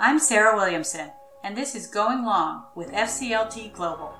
I'm 0.00 0.20
Sarah 0.20 0.54
Williamson, 0.54 1.10
and 1.42 1.56
this 1.56 1.74
is 1.74 1.88
Going 1.88 2.24
Long 2.24 2.66
with 2.76 2.92
FCLT 2.92 3.72
Global. 3.72 4.14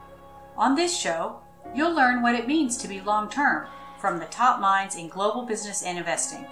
On 0.57 0.75
this 0.75 0.99
show, 0.99 1.39
you'll 1.73 1.94
learn 1.94 2.20
what 2.20 2.34
it 2.34 2.49
means 2.49 2.76
to 2.78 2.89
be 2.89 3.00
long 3.00 3.31
term 3.31 3.68
from 4.00 4.18
the 4.18 4.25
top 4.25 4.58
minds 4.58 4.96
in 4.96 5.08
global 5.08 5.42
business 5.42 5.84
and 5.84 5.96
investing. 5.96 6.44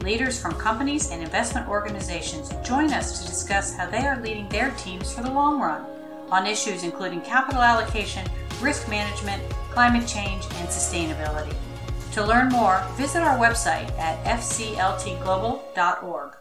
Leaders 0.00 0.42
from 0.42 0.54
companies 0.54 1.12
and 1.12 1.22
investment 1.22 1.68
organizations 1.68 2.52
join 2.66 2.92
us 2.92 3.20
to 3.20 3.28
discuss 3.28 3.76
how 3.76 3.88
they 3.88 4.04
are 4.04 4.20
leading 4.20 4.48
their 4.48 4.72
teams 4.72 5.14
for 5.14 5.22
the 5.22 5.30
long 5.30 5.60
run 5.60 5.86
on 6.32 6.44
issues 6.44 6.82
including 6.82 7.20
capital 7.20 7.62
allocation, 7.62 8.26
risk 8.60 8.88
management, 8.88 9.48
climate 9.70 10.08
change, 10.08 10.42
and 10.56 10.66
sustainability. 10.66 11.54
To 12.14 12.26
learn 12.26 12.48
more, 12.48 12.84
visit 12.96 13.22
our 13.22 13.38
website 13.38 13.96
at 13.96 14.24
fcltglobal.org 14.24 16.36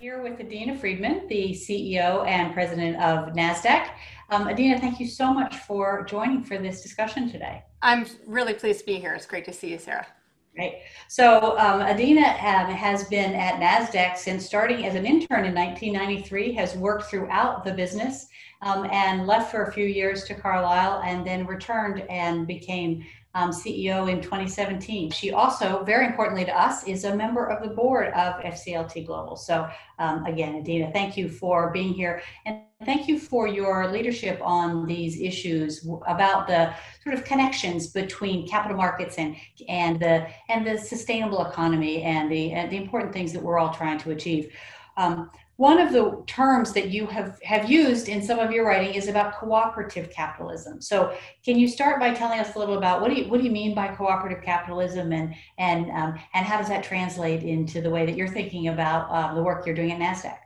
here 0.00 0.22
with 0.22 0.38
Adena 0.38 0.78
Friedman, 0.78 1.26
the 1.28 1.50
CEO 1.50 2.24
and 2.26 2.54
president 2.54 2.96
of 3.02 3.34
NASDAQ. 3.34 3.88
Um, 4.30 4.46
Adena, 4.46 4.78
thank 4.78 5.00
you 5.00 5.08
so 5.08 5.32
much 5.32 5.56
for 5.56 6.04
joining 6.04 6.44
for 6.44 6.56
this 6.56 6.82
discussion 6.82 7.28
today. 7.30 7.64
I'm 7.82 8.06
really 8.26 8.54
pleased 8.54 8.80
to 8.80 8.86
be 8.86 9.00
here. 9.00 9.14
It's 9.14 9.26
great 9.26 9.44
to 9.46 9.52
see 9.52 9.70
you, 9.70 9.78
Sarah. 9.78 10.06
Great. 10.54 10.82
So 11.08 11.58
um, 11.58 11.80
Adena 11.80 12.32
um, 12.44 12.70
has 12.70 13.08
been 13.08 13.34
at 13.34 13.60
NASDAQ 13.60 14.16
since 14.16 14.46
starting 14.46 14.86
as 14.86 14.94
an 14.94 15.04
intern 15.04 15.44
in 15.44 15.54
1993, 15.54 16.52
has 16.52 16.76
worked 16.76 17.04
throughout 17.04 17.64
the 17.64 17.72
business 17.72 18.28
um, 18.62 18.88
and 18.90 19.26
left 19.26 19.50
for 19.50 19.64
a 19.64 19.72
few 19.72 19.86
years 19.86 20.24
to 20.24 20.34
Carlyle 20.34 21.02
and 21.04 21.26
then 21.26 21.46
returned 21.46 22.00
and 22.08 22.46
became 22.46 23.04
um, 23.38 23.50
CEO 23.50 24.10
in 24.10 24.20
2017. 24.20 25.12
She 25.12 25.30
also, 25.30 25.84
very 25.84 26.06
importantly 26.06 26.44
to 26.44 26.60
us, 26.60 26.84
is 26.84 27.04
a 27.04 27.14
member 27.14 27.46
of 27.46 27.62
the 27.62 27.72
board 27.72 28.08
of 28.08 28.34
FCLT 28.42 29.06
Global. 29.06 29.36
So, 29.36 29.68
um, 30.00 30.24
again, 30.26 30.60
Adena, 30.60 30.92
thank 30.92 31.16
you 31.16 31.28
for 31.28 31.70
being 31.70 31.94
here. 31.94 32.20
And 32.46 32.62
thank 32.84 33.06
you 33.06 33.18
for 33.18 33.46
your 33.46 33.92
leadership 33.92 34.40
on 34.42 34.86
these 34.86 35.20
issues 35.20 35.88
about 36.08 36.48
the 36.48 36.74
sort 37.04 37.14
of 37.14 37.24
connections 37.24 37.86
between 37.86 38.48
capital 38.48 38.76
markets 38.76 39.16
and, 39.18 39.36
and, 39.68 40.00
the, 40.00 40.26
and 40.48 40.66
the 40.66 40.76
sustainable 40.76 41.46
economy 41.46 42.02
and 42.02 42.30
the, 42.30 42.50
and 42.52 42.72
the 42.72 42.76
important 42.76 43.12
things 43.12 43.32
that 43.32 43.42
we're 43.42 43.58
all 43.58 43.72
trying 43.72 43.98
to 43.98 44.10
achieve. 44.10 44.52
Um, 44.98 45.30
one 45.56 45.80
of 45.80 45.92
the 45.92 46.22
terms 46.28 46.72
that 46.74 46.90
you 46.90 47.06
have, 47.06 47.40
have 47.42 47.68
used 47.68 48.08
in 48.08 48.22
some 48.22 48.38
of 48.38 48.52
your 48.52 48.64
writing 48.64 48.94
is 48.94 49.08
about 49.08 49.34
cooperative 49.40 50.08
capitalism. 50.10 50.80
So, 50.80 51.16
can 51.44 51.58
you 51.58 51.66
start 51.66 51.98
by 51.98 52.14
telling 52.14 52.38
us 52.38 52.54
a 52.54 52.58
little 52.58 52.78
about 52.78 53.00
what 53.00 53.10
do 53.10 53.16
you 53.16 53.28
what 53.28 53.38
do 53.38 53.44
you 53.44 53.50
mean 53.50 53.74
by 53.74 53.88
cooperative 53.88 54.42
capitalism, 54.44 55.12
and 55.12 55.34
and 55.58 55.90
um, 55.90 56.18
and 56.34 56.46
how 56.46 56.58
does 56.58 56.68
that 56.68 56.84
translate 56.84 57.42
into 57.42 57.80
the 57.80 57.90
way 57.90 58.06
that 58.06 58.16
you're 58.16 58.28
thinking 58.28 58.68
about 58.68 59.10
um, 59.10 59.34
the 59.34 59.42
work 59.42 59.66
you're 59.66 59.74
doing 59.74 59.90
at 59.90 59.98
Nasdaq? 59.98 60.38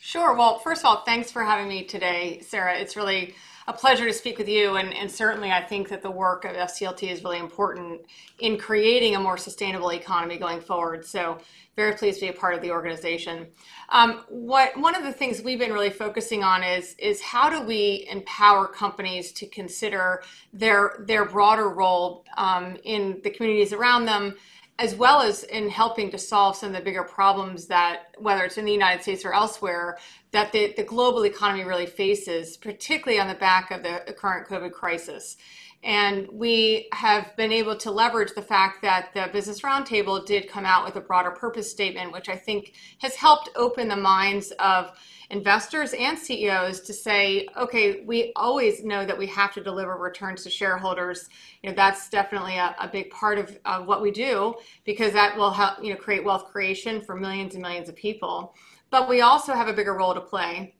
Sure. 0.00 0.34
Well, 0.34 0.60
first 0.60 0.82
of 0.82 0.86
all, 0.86 1.02
thanks 1.04 1.32
for 1.32 1.42
having 1.42 1.68
me 1.68 1.84
today, 1.84 2.40
Sarah. 2.40 2.78
It's 2.78 2.96
really 2.96 3.34
a 3.66 3.72
pleasure 3.72 4.06
to 4.06 4.12
speak 4.12 4.38
with 4.38 4.48
you. 4.48 4.76
And, 4.76 4.92
and, 4.94 5.10
certainly, 5.10 5.50
I 5.50 5.62
think 5.62 5.88
that 5.88 6.02
the 6.02 6.10
work 6.10 6.44
of 6.44 6.52
FCLT 6.56 7.10
is 7.10 7.24
really 7.24 7.38
important 7.38 8.00
in 8.38 8.56
creating 8.56 9.16
a 9.16 9.20
more 9.20 9.36
sustainable 9.36 9.92
economy 9.92 10.38
going 10.38 10.60
forward. 10.60 11.04
So, 11.04 11.38
very 11.76 11.94
pleased 11.94 12.18
to 12.20 12.26
be 12.26 12.28
a 12.28 12.38
part 12.38 12.54
of 12.54 12.60
the 12.60 12.70
organization. 12.70 13.46
Um, 13.88 14.24
what 14.28 14.76
one 14.78 14.94
of 14.94 15.02
the 15.02 15.12
things 15.12 15.40
we've 15.40 15.58
been 15.58 15.72
really 15.72 15.90
focusing 15.90 16.44
on 16.44 16.62
is 16.62 16.94
is 16.98 17.22
how 17.22 17.48
do 17.48 17.62
we 17.66 18.06
empower 18.10 18.66
companies 18.66 19.32
to 19.32 19.46
consider 19.46 20.22
their 20.52 21.04
their 21.06 21.24
broader 21.24 21.70
role 21.70 22.24
um, 22.36 22.76
in 22.84 23.20
the 23.24 23.30
communities 23.30 23.72
around 23.72 24.04
them 24.04 24.36
as 24.80 24.94
well 24.94 25.20
as 25.20 25.44
in 25.44 25.68
helping 25.68 26.10
to 26.10 26.16
solve 26.16 26.56
some 26.56 26.70
of 26.70 26.74
the 26.74 26.80
bigger 26.80 27.04
problems 27.04 27.66
that, 27.66 28.16
whether 28.18 28.44
it's 28.44 28.56
in 28.56 28.64
the 28.64 28.72
United 28.72 29.02
States 29.02 29.26
or 29.26 29.34
elsewhere, 29.34 29.98
that 30.32 30.52
the, 30.52 30.72
the 30.74 30.82
global 30.82 31.26
economy 31.26 31.64
really 31.64 31.84
faces, 31.84 32.56
particularly 32.56 33.20
on 33.20 33.28
the 33.28 33.34
back 33.34 33.70
of 33.70 33.82
the 33.82 34.14
current 34.16 34.48
COVID 34.48 34.72
crisis. 34.72 35.36
And 35.82 36.28
we 36.30 36.88
have 36.92 37.34
been 37.36 37.52
able 37.52 37.74
to 37.78 37.90
leverage 37.90 38.34
the 38.34 38.42
fact 38.42 38.82
that 38.82 39.14
the 39.14 39.30
Business 39.32 39.62
Roundtable 39.62 40.24
did 40.26 40.48
come 40.48 40.66
out 40.66 40.84
with 40.84 40.96
a 40.96 41.00
broader 41.00 41.30
purpose 41.30 41.70
statement, 41.70 42.12
which 42.12 42.28
I 42.28 42.36
think 42.36 42.74
has 42.98 43.14
helped 43.14 43.48
open 43.56 43.88
the 43.88 43.96
minds 43.96 44.52
of 44.58 44.92
investors 45.30 45.94
and 45.94 46.18
CEOs 46.18 46.80
to 46.80 46.92
say, 46.92 47.48
okay, 47.56 48.02
we 48.04 48.32
always 48.36 48.84
know 48.84 49.06
that 49.06 49.16
we 49.16 49.26
have 49.28 49.54
to 49.54 49.62
deliver 49.62 49.96
returns 49.96 50.42
to 50.42 50.50
shareholders. 50.50 51.28
You 51.62 51.70
know, 51.70 51.76
that's 51.76 52.10
definitely 52.10 52.56
a, 52.56 52.74
a 52.78 52.88
big 52.88 53.10
part 53.10 53.38
of, 53.38 53.56
of 53.64 53.86
what 53.86 54.02
we 54.02 54.10
do 54.10 54.54
because 54.84 55.12
that 55.12 55.36
will 55.36 55.52
help, 55.52 55.82
you 55.82 55.94
know, 55.94 55.98
create 55.98 56.24
wealth 56.24 56.46
creation 56.46 57.00
for 57.00 57.16
millions 57.16 57.54
and 57.54 57.62
millions 57.62 57.88
of 57.88 57.96
people. 57.96 58.54
But 58.90 59.08
we 59.08 59.20
also 59.22 59.54
have 59.54 59.68
a 59.68 59.72
bigger 59.72 59.94
role 59.94 60.14
to 60.14 60.20
play. 60.20 60.74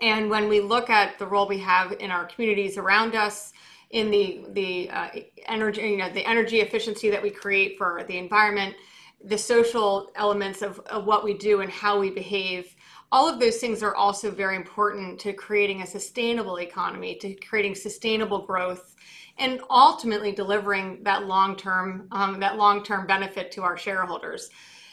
And 0.00 0.30
when 0.30 0.48
we 0.48 0.60
look 0.60 0.88
at 0.88 1.18
the 1.18 1.26
role 1.26 1.46
we 1.46 1.58
have 1.58 1.92
in 1.92 2.10
our 2.10 2.24
communities 2.24 2.78
around 2.78 3.14
us, 3.14 3.52
in 3.90 4.10
the 4.10 4.44
the 4.52 4.90
uh, 4.90 5.08
energy, 5.46 5.82
you 5.82 5.96
know, 5.96 6.10
the 6.10 6.26
energy 6.26 6.60
efficiency 6.60 7.10
that 7.10 7.22
we 7.22 7.30
create 7.30 7.76
for 7.76 8.04
the 8.06 8.16
environment, 8.16 8.74
the 9.24 9.38
social 9.38 10.10
elements 10.14 10.62
of, 10.62 10.78
of 10.86 11.04
what 11.04 11.24
we 11.24 11.34
do 11.34 11.60
and 11.60 11.70
how 11.70 11.98
we 11.98 12.10
behave, 12.10 12.74
all 13.12 13.28
of 13.28 13.40
those 13.40 13.56
things 13.58 13.82
are 13.82 13.94
also 13.96 14.30
very 14.30 14.54
important 14.54 15.18
to 15.20 15.32
creating 15.32 15.82
a 15.82 15.86
sustainable 15.86 16.60
economy, 16.60 17.16
to 17.16 17.34
creating 17.34 17.74
sustainable 17.74 18.46
growth, 18.46 18.94
and 19.38 19.60
ultimately 19.68 20.30
delivering 20.30 21.02
that 21.02 21.26
long-term 21.26 22.06
um, 22.12 22.38
that 22.38 22.56
long-term 22.56 23.06
benefit 23.06 23.50
to 23.52 23.62
our 23.62 23.76
shareholders. 23.76 24.50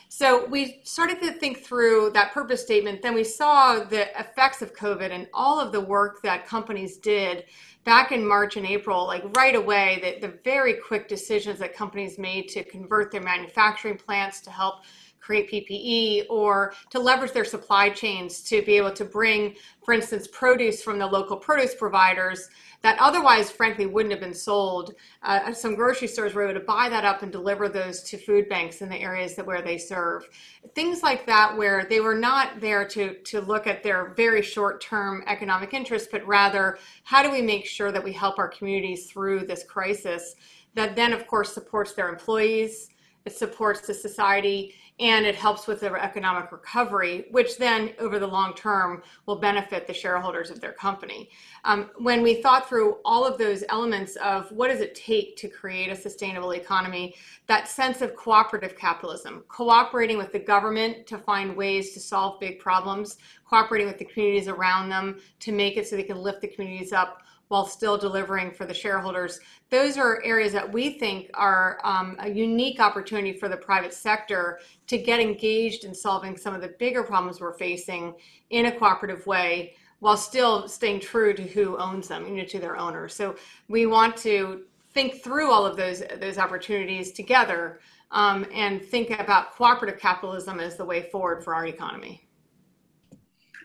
So 0.09 0.45
we 0.45 0.79
started 0.84 1.22
to 1.22 1.34
think 1.34 1.63
through 1.63 2.12
that 2.13 2.31
purpose 2.31 2.62
statement. 2.62 3.01
Then 3.01 3.13
we 3.13 3.23
saw 3.23 3.84
the 3.84 4.07
effects 4.19 4.62
of 4.62 4.73
COVID 4.73 5.12
and 5.12 5.28
all 5.34 5.59
of 5.59 5.72
the 5.72 5.81
work 5.81 6.22
that 6.22 6.47
companies 6.47 6.97
did 6.97 7.44
back 7.84 8.12
in 8.12 8.25
March 8.25 8.57
and 8.57 8.66
April, 8.66 9.06
like 9.06 9.23
right 9.38 9.56
away, 9.56 10.18
the, 10.22 10.28
the 10.28 10.34
very 10.44 10.73
quick 10.73 11.07
decisions 11.07 11.59
that 11.59 11.73
companies 11.73 12.18
made 12.18 12.47
to 12.50 12.63
convert 12.63 13.12
their 13.12 13.22
manufacturing 13.22 13.97
plants 13.97 14.41
to 14.41 14.50
help 14.50 14.84
create 15.28 15.52
PPE 15.52 16.26
or 16.30 16.74
to 16.90 17.00
leverage 17.00 17.34
their 17.34 17.44
supply 17.44 17.90
chains 17.90 18.42
to 18.44 18.62
be 18.62 18.78
able 18.78 18.94
to 18.94 19.04
bring, 19.04 19.56
for 19.84 19.94
instance, 19.94 20.26
produce 20.32 20.82
from 20.82 20.98
the 20.98 21.06
local 21.06 21.36
produce 21.36 21.76
providers 21.76 22.50
that 22.82 22.98
otherwise, 23.00 23.52
frankly, 23.52 23.86
wouldn't 23.86 24.14
have 24.14 24.22
been 24.22 24.34
sold. 24.34 24.94
Uh, 25.24 25.52
some 25.52 25.76
grocery 25.76 26.08
stores 26.08 26.34
were 26.34 26.44
able 26.44 26.58
to 26.58 26.66
buy 26.66 26.88
that 26.88 27.04
up 27.04 27.24
and 27.24 27.32
deliver 27.32 27.68
those 27.68 28.04
to 28.04 28.18
food 28.18 28.48
banks 28.48 28.82
in 28.82 28.88
the 28.88 28.96
areas 28.96 29.36
that 29.36 29.46
where 29.46 29.62
they 29.62 29.78
serve. 29.78 30.30
Things 30.76 31.04
like 31.04 31.26
that, 31.26 31.58
where 31.58 31.86
they 31.90 32.00
were 32.00 32.16
not 32.16 32.62
there 32.62 32.88
to 32.88 33.16
to 33.16 33.42
look 33.42 33.68
at 33.68 33.84
their 33.84 34.14
very 34.16 34.42
short 34.42 34.80
term 34.80 35.24
economic 35.28 35.74
interests, 35.74 36.08
but 36.10 36.26
rather 36.26 36.78
how 37.04 37.22
do 37.22 37.30
we 37.30 37.42
make 37.42 37.66
sure 37.66 37.92
that 37.92 38.04
we 38.04 38.14
help 38.14 38.40
our 38.40 38.48
communities 38.48 39.08
through 39.12 39.46
this 39.46 39.64
crisis? 39.64 40.36
That 40.76 40.96
then, 40.96 41.12
of 41.12 41.28
course, 41.28 41.54
supports 41.54 41.94
their 41.94 42.08
employees. 42.08 42.90
It 43.28 43.36
supports 43.36 43.82
the 43.82 43.94
society 43.94 44.74
and 45.00 45.25
it 45.25 45.35
helps 45.35 45.68
with 45.68 45.80
their 45.80 45.97
economic 45.97 46.52
recovery, 46.52 47.25
which 47.30 47.58
then 47.58 47.91
over 48.00 48.18
the 48.18 48.28
long 48.28 48.53
term 48.56 49.03
will 49.28 49.35
benefit 49.35 49.85
the 49.85 49.94
shareholders 49.94 50.50
of 50.50 50.59
their 50.59 50.72
company. 50.72 51.30
Um, 51.66 51.91
when 51.97 52.24
we 52.24 52.41
thought 52.41 52.68
through 52.68 52.97
all 53.06 53.24
of 53.24 53.38
those 53.38 53.63
elements 53.69 54.16
of 54.18 54.52
what 54.52 54.69
does 54.69 54.81
it 54.81 54.96
take 54.96 55.38
to 55.38 55.47
create 55.47 55.91
a 55.91 55.96
sustainable 55.96 56.52
economy, 56.52 57.16
that 57.46 57.68
sense 57.68 58.02
of 58.02 58.16
cooperative 58.16 58.75
capitalism, 58.75 59.44
cooperating 59.47 60.18
with 60.18 60.31
the 60.31 60.40
government 60.40 61.06
to 61.07 61.18
find 61.18 61.56
ways 61.56 61.94
to 61.94 62.00
solve 62.00 62.40
big 62.40 62.59
problems, 62.59 63.18
cooperating 63.46 63.88
with 63.88 64.00
the 64.00 64.06
communities 64.06 64.47
around 64.47 64.90
them 64.90 65.19
to 65.40 65.52
make 65.52 65.78
it 65.78 65.88
so 65.88 65.96
they 65.96 66.03
can 66.03 66.18
lift 66.18 66.41
the 66.41 66.47
communities 66.47 66.91
up 66.91 67.22
while 67.47 67.66
still 67.66 67.97
delivering 67.97 68.52
for 68.52 68.66
the 68.66 68.74
shareholders. 68.74 69.40
Those 69.69 69.97
are 69.97 70.22
areas 70.24 70.52
that 70.53 70.72
we 70.72 70.91
think 70.91 71.30
are 71.34 71.80
um, 71.84 72.16
a 72.19 72.30
unique 72.30 72.80
opportunity 72.80 73.34
for 73.34 73.47
the 73.47 73.58
private 73.58 73.94
sector 73.94 74.59
to 74.88 74.97
get 74.97 75.19
engaged 75.19 75.84
in 75.84 75.94
solving 75.94 76.38
some 76.38 76.53
of 76.53 76.62
the 76.62 76.75
bigger 76.80 77.03
problems 77.03 77.40
we're 77.40 77.57
facing 77.57 78.16
in 78.50 78.66
a 78.66 78.72
cooperative 78.72 79.25
way 79.25 79.74
while 80.00 80.18
still 80.18 80.68
staying 80.68 81.00
true 81.00 81.33
to 81.33 81.44
who 81.44 81.77
owns 81.77 82.07
them, 82.07 82.27
you 82.27 82.36
know, 82.36 82.45
to 82.45 82.60
their 82.60 82.77
owners. 82.77 83.13
So 83.13 83.36
we 83.68 83.86
want 83.86 84.16
to 84.18 84.63
think 84.94 85.24
through 85.24 85.51
all 85.51 85.66
of 85.66 85.75
those 85.77 86.04
those 86.19 86.38
opportunities 86.38 87.12
together 87.12 87.80
um, 88.12 88.45
and 88.54 88.81
think 88.81 89.10
about 89.10 89.56
cooperative 89.56 90.00
capitalism 90.00 90.60
as 90.60 90.75
the 90.75 90.86
way 90.86 91.10
forward 91.10 91.44
for 91.44 91.54
our 91.54 91.66
economy. 91.66 92.27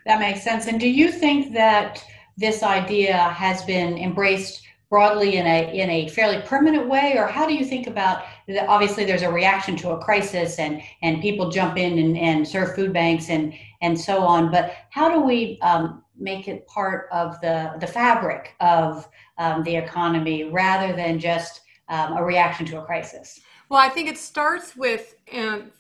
That 0.07 0.19
makes 0.19 0.43
sense. 0.43 0.67
And 0.67 0.81
do 0.81 0.89
you 0.89 1.13
think 1.13 1.53
that 1.53 2.05
this 2.37 2.63
idea 2.63 3.17
has 3.17 3.63
been 3.65 3.99
embraced 3.99 4.63
broadly 4.93 5.37
in 5.37 5.47
a 5.47 5.73
in 5.75 5.89
a 5.89 6.09
fairly 6.09 6.43
permanent 6.43 6.89
way? 6.89 7.17
Or 7.17 7.27
how 7.27 7.47
do 7.47 7.55
you 7.55 7.65
think 7.65 7.87
about 7.87 8.25
the, 8.47 8.67
obviously 8.67 9.05
there's 9.05 9.23
a 9.23 9.33
reaction 9.33 9.75
to 9.79 9.93
a 9.93 10.05
crisis 10.05 10.59
and 10.59 10.83
and 11.03 11.23
people 11.23 11.51
jump 11.51 11.79
in 11.79 11.99
and, 11.99 12.19
and 12.19 12.47
serve 12.47 12.75
food 12.75 12.93
banks 12.93 13.31
and 13.31 13.55
and 13.81 13.99
so 13.99 14.19
on. 14.19 14.51
But 14.51 14.75
how 14.91 15.11
do 15.11 15.21
we 15.21 15.59
um, 15.63 16.05
make 16.19 16.47
it 16.47 16.67
part 16.67 17.09
of 17.11 17.41
the 17.41 17.73
the 17.81 17.87
fabric 17.87 18.55
of 18.61 19.09
um, 19.39 19.63
the 19.65 19.75
economy 19.75 20.45
rather 20.45 20.95
than 20.95 21.19
just 21.19 21.63
um, 21.89 22.17
a 22.19 22.23
reaction 22.23 22.67
to 22.67 22.81
a 22.81 22.85
crisis? 22.85 23.41
Well 23.71 23.81
i 23.81 23.89
think 23.89 24.09
it 24.11 24.19
starts 24.19 24.77
with 24.77 25.15
um, 25.33 25.73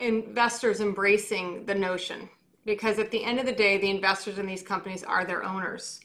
investors 0.00 0.80
embracing 0.80 1.64
the 1.66 1.74
notion 1.74 2.28
because 2.64 2.98
at 2.98 3.10
the 3.10 3.24
end 3.24 3.38
of 3.38 3.46
the 3.46 3.52
day, 3.52 3.78
the 3.78 3.90
investors 3.90 4.38
in 4.38 4.46
these 4.46 4.62
companies 4.62 5.02
are 5.04 5.24
their 5.24 5.44
owners. 5.44 6.00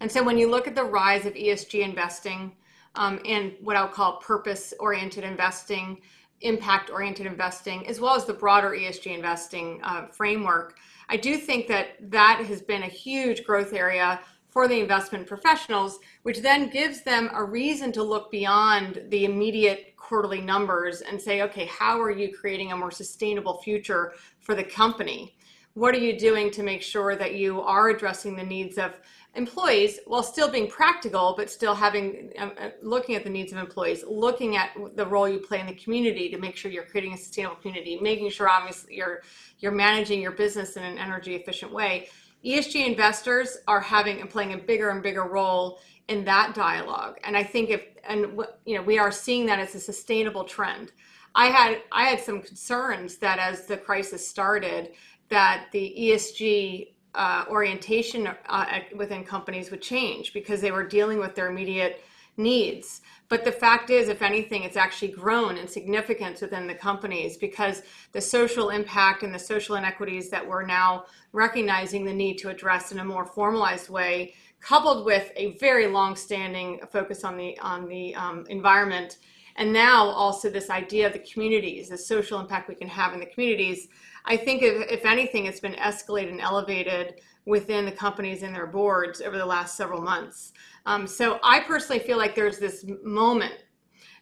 And 0.00 0.10
so 0.10 0.22
when 0.22 0.38
you 0.38 0.50
look 0.50 0.66
at 0.66 0.74
the 0.74 0.84
rise 0.84 1.26
of 1.26 1.34
ESG 1.34 1.80
investing 1.80 2.52
um, 2.94 3.20
and 3.24 3.54
what 3.60 3.76
I'll 3.76 3.88
call 3.88 4.16
purpose 4.18 4.74
oriented 4.80 5.24
investing, 5.24 6.00
impact 6.40 6.90
oriented 6.90 7.26
investing, 7.26 7.86
as 7.86 8.00
well 8.00 8.14
as 8.14 8.24
the 8.24 8.32
broader 8.32 8.70
ESG 8.70 9.14
investing 9.14 9.80
uh, 9.82 10.06
framework, 10.08 10.76
I 11.08 11.16
do 11.16 11.36
think 11.36 11.68
that 11.68 12.10
that 12.10 12.44
has 12.46 12.60
been 12.60 12.82
a 12.82 12.88
huge 12.88 13.44
growth 13.44 13.72
area 13.72 14.20
for 14.48 14.66
the 14.66 14.80
investment 14.80 15.26
professionals, 15.26 15.98
which 16.22 16.40
then 16.40 16.70
gives 16.70 17.02
them 17.02 17.30
a 17.32 17.44
reason 17.44 17.92
to 17.92 18.02
look 18.02 18.30
beyond 18.30 19.02
the 19.08 19.24
immediate 19.24 19.94
quarterly 19.96 20.40
numbers 20.40 21.02
and 21.02 21.20
say, 21.20 21.42
okay, 21.42 21.66
how 21.66 22.00
are 22.00 22.10
you 22.10 22.34
creating 22.34 22.72
a 22.72 22.76
more 22.76 22.90
sustainable 22.90 23.58
future 23.62 24.14
for 24.40 24.54
the 24.54 24.64
company? 24.64 25.36
What 25.78 25.94
are 25.94 25.98
you 25.98 26.18
doing 26.18 26.50
to 26.52 26.64
make 26.64 26.82
sure 26.82 27.14
that 27.14 27.36
you 27.36 27.60
are 27.60 27.90
addressing 27.90 28.34
the 28.34 28.42
needs 28.42 28.78
of 28.78 28.94
employees 29.36 30.00
while 30.06 30.24
still 30.24 30.50
being 30.50 30.66
practical, 30.68 31.34
but 31.36 31.48
still 31.48 31.72
having 31.72 32.32
um, 32.36 32.50
uh, 32.60 32.70
looking 32.82 33.14
at 33.14 33.22
the 33.22 33.30
needs 33.30 33.52
of 33.52 33.58
employees, 33.58 34.02
looking 34.08 34.56
at 34.56 34.70
the 34.96 35.06
role 35.06 35.28
you 35.28 35.38
play 35.38 35.60
in 35.60 35.66
the 35.66 35.74
community 35.74 36.30
to 36.30 36.38
make 36.38 36.56
sure 36.56 36.68
you're 36.68 36.82
creating 36.82 37.14
a 37.14 37.16
sustainable 37.16 37.54
community, 37.54 37.96
making 38.02 38.28
sure 38.30 38.48
obviously 38.48 38.96
you're 38.96 39.22
you're 39.60 39.70
managing 39.70 40.20
your 40.20 40.32
business 40.32 40.76
in 40.76 40.82
an 40.82 40.98
energy 40.98 41.36
efficient 41.36 41.72
way. 41.72 42.08
ESG 42.44 42.84
investors 42.84 43.58
are 43.68 43.80
having 43.80 44.20
and 44.20 44.28
playing 44.28 44.54
a 44.54 44.58
bigger 44.58 44.90
and 44.90 45.00
bigger 45.00 45.28
role 45.28 45.78
in 46.08 46.24
that 46.24 46.56
dialogue. 46.56 47.18
And 47.22 47.36
I 47.36 47.44
think 47.44 47.70
if 47.70 47.82
and 48.02 48.36
you 48.64 48.76
know 48.76 48.82
we 48.82 48.98
are 48.98 49.12
seeing 49.12 49.46
that 49.46 49.60
as 49.60 49.76
a 49.76 49.80
sustainable 49.80 50.42
trend. 50.42 50.90
I 51.36 51.46
had 51.46 51.82
I 51.92 52.06
had 52.06 52.18
some 52.18 52.42
concerns 52.42 53.18
that 53.18 53.38
as 53.38 53.66
the 53.66 53.76
crisis 53.76 54.26
started, 54.26 54.90
that 55.30 55.66
the 55.72 55.94
ESG 55.98 56.92
uh, 57.14 57.44
orientation 57.48 58.28
uh, 58.48 58.80
within 58.94 59.24
companies 59.24 59.70
would 59.70 59.82
change 59.82 60.32
because 60.32 60.60
they 60.60 60.70
were 60.70 60.86
dealing 60.86 61.18
with 61.18 61.34
their 61.34 61.48
immediate 61.48 62.02
needs. 62.36 63.00
But 63.28 63.44
the 63.44 63.52
fact 63.52 63.90
is, 63.90 64.08
if 64.08 64.22
anything, 64.22 64.62
it's 64.62 64.76
actually 64.76 65.08
grown 65.08 65.58
in 65.58 65.68
significance 65.68 66.40
within 66.40 66.66
the 66.66 66.74
companies 66.74 67.36
because 67.36 67.82
the 68.12 68.20
social 68.20 68.70
impact 68.70 69.22
and 69.22 69.34
the 69.34 69.38
social 69.38 69.76
inequities 69.76 70.30
that 70.30 70.46
we're 70.46 70.64
now 70.64 71.04
recognizing 71.32 72.04
the 72.04 72.14
need 72.14 72.38
to 72.38 72.48
address 72.48 72.90
in 72.90 73.00
a 73.00 73.04
more 73.04 73.26
formalized 73.26 73.90
way, 73.90 74.34
coupled 74.60 75.04
with 75.04 75.30
a 75.36 75.58
very 75.58 75.88
long-standing 75.88 76.80
focus 76.90 77.22
on 77.22 77.36
the 77.36 77.58
on 77.58 77.86
the 77.86 78.14
um, 78.14 78.46
environment, 78.48 79.18
and 79.56 79.72
now 79.72 80.06
also 80.06 80.48
this 80.48 80.70
idea 80.70 81.06
of 81.06 81.12
the 81.12 81.18
communities, 81.18 81.90
the 81.90 81.98
social 81.98 82.40
impact 82.40 82.68
we 82.68 82.74
can 82.74 82.88
have 82.88 83.12
in 83.12 83.20
the 83.20 83.26
communities. 83.26 83.88
I 84.28 84.36
think 84.36 84.62
if, 84.62 84.90
if 84.90 85.04
anything, 85.04 85.46
it's 85.46 85.58
been 85.58 85.74
escalated 85.74 86.30
and 86.30 86.40
elevated 86.40 87.20
within 87.46 87.86
the 87.86 87.92
companies 87.92 88.42
and 88.42 88.54
their 88.54 88.66
boards 88.66 89.22
over 89.22 89.38
the 89.38 89.46
last 89.46 89.74
several 89.74 90.02
months. 90.02 90.52
Um, 90.84 91.06
so 91.06 91.40
I 91.42 91.60
personally 91.60 91.98
feel 91.98 92.18
like 92.18 92.34
there's 92.34 92.58
this 92.58 92.84
moment 93.02 93.64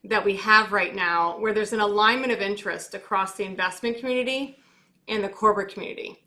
that 0.04 0.24
we 0.24 0.36
have 0.36 0.72
right 0.72 0.94
now 0.94 1.38
where 1.40 1.52
there's 1.52 1.72
an 1.72 1.80
alignment 1.80 2.32
of 2.32 2.40
interest 2.40 2.94
across 2.94 3.34
the 3.34 3.44
investment 3.44 3.98
community 3.98 4.58
and 5.08 5.24
the 5.24 5.28
corporate 5.28 5.74
community. 5.74 6.22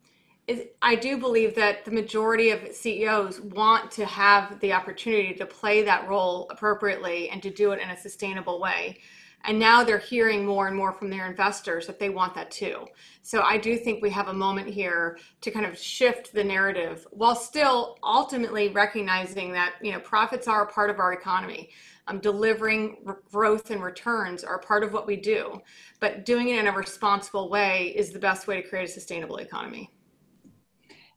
I 0.82 0.96
do 0.96 1.18
believe 1.18 1.56
that 1.56 1.86
the 1.86 1.92
majority 1.92 2.50
of 2.50 2.74
CEOs 2.74 3.40
want 3.40 3.92
to 3.92 4.06
have 4.06 4.60
the 4.60 4.74
opportunity 4.74 5.34
to 5.36 5.46
play 5.46 5.84
that 5.84 6.08
role 6.10 6.48
appropriately 6.50 7.30
and 7.30 7.42
to 7.44 7.50
do 7.50 7.72
it 7.72 7.80
in 7.80 7.90
a 7.90 7.98
sustainable 7.98 8.60
way. 8.60 8.98
And 9.46 9.58
now 9.58 9.84
they're 9.84 9.98
hearing 9.98 10.46
more 10.46 10.68
and 10.68 10.76
more 10.76 10.92
from 10.92 11.10
their 11.10 11.26
investors 11.26 11.88
that 11.88 12.00
they 12.00 12.10
want 12.10 12.36
that 12.36 12.52
too. 12.52 12.86
So 13.22 13.42
I 13.42 13.58
do 13.58 13.78
think 13.78 14.02
we 14.02 14.10
have 14.10 14.28
a 14.28 14.34
moment 14.34 14.68
here 14.68 15.18
to 15.42 15.52
kind 15.52 15.66
of 15.66 15.78
shift 15.78 16.34
the 16.34 16.44
narrative 16.44 17.08
while 17.12 17.36
still 17.36 17.98
ultimately 18.04 18.70
recognizing 18.70 19.52
that, 19.54 19.76
you 19.82 19.92
know, 19.92 20.00
profits 20.00 20.48
are 20.48 20.64
a 20.64 20.72
part 20.72 20.90
of 20.90 21.00
our 21.00 21.14
economy. 21.14 21.70
Um, 22.08 22.20
delivering 22.20 23.06
growth 23.32 23.70
and 23.70 23.84
returns 23.84 24.44
are 24.44 24.58
part 24.58 24.84
of 24.84 24.94
what 24.94 25.06
we 25.06 25.16
do, 25.16 25.62
but 26.00 26.26
doing 26.26 26.50
it 26.50 26.58
in 26.58 26.66
a 26.66 26.72
responsible 26.72 27.50
way 27.50 27.94
is 27.96 28.10
the 28.10 28.18
best 28.18 28.48
way 28.48 28.60
to 28.60 28.68
create 28.68 28.90
a 28.90 28.92
sustainable 28.92 29.38
economy. 29.38 29.92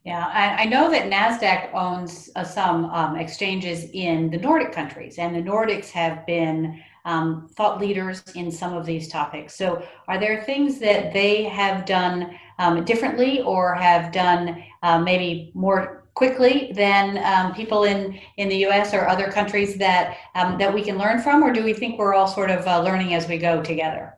Yeah, 0.03 0.27
I, 0.27 0.63
I, 0.63 0.65
know 0.65 0.91
that 0.91 1.09
NASDAQ 1.09 1.73
owns 1.73 2.29
uh, 2.35 2.43
some 2.43 2.85
um, 2.85 3.15
exchanges 3.15 3.89
in 3.93 4.29
the 4.29 4.37
Nordic 4.37 4.73
countries, 4.73 5.17
and 5.17 5.33
the 5.33 5.39
Nordics 5.39 5.89
have 5.91 6.25
been 6.25 6.83
um, 7.05 7.47
thought 7.55 7.79
leaders 7.79 8.23
in 8.35 8.51
some 8.51 8.73
of 8.73 8.85
these 8.85 9.07
topics. 9.07 9.55
So, 9.55 9.85
are 10.07 10.19
there 10.19 10.43
things 10.43 10.79
that 10.79 11.13
they 11.13 11.43
have 11.43 11.85
done 11.85 12.37
um, 12.59 12.85
differently 12.85 13.41
or 13.41 13.75
have 13.75 14.11
done 14.11 14.63
uh, 14.83 14.99
maybe 14.99 15.51
more 15.53 16.03
quickly 16.13 16.71
than 16.75 17.17
um, 17.23 17.53
people 17.53 17.85
in, 17.85 18.19
in 18.37 18.47
the 18.47 18.57
U.S. 18.57 18.93
or 18.93 19.07
other 19.07 19.31
countries 19.31 19.77
that 19.77 20.17
um, 20.35 20.57
that 20.57 20.73
we 20.73 20.83
can 20.83 20.97
learn 20.97 21.21
from, 21.21 21.43
or 21.43 21.51
do 21.51 21.63
we 21.63 21.73
think 21.73 21.97
we're 21.97 22.13
all 22.13 22.27
sort 22.27 22.51
of 22.51 22.65
uh, 22.67 22.81
learning 22.81 23.13
as 23.13 23.27
we 23.27 23.37
go 23.37 23.61
together? 23.63 24.15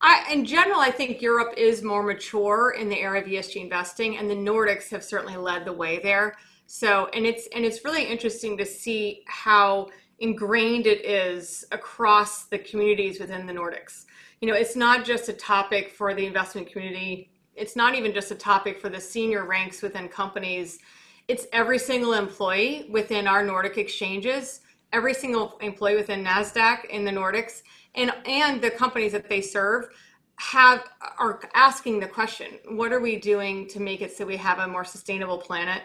I, 0.00 0.32
in 0.32 0.44
general, 0.44 0.80
I 0.80 0.90
think 0.90 1.22
Europe 1.22 1.54
is 1.56 1.82
more 1.82 2.02
mature 2.02 2.74
in 2.76 2.88
the 2.88 2.98
area 2.98 3.22
of 3.22 3.28
ESG 3.28 3.62
investing, 3.62 4.18
and 4.18 4.28
the 4.28 4.34
Nordics 4.34 4.90
have 4.90 5.04
certainly 5.04 5.36
led 5.36 5.64
the 5.64 5.72
way 5.72 6.00
there. 6.02 6.36
So, 6.66 7.08
and 7.14 7.26
it's 7.26 7.48
and 7.54 7.64
it's 7.64 7.84
really 7.84 8.04
interesting 8.04 8.56
to 8.58 8.64
see 8.64 9.22
how 9.26 9.88
ingrained 10.22 10.86
it 10.86 11.04
is 11.04 11.64
across 11.72 12.44
the 12.44 12.58
communities 12.58 13.18
within 13.18 13.44
the 13.44 13.52
Nordics. 13.52 14.04
You 14.40 14.48
know, 14.48 14.54
it's 14.54 14.76
not 14.76 15.04
just 15.04 15.28
a 15.28 15.32
topic 15.32 15.90
for 15.90 16.14
the 16.14 16.24
investment 16.24 16.70
community. 16.70 17.30
It's 17.54 17.76
not 17.76 17.96
even 17.96 18.14
just 18.14 18.30
a 18.30 18.36
topic 18.36 18.80
for 18.80 18.88
the 18.88 19.00
senior 19.00 19.44
ranks 19.44 19.82
within 19.82 20.08
companies. 20.08 20.78
It's 21.26 21.46
every 21.52 21.78
single 21.78 22.14
employee 22.14 22.86
within 22.88 23.26
our 23.26 23.44
Nordic 23.44 23.78
exchanges, 23.78 24.60
every 24.92 25.12
single 25.12 25.58
employee 25.60 25.96
within 25.96 26.24
NASDAQ 26.24 26.84
in 26.86 27.04
the 27.04 27.10
Nordics, 27.10 27.62
and, 27.96 28.12
and 28.24 28.62
the 28.62 28.70
companies 28.70 29.12
that 29.12 29.28
they 29.28 29.40
serve 29.40 29.88
have 30.36 30.84
are 31.18 31.40
asking 31.54 32.00
the 32.00 32.06
question 32.06 32.58
what 32.70 32.92
are 32.92 33.00
we 33.00 33.16
doing 33.16 33.68
to 33.68 33.78
make 33.78 34.00
it 34.00 34.16
so 34.16 34.24
we 34.24 34.36
have 34.36 34.58
a 34.58 34.66
more 34.66 34.84
sustainable 34.84 35.38
planet 35.38 35.82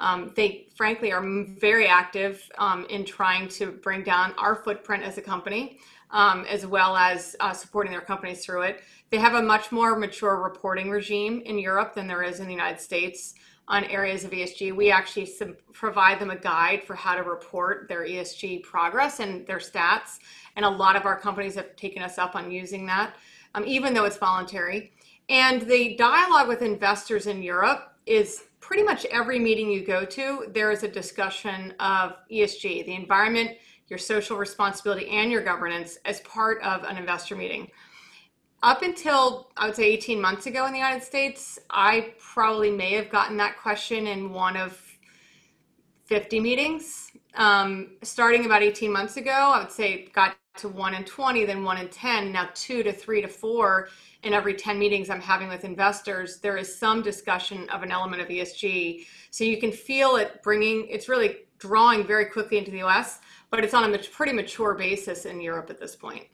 um, 0.00 0.32
they 0.36 0.66
frankly 0.76 1.12
are 1.12 1.22
very 1.58 1.86
active 1.86 2.42
um, 2.58 2.86
in 2.90 3.04
trying 3.04 3.48
to 3.48 3.72
bring 3.72 4.02
down 4.02 4.34
our 4.38 4.56
footprint 4.56 5.02
as 5.02 5.18
a 5.18 5.22
company, 5.22 5.78
um, 6.10 6.44
as 6.48 6.66
well 6.66 6.96
as 6.96 7.36
uh, 7.40 7.52
supporting 7.52 7.92
their 7.92 8.00
companies 8.00 8.44
through 8.44 8.62
it. 8.62 8.82
They 9.10 9.18
have 9.18 9.34
a 9.34 9.42
much 9.42 9.70
more 9.70 9.96
mature 9.96 10.36
reporting 10.42 10.90
regime 10.90 11.42
in 11.44 11.58
Europe 11.58 11.94
than 11.94 12.06
there 12.06 12.22
is 12.22 12.40
in 12.40 12.46
the 12.46 12.52
United 12.52 12.80
States 12.80 13.34
on 13.68 13.84
areas 13.84 14.24
of 14.24 14.30
ESG. 14.30 14.74
We 14.74 14.90
actually 14.90 15.30
provide 15.72 16.18
them 16.18 16.30
a 16.30 16.36
guide 16.36 16.82
for 16.84 16.94
how 16.94 17.14
to 17.14 17.22
report 17.22 17.88
their 17.88 18.04
ESG 18.04 18.62
progress 18.62 19.20
and 19.20 19.46
their 19.46 19.58
stats. 19.58 20.18
And 20.56 20.64
a 20.64 20.68
lot 20.68 20.96
of 20.96 21.06
our 21.06 21.18
companies 21.18 21.54
have 21.54 21.74
taken 21.76 22.02
us 22.02 22.18
up 22.18 22.36
on 22.36 22.50
using 22.50 22.86
that, 22.86 23.14
um, 23.54 23.64
even 23.66 23.94
though 23.94 24.04
it's 24.04 24.18
voluntary. 24.18 24.92
And 25.28 25.62
the 25.62 25.96
dialogue 25.96 26.48
with 26.48 26.60
investors 26.60 27.26
in 27.26 27.42
Europe 27.42 27.94
is 28.04 28.44
pretty 28.64 28.82
much 28.82 29.04
every 29.06 29.38
meeting 29.38 29.70
you 29.70 29.84
go 29.84 30.06
to, 30.06 30.46
there 30.54 30.70
is 30.70 30.84
a 30.84 30.88
discussion 30.88 31.74
of 31.80 32.16
ESG, 32.32 32.86
the 32.86 32.94
environment, 32.94 33.50
your 33.88 33.98
social 33.98 34.38
responsibility, 34.38 35.06
and 35.10 35.30
your 35.30 35.42
governance 35.42 35.98
as 36.06 36.20
part 36.20 36.62
of 36.62 36.82
an 36.84 36.96
investor 36.96 37.36
meeting. 37.36 37.70
Up 38.62 38.80
until 38.80 39.50
I 39.58 39.66
would 39.66 39.76
say 39.76 39.84
18 39.84 40.18
months 40.18 40.46
ago 40.46 40.64
in 40.64 40.72
the 40.72 40.78
United 40.78 41.02
States, 41.02 41.58
I 41.68 42.14
probably 42.18 42.70
may 42.70 42.94
have 42.94 43.10
gotten 43.10 43.36
that 43.36 43.58
question 43.58 44.06
in 44.06 44.32
one 44.32 44.56
of 44.56 44.80
50 46.06 46.40
meetings. 46.40 47.10
Um, 47.34 47.98
starting 48.00 48.46
about 48.46 48.62
18 48.62 48.90
months 48.90 49.18
ago, 49.18 49.30
I 49.30 49.58
would 49.58 49.72
say 49.72 50.08
got 50.14 50.38
to 50.56 50.70
one 50.70 50.94
in 50.94 51.04
20, 51.04 51.44
then 51.44 51.64
one 51.64 51.76
in 51.76 51.88
10, 51.88 52.32
now 52.32 52.48
two 52.54 52.82
to 52.82 52.92
three 52.92 53.20
to 53.20 53.28
four 53.28 53.88
in 54.24 54.32
every 54.32 54.54
10 54.54 54.78
meetings 54.78 55.10
I'm 55.10 55.20
having 55.20 55.48
with 55.48 55.64
investors, 55.64 56.40
there 56.40 56.56
is 56.56 56.78
some 56.78 57.02
discussion 57.02 57.68
of 57.68 57.82
an 57.82 57.92
element 57.92 58.22
of 58.22 58.28
ESG. 58.28 59.06
So 59.30 59.44
you 59.44 59.58
can 59.58 59.70
feel 59.70 60.16
it 60.16 60.42
bringing, 60.42 60.86
it's 60.88 61.08
really 61.08 61.36
drawing 61.58 62.06
very 62.06 62.26
quickly 62.26 62.58
into 62.58 62.70
the 62.70 62.82
US, 62.82 63.20
but 63.50 63.62
it's 63.62 63.74
on 63.74 63.92
a 63.92 63.98
pretty 63.98 64.32
mature 64.32 64.74
basis 64.74 65.26
in 65.26 65.40
Europe 65.40 65.70
at 65.70 65.78
this 65.78 65.94
point. 65.94 66.24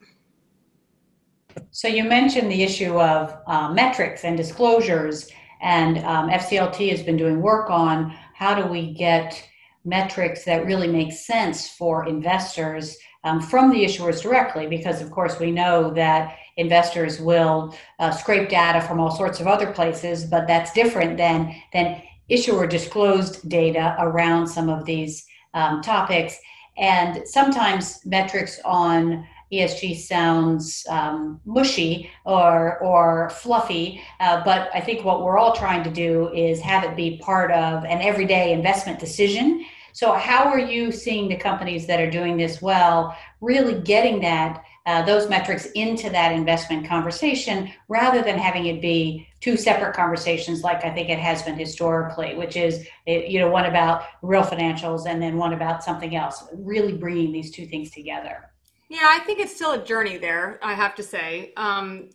So 1.73 1.89
you 1.89 2.05
mentioned 2.05 2.51
the 2.51 2.63
issue 2.63 3.01
of 3.01 3.37
uh, 3.47 3.73
metrics 3.73 4.25
and 4.25 4.37
disclosures, 4.37 5.29
and 5.61 5.99
um, 5.99 6.31
FCLT 6.31 6.91
has 6.91 7.03
been 7.03 7.17
doing 7.17 7.43
work 7.43 7.71
on 7.71 8.17
how 8.35 8.55
do 8.55 8.67
we 8.67 8.95
get 8.95 9.47
metrics 9.85 10.45
that 10.45 10.65
really 10.65 10.89
make 10.89 11.13
sense 11.13 11.69
for 11.71 12.07
investors 12.07 12.97
um, 13.25 13.41
from 13.41 13.71
the 13.71 13.85
issuers 13.85 14.23
directly, 14.23 14.67
because 14.67 15.03
of 15.03 15.11
course 15.11 15.39
we 15.39 15.51
know 15.51 15.93
that 15.93 16.37
investors 16.61 17.21
will 17.21 17.75
uh, 17.99 18.11
scrape 18.11 18.49
data 18.49 18.81
from 18.81 19.01
all 19.01 19.11
sorts 19.11 19.41
of 19.41 19.47
other 19.47 19.73
places, 19.73 20.25
but 20.25 20.47
that's 20.47 20.73
different 20.73 21.17
than 21.17 21.55
than 21.73 22.03
issuer 22.29 22.67
disclosed 22.67 23.49
data 23.49 23.97
around 23.99 24.47
some 24.47 24.69
of 24.69 24.85
these 24.85 25.27
um, 25.55 25.83
topics. 25.83 26.39
And 26.79 27.27
sometimes 27.27 28.07
metrics 28.07 28.61
on 28.65 29.27
ESG 29.53 29.97
sounds 29.97 30.87
um, 30.89 31.41
mushy 31.45 32.09
or 32.25 32.79
or 32.79 33.31
fluffy, 33.31 34.01
uh, 34.21 34.45
but 34.45 34.71
I 34.73 34.81
think 34.81 35.05
what 35.05 35.25
we're 35.25 35.39
all 35.39 35.57
trying 35.57 35.83
to 35.85 35.91
do 35.91 36.33
is 36.33 36.61
have 36.61 36.85
it 36.85 36.95
be 36.95 37.19
part 37.19 37.51
of 37.51 37.85
an 37.85 38.01
everyday 38.01 38.53
investment 38.53 39.01
decision. 39.01 39.65
So, 39.93 40.13
how 40.13 40.45
are 40.45 40.59
you 40.59 40.93
seeing 40.93 41.29
the 41.29 41.37
companies 41.37 41.87
that 41.89 42.01
are 42.01 42.11
doing 42.11 42.37
this 42.37 42.63
well 42.63 43.17
really 43.41 43.81
getting 43.81 44.21
that 44.21 44.65
uh, 44.87 45.03
those 45.03 45.29
metrics 45.29 45.67
into 45.75 46.09
that 46.11 46.33
investment 46.33 46.87
conversation 46.89 47.71
rather 47.89 48.23
than 48.23 48.39
having 48.39 48.67
it 48.67 48.81
be 48.81 49.27
two 49.41 49.57
separate 49.57 49.95
conversations 49.95 50.63
like 50.63 50.85
I 50.85 50.91
think 50.91 51.11
it 51.11 51.19
has 51.19 51.43
been 51.43 51.59
historically, 51.59 52.35
which 52.35 52.57
is 52.57 52.87
eh, 53.07 53.27
you 53.29 53.39
know 53.39 53.51
one 53.51 53.67
about 53.67 54.05
real 54.23 54.43
financials 54.43 55.07
and 55.07 55.21
then 55.21 55.37
one 55.37 55.53
about 55.53 55.85
something 55.85 56.17
else. 56.17 56.45
Really 56.55 56.95
bringing 56.95 57.33
these 57.33 57.51
two 57.51 57.67
things 57.67 57.91
together. 57.91 58.51
Yeah, 58.89 59.07
I 59.07 59.21
think 59.21 59.39
it's 59.39 59.55
still 59.55 59.73
a 59.73 59.85
journey 59.85 60.17
there. 60.17 60.59
I 60.63 60.75
have 60.75 60.95
to 60.97 61.03
say. 61.03 61.53
Um, 61.57 62.11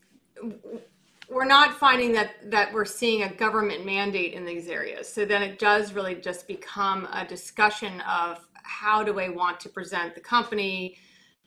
we're 1.30 1.46
not 1.46 1.80
finding 1.80 2.12
that 2.14 2.52
that 2.52 2.74
we're 2.74 2.86
seeing 2.86 3.24
a 3.24 3.34
government 3.34 3.86
mandate 3.86 4.34
in 4.34 4.46
these 4.46 4.68
areas. 4.68 5.12
So 5.12 5.26
then 5.26 5.42
it 5.42 5.60
does 5.60 5.94
really 5.94 6.16
just 6.16 6.48
become 6.48 7.08
a 7.12 7.26
discussion 7.26 8.02
of 8.02 8.48
how 8.64 9.04
do 9.04 9.20
I 9.20 9.30
want 9.30 9.60
to 9.62 9.70
present 9.70 10.16
the 10.16 10.22
company, 10.22 10.98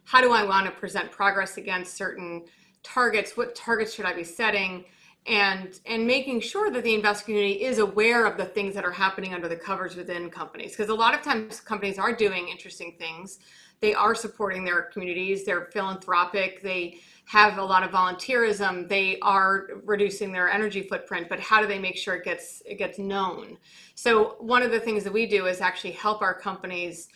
how 0.08 0.22
do 0.22 0.32
I 0.32 0.42
want 0.42 0.64
to 0.64 0.72
present 0.72 1.10
progress 1.10 1.58
against 1.58 1.94
certain 1.94 2.46
targets? 2.82 3.36
What 3.36 3.54
targets 3.54 3.92
should 3.92 4.06
I 4.06 4.14
be 4.14 4.24
setting? 4.24 4.86
And, 5.26 5.78
and 5.84 6.06
making 6.06 6.40
sure 6.40 6.70
that 6.70 6.82
the 6.82 6.94
investor 6.94 7.26
community 7.26 7.62
is 7.62 7.76
aware 7.76 8.24
of 8.24 8.38
the 8.38 8.46
things 8.46 8.74
that 8.74 8.86
are 8.86 8.90
happening 8.90 9.34
under 9.34 9.48
the 9.48 9.56
covers 9.56 9.96
within 9.96 10.30
companies. 10.30 10.70
Because 10.70 10.88
a 10.88 10.94
lot 10.94 11.12
of 11.12 11.20
times 11.20 11.60
companies 11.60 11.98
are 11.98 12.14
doing 12.14 12.48
interesting 12.48 12.94
things. 12.98 13.40
They 13.80 13.92
are 13.92 14.14
supporting 14.14 14.64
their 14.64 14.82
communities, 14.82 15.44
they're 15.44 15.66
philanthropic, 15.66 16.62
they 16.62 17.00
have 17.26 17.58
a 17.58 17.62
lot 17.62 17.82
of 17.82 17.90
volunteerism, 17.90 18.88
they 18.88 19.18
are 19.20 19.68
reducing 19.84 20.32
their 20.32 20.48
energy 20.48 20.82
footprint, 20.82 21.28
but 21.28 21.38
how 21.38 21.60
do 21.60 21.68
they 21.68 21.78
make 21.78 21.96
sure 21.96 22.14
it 22.14 22.24
gets 22.24 22.62
it 22.64 22.76
gets 22.76 22.98
known? 22.98 23.58
So 23.94 24.36
one 24.40 24.62
of 24.62 24.70
the 24.70 24.80
things 24.80 25.04
that 25.04 25.12
we 25.12 25.26
do 25.26 25.46
is 25.46 25.60
actually 25.60 25.92
help 25.92 26.22
our 26.22 26.34
companies 26.34 27.08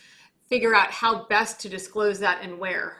figure 0.52 0.74
out 0.74 0.90
how 0.90 1.24
best 1.28 1.60
to 1.60 1.68
disclose 1.70 2.18
that 2.18 2.42
and 2.42 2.58
where 2.58 2.98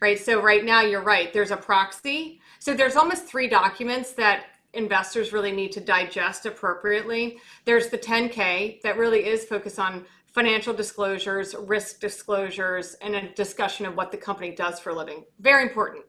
right? 0.00 0.18
So 0.18 0.42
right 0.42 0.64
now 0.64 0.80
you're 0.80 1.02
right 1.02 1.32
there's 1.32 1.52
a 1.52 1.56
proxy. 1.56 2.40
So 2.58 2.74
there's 2.74 2.96
almost 2.96 3.24
three 3.26 3.48
documents 3.48 4.12
that 4.12 4.46
investors 4.72 5.32
really 5.32 5.52
need 5.52 5.70
to 5.72 5.80
digest 5.80 6.44
appropriately. 6.44 7.38
There's 7.64 7.88
the 7.88 7.98
10k 7.98 8.82
that 8.82 8.98
really 8.98 9.26
is 9.26 9.44
focused 9.44 9.78
on 9.78 10.06
financial 10.26 10.74
disclosures 10.74 11.54
risk 11.54 12.00
disclosures 12.00 12.96
and 13.00 13.14
a 13.14 13.28
discussion 13.34 13.86
of 13.86 13.96
what 13.96 14.10
the 14.10 14.18
company 14.18 14.50
does 14.52 14.80
for 14.80 14.90
a 14.90 14.94
living. 14.94 15.24
Very 15.38 15.62
important. 15.62 16.04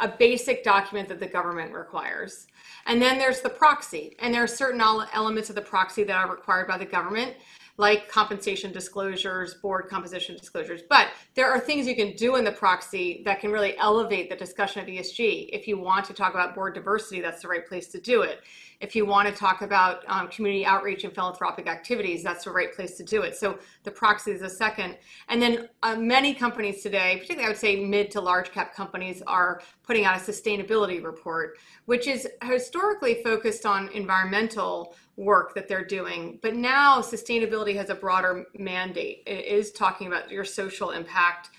A 0.00 0.08
basic 0.08 0.64
document 0.64 1.08
that 1.08 1.20
the 1.20 1.28
government 1.28 1.72
requires. 1.72 2.48
And 2.86 3.00
then 3.00 3.16
there's 3.16 3.42
the 3.42 3.48
proxy. 3.48 4.16
And 4.18 4.34
there 4.34 4.42
are 4.42 4.48
certain 4.48 4.80
elements 4.80 5.50
of 5.50 5.54
the 5.54 5.62
proxy 5.62 6.02
that 6.02 6.16
are 6.16 6.30
required 6.30 6.66
by 6.66 6.78
the 6.78 6.84
government 6.84 7.34
like 7.78 8.08
compensation 8.08 8.72
disclosures, 8.72 9.54
board 9.54 9.88
composition 9.88 10.36
disclosures. 10.36 10.82
But 10.88 11.08
there 11.34 11.50
are 11.50 11.60
things 11.60 11.86
you 11.86 11.94
can 11.94 12.14
do 12.16 12.36
in 12.36 12.44
the 12.44 12.52
proxy 12.52 13.22
that 13.24 13.40
can 13.40 13.52
really 13.52 13.76
elevate 13.78 14.30
the 14.30 14.36
discussion 14.36 14.80
of 14.80 14.88
ESG. 14.88 15.50
If 15.52 15.68
you 15.68 15.78
want 15.78 16.06
to 16.06 16.14
talk 16.14 16.32
about 16.34 16.54
board 16.54 16.74
diversity, 16.74 17.20
that's 17.20 17.42
the 17.42 17.48
right 17.48 17.66
place 17.66 17.88
to 17.88 18.00
do 18.00 18.22
it. 18.22 18.40
If 18.80 18.94
you 18.94 19.06
want 19.06 19.26
to 19.28 19.34
talk 19.34 19.62
about 19.62 20.04
um, 20.06 20.28
community 20.28 20.66
outreach 20.66 21.04
and 21.04 21.14
philanthropic 21.14 21.66
activities, 21.66 22.22
that's 22.22 22.44
the 22.44 22.50
right 22.50 22.74
place 22.74 22.96
to 22.98 23.04
do 23.04 23.22
it. 23.22 23.34
So 23.34 23.58
the 23.84 23.90
proxy 23.90 24.32
is 24.32 24.42
a 24.42 24.50
second. 24.50 24.98
And 25.28 25.40
then 25.40 25.68
uh, 25.82 25.96
many 25.96 26.34
companies 26.34 26.82
today, 26.82 27.14
particularly 27.14 27.46
I 27.46 27.48
would 27.48 27.58
say 27.58 27.84
mid 27.84 28.10
to 28.12 28.20
large 28.20 28.52
cap 28.52 28.74
companies, 28.74 29.22
are 29.26 29.62
putting 29.82 30.04
out 30.04 30.16
a 30.16 30.20
sustainability 30.20 31.02
report, 31.02 31.58
which 31.86 32.06
is 32.06 32.28
historically 32.44 33.22
focused 33.22 33.64
on 33.64 33.88
environmental 33.88 34.94
work 35.16 35.54
that 35.54 35.68
they're 35.68 35.84
doing. 35.84 36.38
But 36.42 36.54
now 36.54 37.00
sustainability 37.00 37.74
has 37.76 37.90
a 37.90 37.94
broader 37.94 38.46
mandate. 38.58 39.22
It 39.26 39.46
is 39.46 39.72
talking 39.72 40.06
about 40.06 40.30
your 40.30 40.44
social 40.44 40.90
impact 40.90 41.50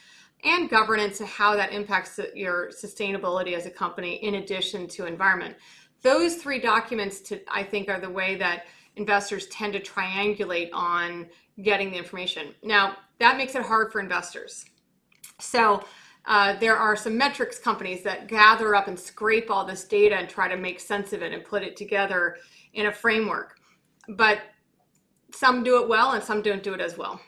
and 0.43 0.69
governance 0.69 1.19
and 1.19 1.27
how 1.27 1.55
that 1.55 1.73
impacts 1.73 2.19
your 2.35 2.69
sustainability 2.69 3.53
as 3.53 3.65
a 3.65 3.71
company 3.71 4.15
in 4.23 4.35
addition 4.35 4.87
to 4.89 5.05
environment. 5.05 5.55
Those 6.03 6.35
three 6.35 6.59
documents 6.59 7.19
to 7.21 7.39
I 7.51 7.63
think 7.63 7.89
are 7.89 7.99
the 7.99 8.09
way 8.09 8.35
that 8.35 8.65
investors 8.95 9.47
tend 9.47 9.73
to 9.73 9.79
triangulate 9.79 10.69
on 10.73 11.27
getting 11.63 11.91
the 11.91 11.97
information. 11.97 12.53
Now, 12.63 12.97
that 13.19 13.37
makes 13.37 13.55
it 13.55 13.63
hard 13.63 13.91
for 13.91 13.99
investors. 13.99 14.65
So, 15.39 15.83
uh, 16.25 16.59
there 16.59 16.75
are 16.75 16.95
some 16.95 17.17
metrics 17.17 17.57
companies 17.57 18.03
that 18.03 18.27
gather 18.27 18.75
up 18.75 18.87
and 18.87 18.99
scrape 18.99 19.49
all 19.49 19.65
this 19.65 19.85
data 19.85 20.15
and 20.15 20.27
try 20.27 20.49
to 20.49 20.57
make 20.57 20.79
sense 20.79 21.13
of 21.13 21.21
it 21.21 21.31
and 21.31 21.43
put 21.43 21.63
it 21.63 21.77
together 21.77 22.35
in 22.73 22.87
a 22.87 22.91
framework. 22.91 23.59
But 24.09 24.41
some 25.31 25.63
do 25.63 25.81
it 25.81 25.87
well 25.87 26.11
and 26.11 26.23
some 26.23 26.41
don't 26.41 26.63
do 26.63 26.73
it 26.73 26.81
as 26.81 26.97
well. 26.97 27.19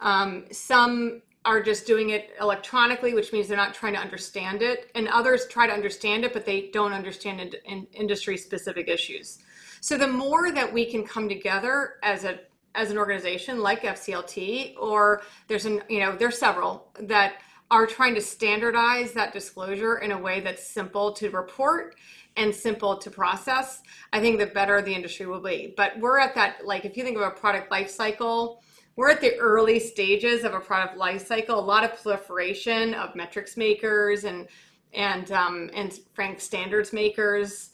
Um, 0.00 0.44
some 0.50 1.22
are 1.44 1.62
just 1.62 1.86
doing 1.86 2.10
it 2.10 2.30
electronically, 2.40 3.14
which 3.14 3.32
means 3.32 3.48
they're 3.48 3.56
not 3.56 3.74
trying 3.74 3.92
to 3.92 3.98
understand 3.98 4.62
it, 4.62 4.90
and 4.94 5.08
others 5.08 5.46
try 5.46 5.66
to 5.66 5.72
understand 5.72 6.24
it, 6.24 6.32
but 6.32 6.46
they 6.46 6.70
don't 6.72 6.92
understand 6.92 7.40
in, 7.40 7.52
in 7.66 7.86
industry 7.92 8.36
specific 8.36 8.88
issues. 8.88 9.38
So 9.80 9.98
the 9.98 10.08
more 10.08 10.50
that 10.52 10.72
we 10.72 10.86
can 10.86 11.04
come 11.04 11.28
together 11.28 11.96
as 12.02 12.24
a 12.24 12.40
as 12.76 12.90
an 12.90 12.98
organization 12.98 13.60
like 13.60 13.82
FCLT, 13.82 14.74
or 14.80 15.22
there's 15.46 15.66
an 15.66 15.82
you 15.88 16.00
know 16.00 16.16
there's 16.16 16.38
several 16.38 16.88
that 17.00 17.34
are 17.70 17.86
trying 17.86 18.14
to 18.14 18.20
standardize 18.20 19.12
that 19.12 19.32
disclosure 19.32 19.98
in 19.98 20.12
a 20.12 20.18
way 20.18 20.40
that's 20.40 20.66
simple 20.66 21.12
to 21.12 21.30
report 21.30 21.96
and 22.36 22.54
simple 22.54 22.96
to 22.98 23.10
process, 23.10 23.82
I 24.12 24.20
think 24.20 24.38
the 24.38 24.46
better 24.46 24.82
the 24.82 24.94
industry 24.94 25.26
will 25.26 25.40
be. 25.40 25.74
But 25.76 25.98
we're 25.98 26.18
at 26.18 26.34
that, 26.34 26.66
like, 26.66 26.84
if 26.84 26.96
you 26.96 27.04
think 27.04 27.16
of 27.16 27.22
a 27.22 27.30
product 27.30 27.70
life 27.70 27.90
cycle, 27.90 28.62
we're 28.96 29.10
at 29.10 29.20
the 29.20 29.36
early 29.38 29.80
stages 29.80 30.44
of 30.44 30.54
a 30.54 30.60
product 30.60 30.96
life 30.96 31.26
cycle. 31.26 31.58
A 31.58 31.60
lot 31.60 31.84
of 31.84 32.00
proliferation 32.00 32.94
of 32.94 33.14
metrics 33.14 33.56
makers 33.56 34.24
and 34.24 34.48
and 34.92 35.32
um, 35.32 35.70
and 35.74 35.98
frank 36.14 36.40
standards 36.40 36.92
makers. 36.92 37.70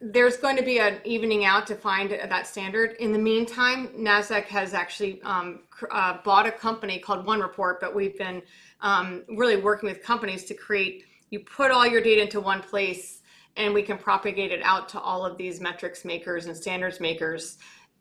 There's 0.00 0.36
going 0.36 0.56
to 0.56 0.62
be 0.62 0.78
an 0.78 1.00
evening 1.04 1.44
out 1.44 1.66
to 1.68 1.74
find 1.74 2.10
that 2.10 2.46
standard. 2.46 2.96
In 3.00 3.12
the 3.12 3.18
meantime, 3.18 3.88
Nasdaq 3.96 4.44
has 4.44 4.72
actually 4.72 5.20
um, 5.22 5.60
uh, 5.90 6.18
bought 6.24 6.46
a 6.46 6.52
company 6.52 7.00
called 7.00 7.26
One 7.26 7.40
Report, 7.40 7.80
but 7.80 7.94
we've 7.94 8.16
been 8.16 8.42
um, 8.80 9.24
really 9.28 9.56
working 9.56 9.88
with 9.88 10.02
companies 10.02 10.44
to 10.46 10.54
create. 10.54 11.04
You 11.30 11.40
put 11.40 11.72
all 11.72 11.86
your 11.86 12.00
data 12.00 12.22
into 12.22 12.40
one 12.40 12.62
place 12.62 13.22
and 13.58 13.74
we 13.74 13.82
can 13.82 13.98
propagate 13.98 14.52
it 14.52 14.62
out 14.62 14.88
to 14.88 15.00
all 15.00 15.26
of 15.26 15.36
these 15.36 15.60
metrics 15.60 16.04
makers 16.04 16.46
and 16.46 16.56
standards 16.56 17.00
makers, 17.00 17.58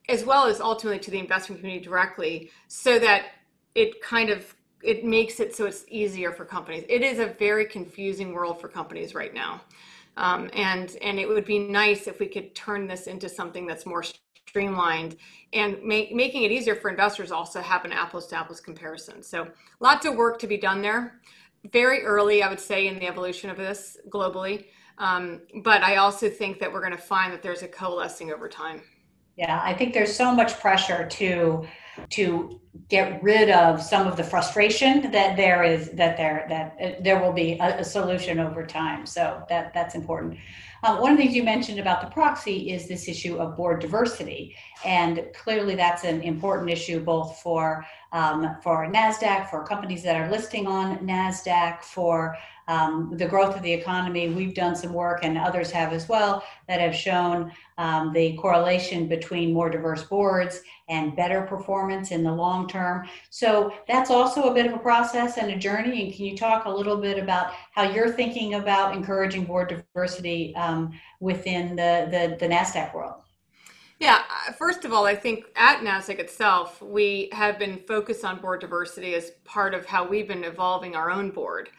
as 0.08 0.24
well 0.24 0.46
as 0.46 0.62
ultimately 0.62 1.00
to 1.00 1.12
the 1.12 1.20
investment 1.20 1.60
community 1.60 1.84
directly, 1.84 2.50
so 2.70 2.98
that 3.00 3.26
it 3.76 4.02
kind 4.02 4.30
of 4.30 4.56
it 4.84 5.04
makes 5.04 5.40
it 5.40 5.56
so 5.56 5.66
it's 5.66 5.84
easier 5.90 6.32
for 6.32 6.46
companies. 6.46 6.86
It 6.88 7.02
is 7.02 7.20
a 7.20 7.26
very 7.26 7.66
confusing 7.66 8.32
world 8.32 8.62
for 8.62 8.68
companies 8.68 9.16
right 9.16 9.34
now. 9.34 9.62
Um, 10.16 10.50
and 10.54 10.96
and 11.02 11.20
it 11.20 11.28
would 11.28 11.46
be 11.46 11.60
nice 11.60 12.08
if 12.08 12.20
we 12.20 12.28
could 12.28 12.56
turn 12.56 12.88
this 12.88 13.08
into 13.08 13.28
something 13.28 13.68
that's 13.68 13.86
more 13.86 14.04
streamlined 14.48 15.18
and 15.54 15.82
make, 15.84 16.14
making 16.14 16.44
it 16.44 16.52
easier 16.52 16.76
for 16.76 16.90
investors 16.90 17.32
also 17.32 17.62
have 17.62 17.86
an 17.86 17.92
apples 17.92 18.28
to 18.28 18.36
apples 18.38 18.62
comparison. 18.62 19.22
So 19.22 19.48
lots 19.80 20.06
of 20.06 20.16
work 20.16 20.40
to 20.40 20.48
be 20.48 20.58
done 20.58 20.82
there. 20.82 21.20
Very 21.72 22.04
early, 22.04 22.42
I 22.44 22.50
would 22.50 22.60
say, 22.60 22.88
in 22.88 22.98
the 23.00 23.08
evolution 23.08 23.50
of 23.50 23.58
this 23.58 23.98
globally. 24.10 24.66
Um, 24.98 25.42
but 25.64 25.84
I 25.84 25.98
also 25.98 26.30
think 26.30 26.60
that 26.60 26.72
we're 26.72 26.82
going 26.82 26.92
to 26.92 26.98
find 26.98 27.32
that 27.34 27.44
there's 27.44 27.62
a 27.62 27.68
coalescing 27.68 28.32
over 28.32 28.50
time. 28.50 28.82
Yeah, 29.38 29.62
I 29.64 29.74
think 29.74 29.94
there's 29.94 30.16
so 30.16 30.34
much 30.34 30.60
pressure 30.60 31.08
to 31.08 31.68
to 32.12 32.62
get 32.90 33.22
rid 33.24 33.50
of 33.50 33.82
some 33.82 34.08
of 34.08 34.18
the 34.18 34.24
frustration 34.24 35.12
that 35.12 35.36
there 35.36 35.64
is 35.64 35.92
that 35.92 36.18
there 36.18 36.46
that 36.50 36.76
uh, 36.82 37.02
there 37.02 37.22
will 37.22 37.34
be 37.34 37.54
a, 37.54 37.80
a, 37.80 37.84
solution 37.84 38.40
over 38.40 38.66
time. 38.66 39.06
So 39.06 39.44
that 39.50 39.74
that's 39.76 39.94
important. 39.94 40.40
Um, 40.84 41.02
one 41.02 41.12
of 41.12 41.18
the 41.18 41.24
things 41.24 41.36
you 41.36 41.44
mentioned 41.44 41.80
about 41.80 42.02
the 42.02 42.08
proxy 42.08 42.72
is 42.72 42.88
this 42.88 43.08
issue 43.08 43.38
of 43.38 43.56
board 43.56 43.80
diversity, 43.80 44.56
and 44.84 45.28
clearly 45.36 45.76
that's 45.76 46.04
an 46.04 46.22
important 46.22 46.72
issue 46.72 47.00
both 47.00 47.38
for 47.38 47.86
um, 48.14 48.58
for 48.64 48.88
Nasdaq, 48.88 49.52
for 49.52 49.64
companies 49.64 50.02
that 50.02 50.16
are 50.16 50.32
listing 50.32 50.66
on 50.66 50.98
Nasdaq, 51.00 51.84
for 51.84 52.36
um, 52.68 53.14
the 53.16 53.28
growth 53.28 53.56
of 53.56 53.64
the 53.64 53.72
economy. 53.72 54.30
We've 54.30 54.54
done 54.54 54.76
some 54.76 54.94
work, 54.94 55.20
and 55.24 55.38
others 55.38 55.72
have 55.72 55.94
as 55.94 56.10
well, 56.10 56.44
that 56.68 56.80
have 56.80 56.96
shown 56.96 57.52
um, 57.78 58.12
the 58.14 58.36
correlation 58.38 59.08
between 59.08 59.54
more 59.54 59.70
diverse 59.70 60.04
boards 60.04 60.62
and 60.90 61.16
better 61.16 61.42
performance 61.42 62.12
in 62.12 62.24
the 62.24 62.32
long 62.32 62.68
term. 62.68 63.08
So 63.30 63.74
that's 63.88 64.10
also 64.10 64.50
a 64.50 64.54
bit 64.54 64.66
of 64.66 64.74
a 64.74 64.80
process 64.80 65.38
and 65.38 65.52
a 65.52 65.58
journey. 65.58 66.04
And 66.04 66.14
can 66.14 66.26
you 66.26 66.38
talk 66.38 66.66
a 66.66 66.70
little 66.70 66.98
bit 66.98 67.20
about 67.20 67.54
how 67.72 67.84
you're 67.84 68.12
thinking 68.12 68.56
about 68.56 68.96
encouraging 68.96 69.46
board 69.46 69.70
diversity 69.70 70.56
um, 70.56 70.92
within 71.20 71.76
the, 71.76 72.08
the, 72.10 72.38
the 72.40 72.54
NASDAQ 72.54 72.94
world? 72.94 73.22
Yeah, 74.00 74.22
uh, 74.30 74.52
first 74.54 74.86
of 74.86 74.94
all, 74.94 75.06
I 75.06 75.16
think 75.16 75.46
at 75.56 75.80
NASDAQ 75.80 76.20
itself, 76.20 76.82
we 76.82 77.30
have 77.32 77.58
been 77.58 77.80
focused 77.88 78.24
on 78.24 78.40
board 78.40 78.62
diversity 78.62 79.16
as 79.16 79.32
part 79.44 79.74
of 79.74 79.88
how 79.88 80.08
we've 80.08 80.28
been 80.28 80.44
evolving 80.44 80.96
our 80.96 81.10
own 81.10 81.32
board. 81.32 81.70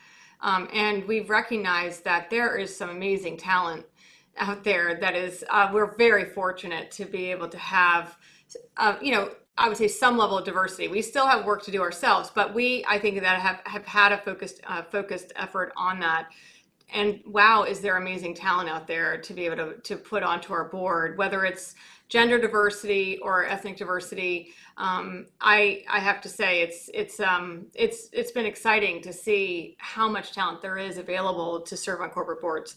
Um, 0.40 0.68
and 0.72 1.06
we've 1.06 1.30
recognized 1.30 2.04
that 2.04 2.30
there 2.30 2.56
is 2.56 2.74
some 2.74 2.90
amazing 2.90 3.36
talent 3.36 3.84
out 4.36 4.62
there 4.62 4.94
that 5.00 5.16
is, 5.16 5.44
uh, 5.50 5.70
we're 5.72 5.96
very 5.96 6.24
fortunate 6.24 6.90
to 6.92 7.04
be 7.04 7.30
able 7.30 7.48
to 7.48 7.58
have, 7.58 8.16
uh, 8.76 8.96
you 9.02 9.12
know, 9.12 9.30
I 9.56 9.68
would 9.68 9.76
say 9.76 9.88
some 9.88 10.16
level 10.16 10.38
of 10.38 10.44
diversity. 10.44 10.86
We 10.86 11.02
still 11.02 11.26
have 11.26 11.44
work 11.44 11.64
to 11.64 11.72
do 11.72 11.82
ourselves, 11.82 12.30
but 12.32 12.54
we, 12.54 12.84
I 12.88 13.00
think 13.00 13.20
that 13.20 13.40
have, 13.40 13.60
have 13.64 13.84
had 13.84 14.12
a 14.12 14.18
focused, 14.18 14.60
uh, 14.66 14.82
focused 14.82 15.32
effort 15.34 15.72
on 15.76 15.98
that 16.00 16.28
and 16.92 17.20
wow, 17.26 17.64
is 17.64 17.80
there 17.80 17.96
amazing 17.96 18.34
talent 18.34 18.68
out 18.68 18.86
there 18.86 19.18
to 19.20 19.34
be 19.34 19.44
able 19.46 19.56
to, 19.56 19.74
to 19.80 19.96
put 19.96 20.22
onto 20.22 20.52
our 20.52 20.64
board, 20.64 21.18
whether 21.18 21.44
it's 21.44 21.74
gender 22.08 22.38
diversity 22.38 23.18
or 23.18 23.44
ethnic 23.44 23.76
diversity. 23.76 24.54
Um, 24.76 25.26
I 25.40 25.84
I 25.90 26.00
have 26.00 26.20
to 26.22 26.28
say 26.28 26.62
it's 26.62 26.88
it's 26.94 27.20
um, 27.20 27.66
it's 27.74 28.08
it's 28.12 28.30
been 28.30 28.46
exciting 28.46 29.02
to 29.02 29.12
see 29.12 29.76
how 29.78 30.08
much 30.08 30.32
talent 30.32 30.62
there 30.62 30.78
is 30.78 30.98
available 30.98 31.60
to 31.62 31.76
serve 31.76 32.00
on 32.00 32.10
corporate 32.10 32.40
boards. 32.40 32.76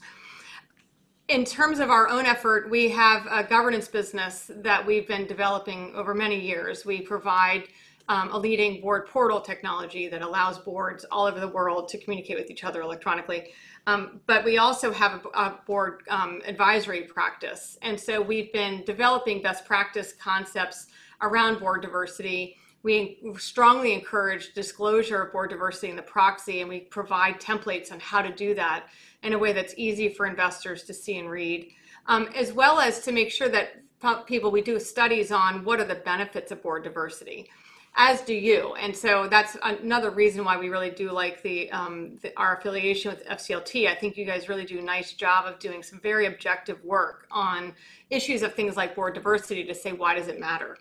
In 1.28 1.46
terms 1.46 1.80
of 1.80 1.90
our 1.90 2.10
own 2.10 2.26
effort, 2.26 2.70
we 2.70 2.90
have 2.90 3.26
a 3.30 3.44
governance 3.44 3.88
business 3.88 4.52
that 4.54 4.86
we've 4.86 5.08
been 5.08 5.28
developing 5.28 5.94
over 5.96 6.14
many 6.14 6.38
years. 6.38 6.86
We 6.86 7.02
provide 7.02 7.70
um, 8.10 8.30
a 8.34 8.38
leading 8.38 8.82
board 8.82 9.08
portal 9.08 9.40
technology 9.40 10.10
that 10.10 10.22
allows 10.22 10.60
boards 10.60 11.06
all 11.10 11.26
over 11.26 11.40
the 11.40 11.48
world 11.48 11.88
to 11.90 11.98
communicate 12.00 12.38
with 12.38 12.52
each 12.52 12.66
other 12.66 12.82
electronically. 12.82 13.54
Um, 13.88 14.22
but 14.28 14.46
we 14.46 14.58
also 14.58 14.92
have 14.92 15.26
a, 15.26 15.40
a 15.40 15.60
board 15.66 16.04
um, 16.10 16.42
advisory 16.46 17.04
practice. 17.04 17.78
And 17.82 18.00
so 18.00 18.22
we've 18.22 18.52
been 18.54 18.84
developing 18.86 19.42
best 19.42 19.66
practice 19.66 20.14
concepts 20.14 20.88
around 21.22 21.60
board 21.60 21.82
diversity. 21.82 22.58
We 22.84 23.20
strongly 23.38 23.94
encourage 23.94 24.54
disclosure 24.54 25.22
of 25.22 25.32
board 25.32 25.52
diversity 25.52 25.90
in 25.90 25.96
the 25.96 26.02
proxy, 26.02 26.62
and 26.62 26.70
we 26.70 26.82
provide 26.82 27.40
templates 27.40 27.92
on 27.92 28.00
how 28.00 28.22
to 28.22 28.34
do 28.34 28.56
that 28.56 28.88
in 29.24 29.34
a 29.34 29.38
way 29.38 29.54
that's 29.54 29.76
easy 29.78 30.10
for 30.10 30.26
investors 30.26 30.84
to 30.84 30.94
see 30.94 31.20
and 31.20 31.30
read, 31.30 31.68
um, 32.08 32.28
as 32.36 32.54
well 32.54 32.80
as 32.80 33.02
to 33.02 33.12
make 33.12 33.30
sure 33.30 33.50
that 33.50 33.84
people, 34.26 34.50
we 34.50 34.62
do 34.64 34.80
studies 34.80 35.32
on 35.32 35.64
what 35.64 35.80
are 35.80 35.86
the 35.86 35.96
benefits 35.96 36.52
of 36.52 36.62
board 36.64 36.84
diversity 36.84 37.48
as 37.95 38.21
do 38.21 38.33
you. 38.33 38.74
And 38.75 38.95
so 38.95 39.27
that's 39.27 39.57
another 39.63 40.12
reason 40.12 40.45
why 40.45 40.57
we 40.57 40.69
really 40.69 40.89
do 40.89 41.12
like 41.12 41.41
the, 41.43 41.69
um, 41.71 42.17
the, 42.21 42.31
our 42.38 42.55
affiliation 42.55 43.12
with 43.12 43.25
FCLT. 43.25 43.88
I 43.88 43.95
think 43.95 44.15
you 44.15 44.25
guys 44.25 44.48
really 44.48 44.65
do 44.65 44.79
a 44.79 44.81
nice 44.81 45.13
job 45.13 45.45
of 45.45 45.60
doing 45.60 45.83
some 45.83 46.00
very 46.00 46.25
objective 46.25 46.83
work 46.86 47.27
on 47.31 47.74
issues 48.10 48.43
of 48.43 48.53
things 48.53 48.77
like 48.77 48.95
board 48.95 49.13
diversity 49.13 49.65
to 49.65 49.75
say 49.75 49.91
why 49.91 50.15
does 50.15 50.27
it 50.27 50.39
matter. 50.39 50.77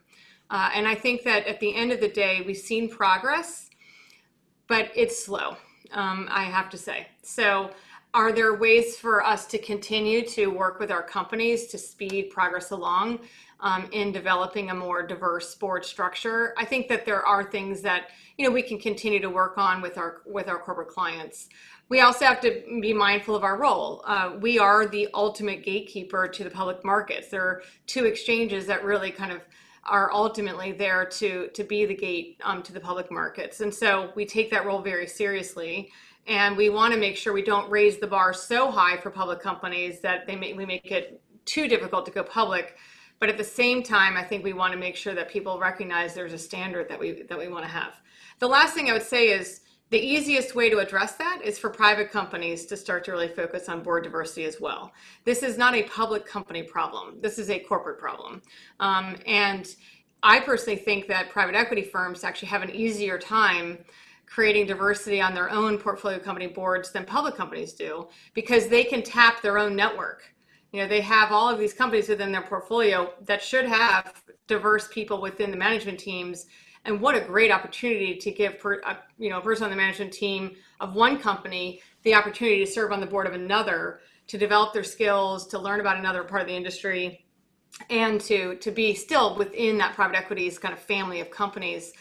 Uh, 0.50 0.70
and 0.74 0.86
I 0.86 0.94
think 0.94 1.22
that 1.24 1.46
at 1.46 1.60
the 1.60 1.74
end 1.74 1.92
of 1.92 2.00
the 2.00 2.08
day, 2.08 2.42
we've 2.46 2.56
seen 2.56 2.88
progress, 2.88 3.70
but 4.68 4.90
it's 4.94 5.24
slow. 5.24 5.56
Um, 5.92 6.28
I 6.30 6.44
have 6.44 6.70
to 6.70 6.78
say. 6.78 7.08
So. 7.22 7.70
Are 8.12 8.32
there 8.32 8.54
ways 8.56 8.96
for 8.96 9.24
us 9.24 9.46
to 9.46 9.56
continue 9.56 10.26
to 10.30 10.48
work 10.48 10.80
with 10.80 10.90
our 10.90 11.02
companies 11.02 11.68
to 11.68 11.78
speed 11.78 12.30
progress 12.30 12.72
along? 12.72 13.20
Um, 13.60 13.88
in 13.92 14.12
developing 14.12 14.70
a 14.70 14.74
more 14.74 15.06
diverse 15.06 15.54
board 15.54 15.84
structure. 15.84 16.54
I 16.56 16.64
think 16.64 16.88
that 16.88 17.04
there 17.04 17.24
are 17.24 17.44
things 17.44 17.82
that 17.82 18.08
you 18.38 18.46
know 18.46 18.52
we 18.52 18.62
can 18.62 18.78
continue 18.78 19.20
to 19.20 19.30
work 19.30 19.58
on 19.58 19.82
with 19.82 19.98
our 19.98 20.22
with 20.26 20.48
our 20.48 20.58
corporate 20.58 20.88
clients. 20.88 21.48
We 21.88 22.00
also 22.00 22.24
have 22.24 22.40
to 22.42 22.62
be 22.80 22.92
mindful 22.92 23.34
of 23.34 23.42
our 23.42 23.56
role. 23.56 24.04
Uh, 24.06 24.36
we 24.40 24.58
are 24.58 24.86
the 24.86 25.08
ultimate 25.12 25.64
gatekeeper 25.64 26.28
to 26.28 26.44
the 26.44 26.50
public 26.50 26.84
markets. 26.84 27.28
There 27.28 27.42
are 27.42 27.62
two 27.86 28.04
exchanges 28.04 28.66
that 28.66 28.84
really 28.84 29.10
kind 29.10 29.32
of 29.32 29.40
are 29.84 30.12
ultimately 30.12 30.72
there 30.72 31.04
to 31.04 31.48
to 31.48 31.64
be 31.64 31.86
the 31.86 31.96
gate 31.96 32.40
um, 32.44 32.62
to 32.62 32.72
the 32.72 32.80
public 32.80 33.10
markets, 33.10 33.60
and 33.60 33.74
so 33.74 34.12
we 34.14 34.24
take 34.24 34.50
that 34.50 34.64
role 34.66 34.82
very 34.82 35.06
seriously. 35.06 35.90
And 36.26 36.56
we 36.56 36.68
want 36.68 36.92
to 36.92 37.00
make 37.00 37.16
sure 37.16 37.32
we 37.32 37.42
don't 37.42 37.68
raise 37.70 37.98
the 37.98 38.06
bar 38.06 38.32
so 38.34 38.70
high 38.70 38.98
for 38.98 39.10
public 39.10 39.40
companies 39.40 40.00
that 40.00 40.26
they 40.26 40.36
make, 40.36 40.54
we 40.54 40.66
make 40.66 40.92
it 40.92 41.20
too 41.44 41.66
difficult 41.66 42.04
to 42.06 42.12
go 42.12 42.22
public 42.22 42.76
but 43.20 43.28
at 43.28 43.36
the 43.36 43.44
same 43.44 43.82
time, 43.82 44.16
I 44.16 44.24
think 44.24 44.42
we 44.42 44.54
want 44.54 44.72
to 44.72 44.78
make 44.78 44.96
sure 44.96 45.14
that 45.14 45.28
people 45.28 45.58
recognize 45.58 46.14
there's 46.14 46.32
a 46.32 46.38
standard 46.38 46.88
that 46.88 46.98
we 46.98 47.22
that 47.28 47.38
we 47.38 47.48
want 47.48 47.64
to 47.64 47.70
have. 47.70 48.00
The 48.40 48.48
last 48.48 48.74
thing 48.74 48.88
I 48.88 48.94
would 48.94 49.02
say 49.02 49.28
is 49.28 49.60
the 49.90 49.98
easiest 49.98 50.54
way 50.54 50.70
to 50.70 50.78
address 50.78 51.16
that 51.16 51.40
is 51.44 51.58
for 51.58 51.68
private 51.68 52.10
companies 52.10 52.64
to 52.66 52.76
start 52.76 53.04
to 53.04 53.12
really 53.12 53.28
focus 53.28 53.68
on 53.68 53.82
board 53.82 54.04
diversity 54.04 54.44
as 54.44 54.60
well. 54.60 54.92
This 55.24 55.42
is 55.42 55.58
not 55.58 55.74
a 55.74 55.82
public 55.82 56.24
company 56.24 56.62
problem. 56.62 57.20
This 57.20 57.38
is 57.38 57.50
a 57.50 57.58
corporate 57.58 57.98
problem. 57.98 58.40
Um, 58.78 59.16
and 59.26 59.68
I 60.22 60.40
personally 60.40 60.78
think 60.78 61.08
that 61.08 61.30
private 61.30 61.56
equity 61.56 61.82
firms 61.82 62.24
actually 62.24 62.48
have 62.48 62.62
an 62.62 62.70
easier 62.70 63.18
time 63.18 63.78
creating 64.26 64.66
diversity 64.66 65.20
on 65.20 65.34
their 65.34 65.50
own 65.50 65.76
portfolio 65.76 66.20
company 66.20 66.46
boards 66.46 66.92
than 66.92 67.04
public 67.04 67.34
companies 67.34 67.72
do 67.72 68.06
because 68.32 68.68
they 68.68 68.84
can 68.84 69.02
tap 69.02 69.42
their 69.42 69.58
own 69.58 69.74
network 69.74 70.32
you 70.72 70.80
know 70.80 70.88
they 70.88 71.00
have 71.00 71.32
all 71.32 71.48
of 71.48 71.58
these 71.58 71.72
companies 71.72 72.08
within 72.08 72.32
their 72.32 72.42
portfolio 72.42 73.12
that 73.22 73.42
should 73.42 73.66
have 73.66 74.22
diverse 74.46 74.88
people 74.88 75.20
within 75.20 75.50
the 75.50 75.56
management 75.56 75.98
teams. 75.98 76.46
And 76.86 77.00
what 77.00 77.14
a 77.14 77.20
great 77.20 77.50
opportunity 77.50 78.16
to 78.16 78.30
give 78.30 78.58
per, 78.58 78.80
a, 78.80 78.98
you 79.18 79.30
know 79.30 79.38
a 79.38 79.42
person 79.42 79.64
on 79.64 79.70
the 79.70 79.76
management 79.76 80.12
team 80.12 80.56
of 80.80 80.94
one 80.94 81.18
company 81.18 81.82
the 82.02 82.14
opportunity 82.14 82.64
to 82.64 82.70
serve 82.70 82.92
on 82.92 83.00
the 83.00 83.06
board 83.06 83.26
of 83.26 83.34
another 83.34 84.00
to 84.28 84.38
develop 84.38 84.72
their 84.72 84.84
skills 84.84 85.46
to 85.48 85.58
learn 85.58 85.80
about 85.80 85.98
another 85.98 86.24
part 86.24 86.40
of 86.40 86.48
the 86.48 86.54
industry 86.54 87.24
and 87.90 88.20
to 88.20 88.56
to 88.56 88.70
be 88.70 88.94
still 88.94 89.36
within 89.36 89.76
that 89.78 89.94
private 89.94 90.16
equity's 90.16 90.58
kind 90.58 90.72
of 90.72 90.80
family 90.80 91.20
of 91.20 91.30
companies. 91.30 91.92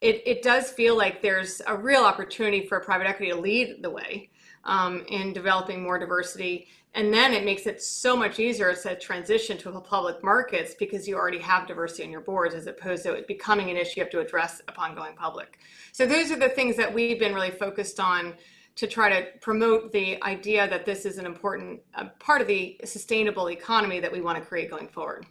It, 0.00 0.22
it 0.24 0.42
does 0.42 0.70
feel 0.70 0.96
like 0.96 1.22
there's 1.22 1.60
a 1.66 1.76
real 1.76 2.04
opportunity 2.04 2.64
for 2.66 2.78
private 2.78 3.08
equity 3.08 3.32
to 3.32 3.40
lead 3.40 3.82
the 3.82 3.90
way 3.90 4.30
um, 4.68 5.04
in 5.08 5.32
developing 5.32 5.82
more 5.82 5.98
diversity 5.98 6.68
and 6.94 7.12
then 7.12 7.32
it 7.32 7.44
makes 7.44 7.66
it 7.66 7.82
so 7.82 8.16
much 8.16 8.40
easier 8.40 8.74
to 8.74 8.98
transition 8.98 9.58
to 9.58 9.70
public 9.80 10.24
markets 10.24 10.74
because 10.78 11.06
you 11.06 11.16
already 11.16 11.38
have 11.38 11.66
diversity 11.66 12.04
on 12.04 12.10
your 12.10 12.22
boards 12.22 12.54
as 12.54 12.66
opposed 12.66 13.04
to 13.04 13.12
it 13.12 13.26
becoming 13.26 13.70
an 13.70 13.76
issue 13.76 14.00
you 14.00 14.02
have 14.02 14.10
to 14.10 14.20
address 14.20 14.62
upon 14.68 14.94
going 14.94 15.14
public. 15.14 15.58
So 15.92 16.06
those 16.06 16.30
are 16.30 16.36
the 16.36 16.48
things 16.48 16.76
that 16.76 16.92
we've 16.92 17.18
been 17.18 17.34
really 17.34 17.50
focused 17.50 18.00
on 18.00 18.34
to 18.76 18.86
try 18.86 19.08
to 19.10 19.26
promote 19.40 19.92
the 19.92 20.22
idea 20.22 20.68
that 20.68 20.86
this 20.86 21.04
is 21.04 21.18
an 21.18 21.26
important 21.26 21.80
uh, 21.94 22.06
part 22.18 22.40
of 22.40 22.46
the 22.46 22.80
sustainable 22.84 23.50
economy 23.50 24.00
that 24.00 24.10
we 24.10 24.20
want 24.20 24.38
to 24.38 24.44
create 24.44 24.70
going 24.70 24.88
forward. 24.88 25.26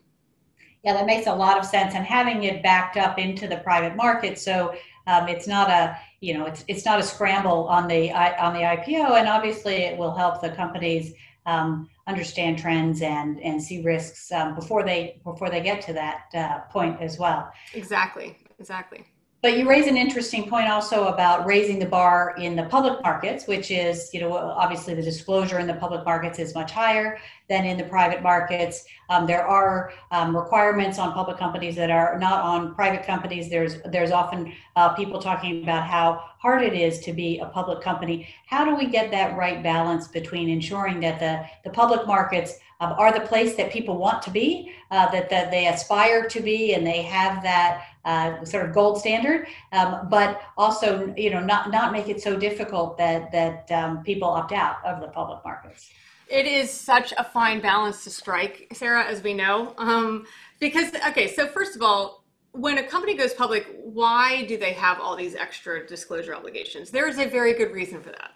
Yeah, 0.83 0.93
that 0.93 1.05
makes 1.05 1.27
a 1.27 1.33
lot 1.33 1.57
of 1.57 1.65
sense. 1.65 1.95
And 1.95 2.05
having 2.05 2.43
it 2.43 2.61
backed 2.61 2.97
up 2.97 3.17
into 3.17 3.47
the 3.47 3.57
private 3.57 3.95
market, 3.95 4.37
so 4.37 4.75
um, 5.07 5.27
it's 5.27 5.47
not 5.47 5.69
a 5.69 5.97
you 6.19 6.33
know 6.33 6.45
it's 6.45 6.63
it's 6.67 6.85
not 6.85 6.99
a 6.99 7.03
scramble 7.03 7.67
on 7.67 7.87
the 7.87 8.11
on 8.11 8.53
the 8.53 8.61
IPO, 8.61 9.19
and 9.19 9.27
obviously 9.27 9.75
it 9.75 9.97
will 9.97 10.15
help 10.15 10.41
the 10.41 10.49
companies 10.49 11.13
um, 11.45 11.89
understand 12.07 12.57
trends 12.57 13.01
and 13.01 13.41
and 13.41 13.61
see 13.61 13.81
risks 13.81 14.31
um, 14.31 14.55
before 14.55 14.83
they 14.83 15.19
before 15.23 15.49
they 15.49 15.61
get 15.61 15.81
to 15.81 15.93
that 15.93 16.25
uh, 16.33 16.59
point 16.71 17.01
as 17.01 17.17
well. 17.17 17.51
Exactly. 17.73 18.37
Exactly. 18.59 19.05
But 19.47 19.57
you 19.57 19.65
raise 19.65 19.87
an 19.87 19.95
interesting 19.95 20.49
point 20.49 20.67
also 20.67 21.07
about 21.07 21.45
raising 21.45 21.79
the 21.79 21.85
bar 21.85 22.35
in 22.37 22.57
the 22.57 22.63
public 22.63 23.01
markets, 23.01 23.47
which 23.47 23.71
is, 23.71 24.13
you 24.13 24.19
know, 24.19 24.35
obviously 24.35 24.93
the 24.93 25.01
disclosure 25.01 25.57
in 25.59 25.67
the 25.67 25.75
public 25.75 26.03
markets 26.03 26.37
is 26.37 26.53
much 26.53 26.71
higher 26.71 27.17
than 27.47 27.63
in 27.63 27.77
the 27.77 27.85
private 27.85 28.21
markets. 28.21 28.83
Um, 29.09 29.25
there 29.25 29.47
are 29.47 29.93
um, 30.11 30.35
requirements 30.35 30.99
on 30.99 31.13
public 31.13 31.37
companies 31.37 31.77
that 31.77 31.89
are 31.89 32.19
not 32.19 32.43
on 32.43 32.75
private 32.75 33.05
companies. 33.05 33.49
There's 33.49 33.81
there's 33.83 34.11
often 34.11 34.51
uh, 34.75 34.89
people 34.95 35.21
talking 35.21 35.63
about 35.63 35.87
how 35.87 36.25
hard 36.39 36.61
it 36.61 36.73
is 36.73 36.99
to 37.05 37.13
be 37.13 37.39
a 37.39 37.45
public 37.45 37.79
company. 37.79 38.27
How 38.47 38.65
do 38.65 38.75
we 38.75 38.87
get 38.87 39.11
that 39.11 39.37
right 39.37 39.63
balance 39.63 40.09
between 40.09 40.49
ensuring 40.49 40.99
that 40.99 41.21
the 41.21 41.45
the 41.63 41.73
public 41.73 42.05
markets 42.05 42.59
um, 42.79 42.93
are 42.97 43.11
the 43.11 43.25
place 43.25 43.55
that 43.55 43.71
people 43.71 43.97
want 43.97 44.21
to 44.23 44.29
be, 44.29 44.71
uh, 44.91 45.09
that, 45.11 45.29
that 45.29 45.49
they 45.49 45.67
aspire 45.67 46.27
to 46.29 46.39
be, 46.41 46.75
and 46.75 46.85
they 46.85 47.01
have 47.01 47.41
that 47.41 47.85
uh, 48.07 48.43
sort 48.45 48.65
of 48.65 48.73
gold 48.73 48.97
standard, 48.97 49.47
um, 49.73 50.07
but 50.09 50.41
also, 50.57 51.13
you 51.17 51.29
know, 51.29 51.41
not 51.41 51.69
not 51.71 51.91
make 51.91 52.07
it 52.07 52.21
so 52.21 52.37
difficult 52.37 52.97
that 52.97 53.31
that 53.31 53.69
um, 53.71 54.01
people 54.01 54.29
opt 54.29 54.53
out 54.53 54.77
of 54.85 55.01
the 55.01 55.07
public 55.09 55.43
markets. 55.43 55.91
It 56.29 56.45
is 56.45 56.71
such 56.71 57.13
a 57.17 57.23
fine 57.23 57.59
balance 57.61 58.03
to 58.05 58.09
strike, 58.09 58.67
Sarah, 58.73 59.05
as 59.05 59.21
we 59.21 59.33
know, 59.33 59.73
um, 59.77 60.25
because 60.59 60.93
okay. 61.09 61.27
So 61.27 61.47
first 61.47 61.75
of 61.75 61.81
all, 61.81 62.23
when 62.53 62.77
a 62.77 62.83
company 62.83 63.13
goes 63.13 63.33
public, 63.33 63.67
why 63.83 64.45
do 64.45 64.57
they 64.57 64.73
have 64.73 64.99
all 65.01 65.15
these 65.15 65.35
extra 65.35 65.85
disclosure 65.85 66.33
obligations? 66.33 66.89
There 66.89 67.07
is 67.09 67.19
a 67.19 67.25
very 67.25 67.53
good 67.53 67.71
reason 67.71 68.01
for 68.01 68.09
that, 68.09 68.31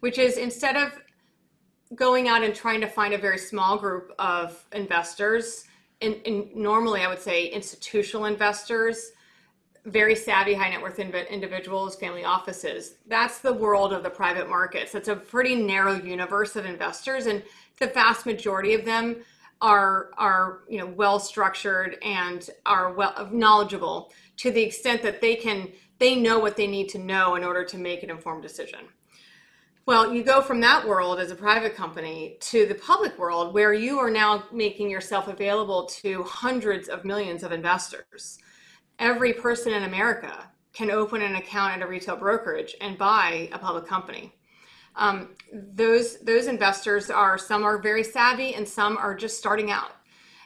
which 0.00 0.18
is 0.18 0.38
instead 0.38 0.76
of 0.76 0.98
going 1.94 2.28
out 2.28 2.42
and 2.42 2.54
trying 2.54 2.80
to 2.80 2.86
find 2.86 3.12
a 3.12 3.18
very 3.18 3.38
small 3.38 3.76
group 3.76 4.12
of 4.18 4.64
investors, 4.72 5.64
and, 6.00 6.20
and 6.26 6.54
normally 6.54 7.02
I 7.02 7.08
would 7.08 7.20
say 7.20 7.46
institutional 7.46 8.26
investors, 8.26 9.12
very 9.84 10.14
savvy 10.14 10.54
high 10.54 10.70
net 10.70 10.82
worth 10.82 10.98
individuals, 10.98 11.96
family 11.96 12.24
offices. 12.24 12.96
That's 13.06 13.38
the 13.38 13.52
world 13.52 13.92
of 13.92 14.02
the 14.02 14.10
private 14.10 14.48
markets. 14.48 14.94
It's 14.94 15.08
a 15.08 15.16
pretty 15.16 15.54
narrow 15.54 15.94
universe 15.94 16.56
of 16.56 16.66
investors, 16.66 17.26
and 17.26 17.42
the 17.78 17.86
vast 17.86 18.26
majority 18.26 18.74
of 18.74 18.84
them 18.84 19.16
are 19.62 20.10
are 20.16 20.60
you 20.68 20.78
know 20.78 20.86
well 20.86 21.18
structured 21.18 21.96
and 22.02 22.48
are 22.64 22.92
well 22.92 23.28
knowledgeable 23.30 24.12
to 24.36 24.50
the 24.50 24.62
extent 24.62 25.02
that 25.02 25.20
they 25.20 25.34
can 25.34 25.68
they 25.98 26.16
know 26.16 26.38
what 26.38 26.56
they 26.56 26.66
need 26.66 26.88
to 26.88 26.98
know 26.98 27.34
in 27.34 27.44
order 27.44 27.64
to 27.64 27.76
make 27.76 28.02
an 28.02 28.10
informed 28.10 28.42
decision. 28.42 28.80
Well, 29.90 30.14
you 30.14 30.22
go 30.22 30.40
from 30.40 30.60
that 30.60 30.86
world 30.86 31.18
as 31.18 31.32
a 31.32 31.34
private 31.34 31.74
company 31.74 32.36
to 32.42 32.64
the 32.64 32.76
public 32.76 33.18
world 33.18 33.52
where 33.52 33.72
you 33.72 33.98
are 33.98 34.08
now 34.08 34.44
making 34.52 34.88
yourself 34.88 35.26
available 35.26 35.86
to 35.86 36.22
hundreds 36.22 36.88
of 36.88 37.04
millions 37.04 37.42
of 37.42 37.50
investors. 37.50 38.38
Every 39.00 39.32
person 39.32 39.72
in 39.72 39.82
America 39.82 40.48
can 40.72 40.92
open 40.92 41.22
an 41.22 41.34
account 41.34 41.74
at 41.74 41.82
a 41.82 41.88
retail 41.88 42.14
brokerage 42.14 42.76
and 42.80 42.96
buy 42.96 43.48
a 43.50 43.58
public 43.58 43.84
company. 43.84 44.32
Um, 44.94 45.30
those 45.52 46.20
those 46.20 46.46
investors 46.46 47.10
are 47.10 47.36
some 47.36 47.64
are 47.64 47.82
very 47.82 48.04
savvy 48.04 48.54
and 48.54 48.68
some 48.68 48.96
are 48.96 49.16
just 49.16 49.38
starting 49.38 49.72
out. 49.72 49.96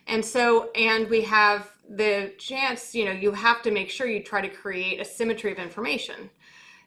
And 0.07 0.24
so 0.24 0.70
and 0.74 1.07
we 1.11 1.20
have 1.20 1.70
the 1.87 2.33
chance, 2.38 2.94
you 2.94 3.04
know, 3.04 3.12
you 3.12 3.33
have 3.33 3.61
to 3.64 3.70
make 3.70 3.90
sure 3.90 4.07
you 4.07 4.22
try 4.22 4.40
to 4.40 4.48
create 4.48 5.02
a 5.02 5.04
symmetry 5.04 5.52
of 5.52 5.59
information. 5.59 6.30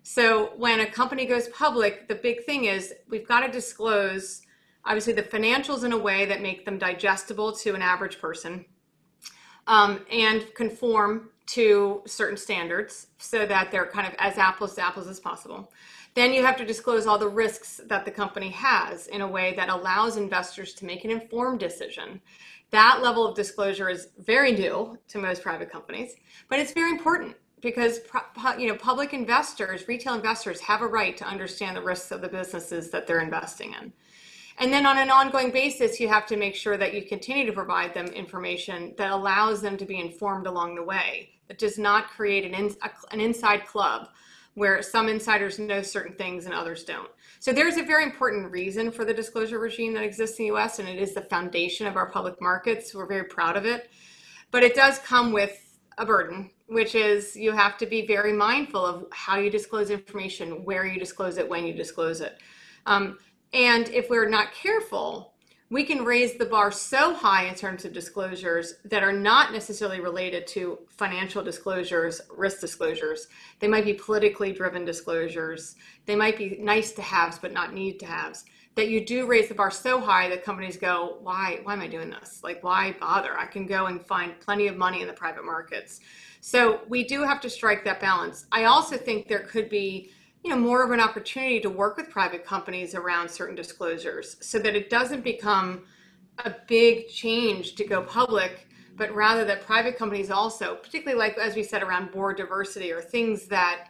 So 0.09 0.53
when 0.55 0.79
a 0.79 0.85
company 0.89 1.25
goes 1.25 1.49
public, 1.49 2.07
the 2.07 2.15
big 2.15 2.45
thing 2.45 2.63
is 2.63 2.93
we've 3.09 3.27
got 3.27 3.41
to 3.41 3.51
disclose 3.51 4.41
obviously 4.85 5.11
the 5.11 5.21
financials 5.21 5.83
in 5.83 5.91
a 5.91 5.97
way 5.97 6.25
that 6.27 6.41
make 6.41 6.63
them 6.63 6.77
digestible 6.77 7.51
to 7.57 7.75
an 7.75 7.81
average 7.81 8.17
person 8.17 8.63
um, 9.67 10.05
and 10.09 10.45
conform 10.55 11.31
to 11.47 12.03
certain 12.05 12.37
standards 12.37 13.07
so 13.17 13.45
that 13.47 13.69
they're 13.69 13.85
kind 13.85 14.07
of 14.07 14.13
as 14.17 14.37
apples 14.37 14.75
to 14.75 14.81
apples 14.81 15.09
as 15.09 15.19
possible. 15.19 15.73
Then 16.15 16.31
you 16.31 16.41
have 16.45 16.55
to 16.55 16.65
disclose 16.65 17.05
all 17.05 17.17
the 17.17 17.27
risks 17.27 17.81
that 17.87 18.05
the 18.05 18.11
company 18.11 18.47
has 18.51 19.07
in 19.07 19.19
a 19.19 19.27
way 19.27 19.55
that 19.55 19.67
allows 19.67 20.15
investors 20.15 20.73
to 20.75 20.85
make 20.85 21.03
an 21.03 21.11
informed 21.11 21.59
decision. 21.59 22.21
That 22.71 23.01
level 23.03 23.27
of 23.27 23.35
disclosure 23.35 23.89
is 23.89 24.07
very 24.19 24.53
new 24.53 24.97
to 25.09 25.17
most 25.17 25.41
private 25.41 25.69
companies, 25.69 26.15
but 26.47 26.59
it's 26.59 26.71
very 26.71 26.91
important 26.91 27.35
because 27.61 27.99
you 28.57 28.67
know 28.67 28.75
public 28.75 29.13
investors 29.13 29.87
retail 29.87 30.13
investors 30.13 30.59
have 30.61 30.81
a 30.81 30.87
right 30.87 31.17
to 31.17 31.25
understand 31.25 31.75
the 31.75 31.81
risks 31.81 32.11
of 32.11 32.21
the 32.21 32.27
businesses 32.27 32.89
that 32.91 33.07
they're 33.07 33.21
investing 33.21 33.73
in. 33.81 33.91
And 34.59 34.73
then 34.73 34.85
on 34.85 34.97
an 34.97 35.09
ongoing 35.09 35.51
basis 35.51 35.99
you 35.99 36.07
have 36.07 36.25
to 36.27 36.37
make 36.37 36.55
sure 36.55 36.77
that 36.77 36.93
you 36.93 37.03
continue 37.03 37.45
to 37.45 37.53
provide 37.53 37.93
them 37.93 38.07
information 38.07 38.93
that 38.97 39.11
allows 39.11 39.61
them 39.61 39.77
to 39.77 39.85
be 39.85 39.99
informed 39.99 40.47
along 40.47 40.75
the 40.75 40.83
way 40.83 41.29
that 41.47 41.57
does 41.57 41.77
not 41.77 42.09
create 42.09 42.45
an, 42.45 42.53
in, 42.53 42.75
an 43.11 43.21
inside 43.21 43.65
club 43.65 44.09
where 44.57 44.81
some 44.81 45.07
insiders 45.07 45.59
know 45.59 45.83
certain 45.83 46.15
things 46.15 46.45
and 46.45 46.53
others 46.53 46.83
don't. 46.83 47.11
So 47.39 47.53
there's 47.53 47.77
a 47.77 47.83
very 47.83 48.03
important 48.03 48.51
reason 48.51 48.91
for 48.91 49.05
the 49.05 49.13
disclosure 49.13 49.59
regime 49.59 49.93
that 49.93 50.03
exists 50.03 50.39
in 50.39 50.47
the 50.47 50.55
us 50.55 50.79
and 50.79 50.89
it 50.89 50.97
is 50.97 51.13
the 51.13 51.21
foundation 51.21 51.85
of 51.85 51.95
our 51.95 52.09
public 52.09 52.41
markets. 52.41 52.93
We're 52.93 53.05
very 53.05 53.25
proud 53.25 53.55
of 53.55 53.65
it. 53.65 53.91
But 54.49 54.63
it 54.63 54.73
does 54.73 54.97
come 54.99 55.31
with 55.31 55.77
a 55.99 56.05
burden, 56.07 56.49
which 56.67 56.95
is 56.95 57.35
you 57.35 57.51
have 57.51 57.77
to 57.77 57.85
be 57.85 58.05
very 58.05 58.33
mindful 58.33 58.85
of 58.85 59.05
how 59.11 59.37
you 59.37 59.49
disclose 59.49 59.89
information, 59.89 60.63
where 60.65 60.85
you 60.85 60.99
disclose 60.99 61.37
it, 61.37 61.47
when 61.47 61.65
you 61.65 61.73
disclose 61.73 62.21
it. 62.21 62.37
Um, 62.85 63.17
and 63.53 63.89
if 63.89 64.09
we're 64.09 64.29
not 64.29 64.53
careful, 64.53 65.33
we 65.69 65.83
can 65.83 66.05
raise 66.05 66.37
the 66.37 66.45
bar 66.45 66.71
so 66.71 67.13
high 67.13 67.45
in 67.45 67.55
terms 67.55 67.83
of 67.83 67.91
disclosures 67.91 68.75
that 68.85 69.03
are 69.03 69.11
not 69.11 69.51
necessarily 69.51 69.99
related 69.99 70.47
to 70.47 70.79
financial 70.87 71.43
disclosures, 71.43 72.21
risk 72.35 72.61
disclosures. 72.61 73.27
They 73.59 73.67
might 73.67 73.83
be 73.83 73.93
politically 73.93 74.53
driven 74.53 74.85
disclosures. 74.85 75.75
They 76.05 76.15
might 76.15 76.37
be 76.37 76.57
nice 76.61 76.93
to 76.93 77.01
haves, 77.01 77.37
but 77.37 77.51
not 77.51 77.73
need 77.73 77.99
to 77.99 78.05
haves 78.05 78.45
that 78.77 78.89
you 78.89 79.03
do 79.03 79.25
raise 79.25 79.49
the 79.49 79.55
bar 79.55 79.71
so 79.71 79.99
high 79.99 80.29
that 80.29 80.45
companies 80.45 80.77
go, 80.77 81.17
why, 81.21 81.59
why 81.63 81.73
am 81.73 81.81
I 81.81 81.87
doing 81.87 82.11
this? 82.11 82.41
Like, 82.43 82.63
why 82.63 82.95
bother? 82.99 83.35
I 83.35 83.47
can 83.47 83.65
go 83.65 83.87
and 83.87 83.99
find 84.05 84.39
plenty 84.39 84.67
of 84.67 84.77
money 84.77 85.01
in 85.01 85.07
the 85.07 85.13
private 85.13 85.43
markets. 85.43 85.99
So 86.41 86.81
we 86.87 87.03
do 87.03 87.23
have 87.23 87.41
to 87.41 87.49
strike 87.49 87.83
that 87.85 87.99
balance. 87.99 88.45
I 88.51 88.65
also 88.65 88.95
think 88.95 89.27
there 89.27 89.39
could 89.39 89.67
be, 89.67 90.11
you 90.43 90.51
know, 90.51 90.57
more 90.57 90.85
of 90.85 90.91
an 90.91 90.99
opportunity 90.99 91.59
to 91.61 91.71
work 91.71 91.97
with 91.97 92.11
private 92.11 92.45
companies 92.45 92.93
around 92.93 93.29
certain 93.29 93.55
disclosures 93.55 94.37
so 94.41 94.59
that 94.59 94.75
it 94.75 94.91
doesn't 94.91 95.23
become 95.23 95.83
a 96.45 96.53
big 96.67 97.07
change 97.07 97.73
to 97.75 97.83
go 97.83 98.03
public, 98.03 98.67
but 98.95 99.11
rather 99.11 99.43
that 99.43 99.65
private 99.65 99.97
companies 99.97 100.29
also, 100.29 100.75
particularly 100.75 101.17
like 101.17 101.35
as 101.39 101.55
we 101.55 101.63
said 101.63 101.81
around 101.81 102.11
board 102.11 102.37
diversity 102.37 102.91
or 102.91 103.01
things 103.01 103.47
that 103.47 103.87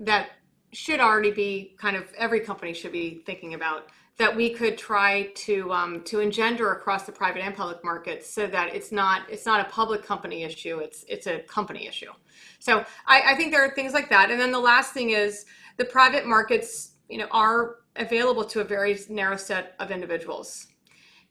that 0.00 0.30
should 0.72 0.98
already 0.98 1.30
be 1.30 1.76
kind 1.78 1.96
of 1.96 2.12
every 2.18 2.40
company 2.40 2.74
should 2.74 2.92
be 2.92 3.22
thinking 3.24 3.54
about 3.54 3.90
that 4.18 4.34
we 4.34 4.50
could 4.50 4.76
try 4.76 5.30
to 5.34 5.72
um, 5.72 6.02
to 6.02 6.20
engender 6.20 6.72
across 6.72 7.04
the 7.04 7.12
private 7.12 7.40
and 7.40 7.54
public 7.54 7.82
markets 7.84 8.28
so 8.28 8.46
that 8.48 8.74
it's 8.74 8.92
not 8.92 9.22
it's 9.30 9.46
not 9.46 9.64
a 9.64 9.70
public 9.70 10.02
company 10.02 10.42
issue 10.42 10.78
it's 10.78 11.04
it's 11.08 11.26
a 11.26 11.38
company 11.40 11.86
issue. 11.86 12.10
So 12.58 12.84
I, 13.06 13.22
I 13.28 13.34
think 13.36 13.52
there 13.52 13.64
are 13.64 13.74
things 13.74 13.92
like 13.92 14.10
that. 14.10 14.30
And 14.30 14.40
then 14.40 14.50
the 14.50 14.58
last 14.58 14.92
thing 14.92 15.10
is 15.10 15.46
the 15.76 15.84
private 15.84 16.26
markets 16.26 16.92
you 17.08 17.18
know 17.18 17.28
are 17.30 17.76
available 17.96 18.44
to 18.44 18.60
a 18.60 18.64
very 18.64 18.98
narrow 19.08 19.36
set 19.36 19.74
of 19.78 19.90
individuals. 19.90 20.66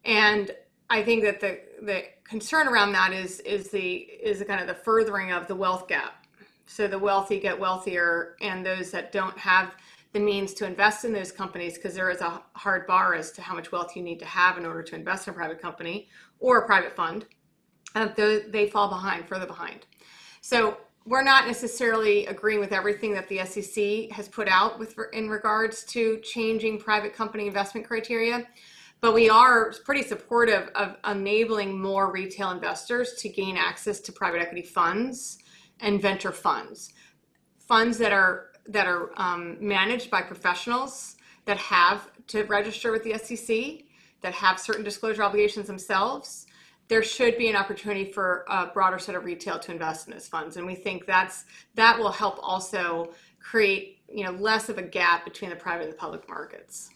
And 0.05 0.51
i 0.89 1.03
think 1.03 1.21
that 1.23 1.41
the 1.41 1.59
the 1.81 2.03
concern 2.23 2.67
around 2.67 2.93
that 2.93 3.11
is 3.11 3.41
is 3.41 3.69
the 3.69 3.95
is 4.31 4.39
the 4.39 4.45
kind 4.45 4.61
of 4.61 4.67
the 4.67 4.81
furthering 4.83 5.33
of 5.33 5.47
the 5.47 5.55
wealth 5.55 5.89
gap. 5.89 6.25
So 6.67 6.87
the 6.87 6.99
wealthy 6.99 7.39
get 7.39 7.57
wealthier 7.59 8.35
and 8.41 8.65
those 8.65 8.91
that 8.91 9.11
don't 9.11 9.37
have 9.37 9.75
the 10.13 10.19
means 10.19 10.53
to 10.55 10.65
invest 10.65 11.05
in 11.05 11.13
those 11.13 11.31
companies 11.31 11.75
because 11.75 11.93
there 11.93 12.09
is 12.09 12.21
a 12.21 12.41
hard 12.53 12.87
bar 12.87 13.13
as 13.13 13.31
to 13.33 13.41
how 13.41 13.53
much 13.53 13.71
wealth 13.71 13.95
you 13.95 14.01
need 14.01 14.19
to 14.19 14.25
have 14.25 14.57
in 14.57 14.65
order 14.65 14.81
to 14.83 14.95
invest 14.95 15.27
in 15.27 15.33
a 15.33 15.35
private 15.35 15.61
company 15.61 16.07
or 16.39 16.59
a 16.59 16.65
private 16.65 16.95
fund. 16.95 17.25
Uh, 17.95 18.07
they 18.15 18.69
fall 18.71 18.89
behind, 18.89 19.27
further 19.27 19.45
behind. 19.45 19.85
So 20.41 20.77
we're 21.07 21.23
not 21.23 21.47
necessarily 21.47 22.25
agreeing 22.25 22.59
with 22.59 22.73
everything 22.73 23.13
that 23.13 23.29
the 23.29 23.43
SEC 23.45 24.11
has 24.11 24.27
put 24.27 24.47
out 24.49 24.77
with 24.77 24.95
in 25.13 25.29
regards 25.29 25.83
to 25.85 26.19
changing 26.19 26.79
private 26.79 27.13
company 27.13 27.47
investment 27.47 27.87
criteria, 27.87 28.45
but 28.99 29.13
we 29.13 29.29
are 29.29 29.73
pretty 29.85 30.03
supportive 30.03 30.69
of 30.75 30.97
enabling 31.07 31.79
more 31.79 32.11
retail 32.11 32.51
investors 32.51 33.13
to 33.19 33.29
gain 33.29 33.55
access 33.55 34.01
to 34.01 34.11
private 34.11 34.41
equity 34.41 34.63
funds 34.63 35.37
and 35.79 36.01
venture 36.01 36.33
funds, 36.33 36.93
funds 37.57 37.97
that 37.99 38.11
are 38.11 38.46
that 38.67 38.87
are 38.87 39.11
um, 39.17 39.57
managed 39.59 40.09
by 40.09 40.21
professionals 40.21 41.15
that 41.45 41.57
have 41.57 42.09
to 42.27 42.43
register 42.43 42.91
with 42.91 43.03
the 43.03 43.17
SEC, 43.17 43.85
that 44.21 44.33
have 44.33 44.59
certain 44.59 44.83
disclosure 44.83 45.23
obligations 45.23 45.67
themselves, 45.67 46.47
there 46.87 47.03
should 47.03 47.37
be 47.37 47.49
an 47.49 47.55
opportunity 47.55 48.11
for 48.11 48.45
a 48.49 48.67
broader 48.67 48.99
set 48.99 49.15
of 49.15 49.25
retail 49.25 49.59
to 49.59 49.71
invest 49.71 50.07
in 50.07 50.13
those 50.13 50.27
funds. 50.27 50.57
And 50.57 50.65
we 50.65 50.75
think 50.75 51.05
that's 51.05 51.45
that 51.75 51.97
will 51.97 52.11
help 52.11 52.39
also 52.41 53.13
create 53.39 53.99
you 54.09 54.23
know 54.23 54.31
less 54.31 54.69
of 54.69 54.77
a 54.77 54.81
gap 54.81 55.25
between 55.25 55.49
the 55.49 55.55
private 55.55 55.83
and 55.83 55.93
the 55.93 55.97
public 55.97 56.27
markets. 56.29 56.89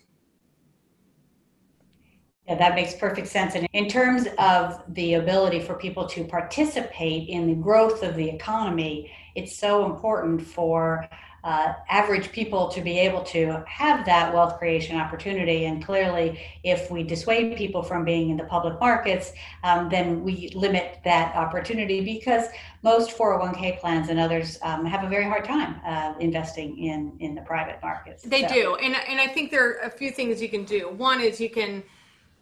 Yeah, 2.48 2.56
that 2.56 2.76
makes 2.76 2.96
perfect 2.96 3.28
sense. 3.28 3.56
And 3.56 3.68
in 3.74 3.88
terms 3.88 4.28
of 4.40 4.82
the 4.96 5.16
ability 5.16 5.60
for 5.62 5.76
people 5.76 6.08
to 6.08 6.24
participate 6.24 7.30
in 7.30 7.48
the 7.48 7.54
growth 7.54 8.02
of 8.02 8.16
the 8.16 8.28
economy, 8.28 9.12
it's 9.36 9.56
so 9.56 9.86
important 9.86 10.42
for 10.42 11.08
uh, 11.44 11.74
average 11.90 12.32
people 12.32 12.68
to 12.70 12.82
be 12.82 13.00
able 13.00 13.24
to 13.24 13.64
have 13.68 14.06
that 14.06 14.34
wealth 14.34 14.58
creation 14.58 14.98
opportunity. 14.98 15.66
And 15.66 15.84
clearly, 15.84 16.40
if 16.64 16.92
we 16.92 17.04
dissuade 17.04 17.58
people 17.58 17.82
from 17.82 18.06
being 18.06 18.30
in 18.30 18.38
the 18.38 18.44
public 18.44 18.80
markets, 18.80 19.34
um, 19.64 19.90
then 19.90 20.24
we 20.24 20.50
limit 20.54 21.00
that 21.04 21.36
opportunity 21.36 22.02
because 22.02 22.48
most 22.84 23.18
401k 23.18 23.80
plans 23.80 24.10
and 24.10 24.20
others 24.20 24.60
um, 24.62 24.86
have 24.86 25.04
a 25.04 25.10
very 25.10 25.26
hard 25.26 25.46
time 25.46 25.82
uh, 25.86 26.14
investing 26.20 26.78
in, 26.78 27.14
in 27.20 27.36
the 27.36 27.42
private 27.42 27.80
markets. 27.82 28.24
They 28.24 28.48
so. 28.48 28.54
do. 28.54 28.76
And, 28.76 28.96
and 29.08 29.20
I 29.20 29.28
think 29.28 29.52
there 29.52 29.68
are 29.68 29.80
a 29.84 29.90
few 29.90 30.12
things 30.12 30.42
you 30.42 30.50
can 30.50 30.64
do. 30.64 30.90
One 30.90 31.22
is 31.22 31.40
you 31.40 31.50
can 31.50 31.84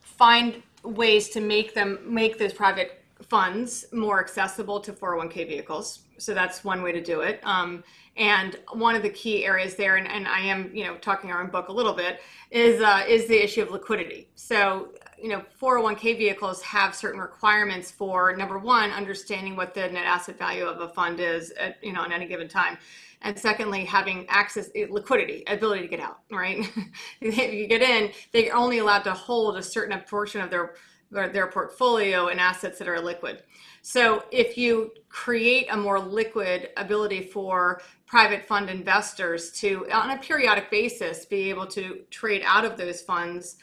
find 0.02 0.62
ways 0.84 1.30
to 1.30 1.42
make 1.42 1.74
them 1.74 2.00
make 2.06 2.38
those 2.40 2.54
private 2.54 2.99
funds 3.27 3.86
more 3.91 4.19
accessible 4.19 4.79
to 4.79 4.93
401k 4.93 5.47
vehicles. 5.47 5.99
So 6.17 6.34
that's 6.34 6.63
one 6.63 6.82
way 6.82 6.91
to 6.91 7.01
do 7.01 7.21
it. 7.21 7.39
Um, 7.43 7.84
and 8.17 8.58
one 8.73 8.95
of 8.95 9.01
the 9.01 9.10
key 9.10 9.45
areas 9.45 9.75
there, 9.75 9.95
and, 9.95 10.08
and 10.08 10.27
I 10.27 10.41
am, 10.41 10.69
you 10.73 10.84
know, 10.84 10.95
talking 10.97 11.32
our 11.32 11.41
own 11.41 11.49
book 11.49 11.69
a 11.69 11.71
little 11.71 11.93
bit, 11.93 12.19
is 12.51 12.82
uh, 12.82 13.03
is 13.08 13.27
the 13.27 13.41
issue 13.41 13.62
of 13.62 13.71
liquidity. 13.71 14.29
So, 14.36 14.89
you 15.17 15.29
know, 15.29 15.43
401k 15.62 16.17
vehicles 16.17 16.62
have 16.63 16.93
certain 16.93 17.19
requirements 17.19 17.91
for 17.91 18.36
number 18.36 18.58
one, 18.58 18.91
understanding 18.91 19.55
what 19.55 19.73
the 19.73 19.88
net 19.88 20.05
asset 20.05 20.38
value 20.38 20.65
of 20.65 20.82
a 20.82 20.89
fund 20.89 21.19
is, 21.21 21.51
at, 21.51 21.77
you 21.82 21.93
know, 21.93 22.03
at 22.03 22.12
any 22.12 22.27
given 22.27 22.49
time, 22.49 22.77
and 23.21 23.38
secondly, 23.38 23.86
having 23.86 24.25
access, 24.27 24.69
liquidity, 24.89 25.43
ability 25.47 25.82
to 25.84 25.88
get 25.88 26.01
out. 26.01 26.19
Right? 26.29 26.69
if 27.21 27.53
you 27.53 27.67
get 27.67 27.82
in, 27.82 28.12
they're 28.34 28.55
only 28.55 28.79
allowed 28.79 29.03
to 29.03 29.13
hold 29.13 29.55
a 29.55 29.63
certain 29.63 29.97
portion 30.01 30.41
of 30.41 30.49
their 30.49 30.75
their 31.12 31.48
portfolio 31.48 32.28
and 32.28 32.39
assets 32.39 32.80
that 32.80 32.88
are 32.88 33.00
liquid. 33.00 33.43
So 33.82 34.24
if 34.32 34.58
you 34.58 34.91
create 35.10 35.67
a 35.72 35.78
more 35.78 36.00
liquid 36.00 36.69
ability 36.78 37.24
for 37.24 37.82
private 38.06 38.45
fund 38.45 38.69
investors 38.69 39.52
to, 39.54 39.89
on 39.91 40.12
a 40.12 40.17
periodic 40.17 40.69
basis, 40.69 41.26
be 41.26 41.50
able 41.50 41.67
to 41.67 42.02
trade 42.10 42.43
out 42.45 42.65
of 42.65 42.78
those 42.78 43.02
funds 43.02 43.58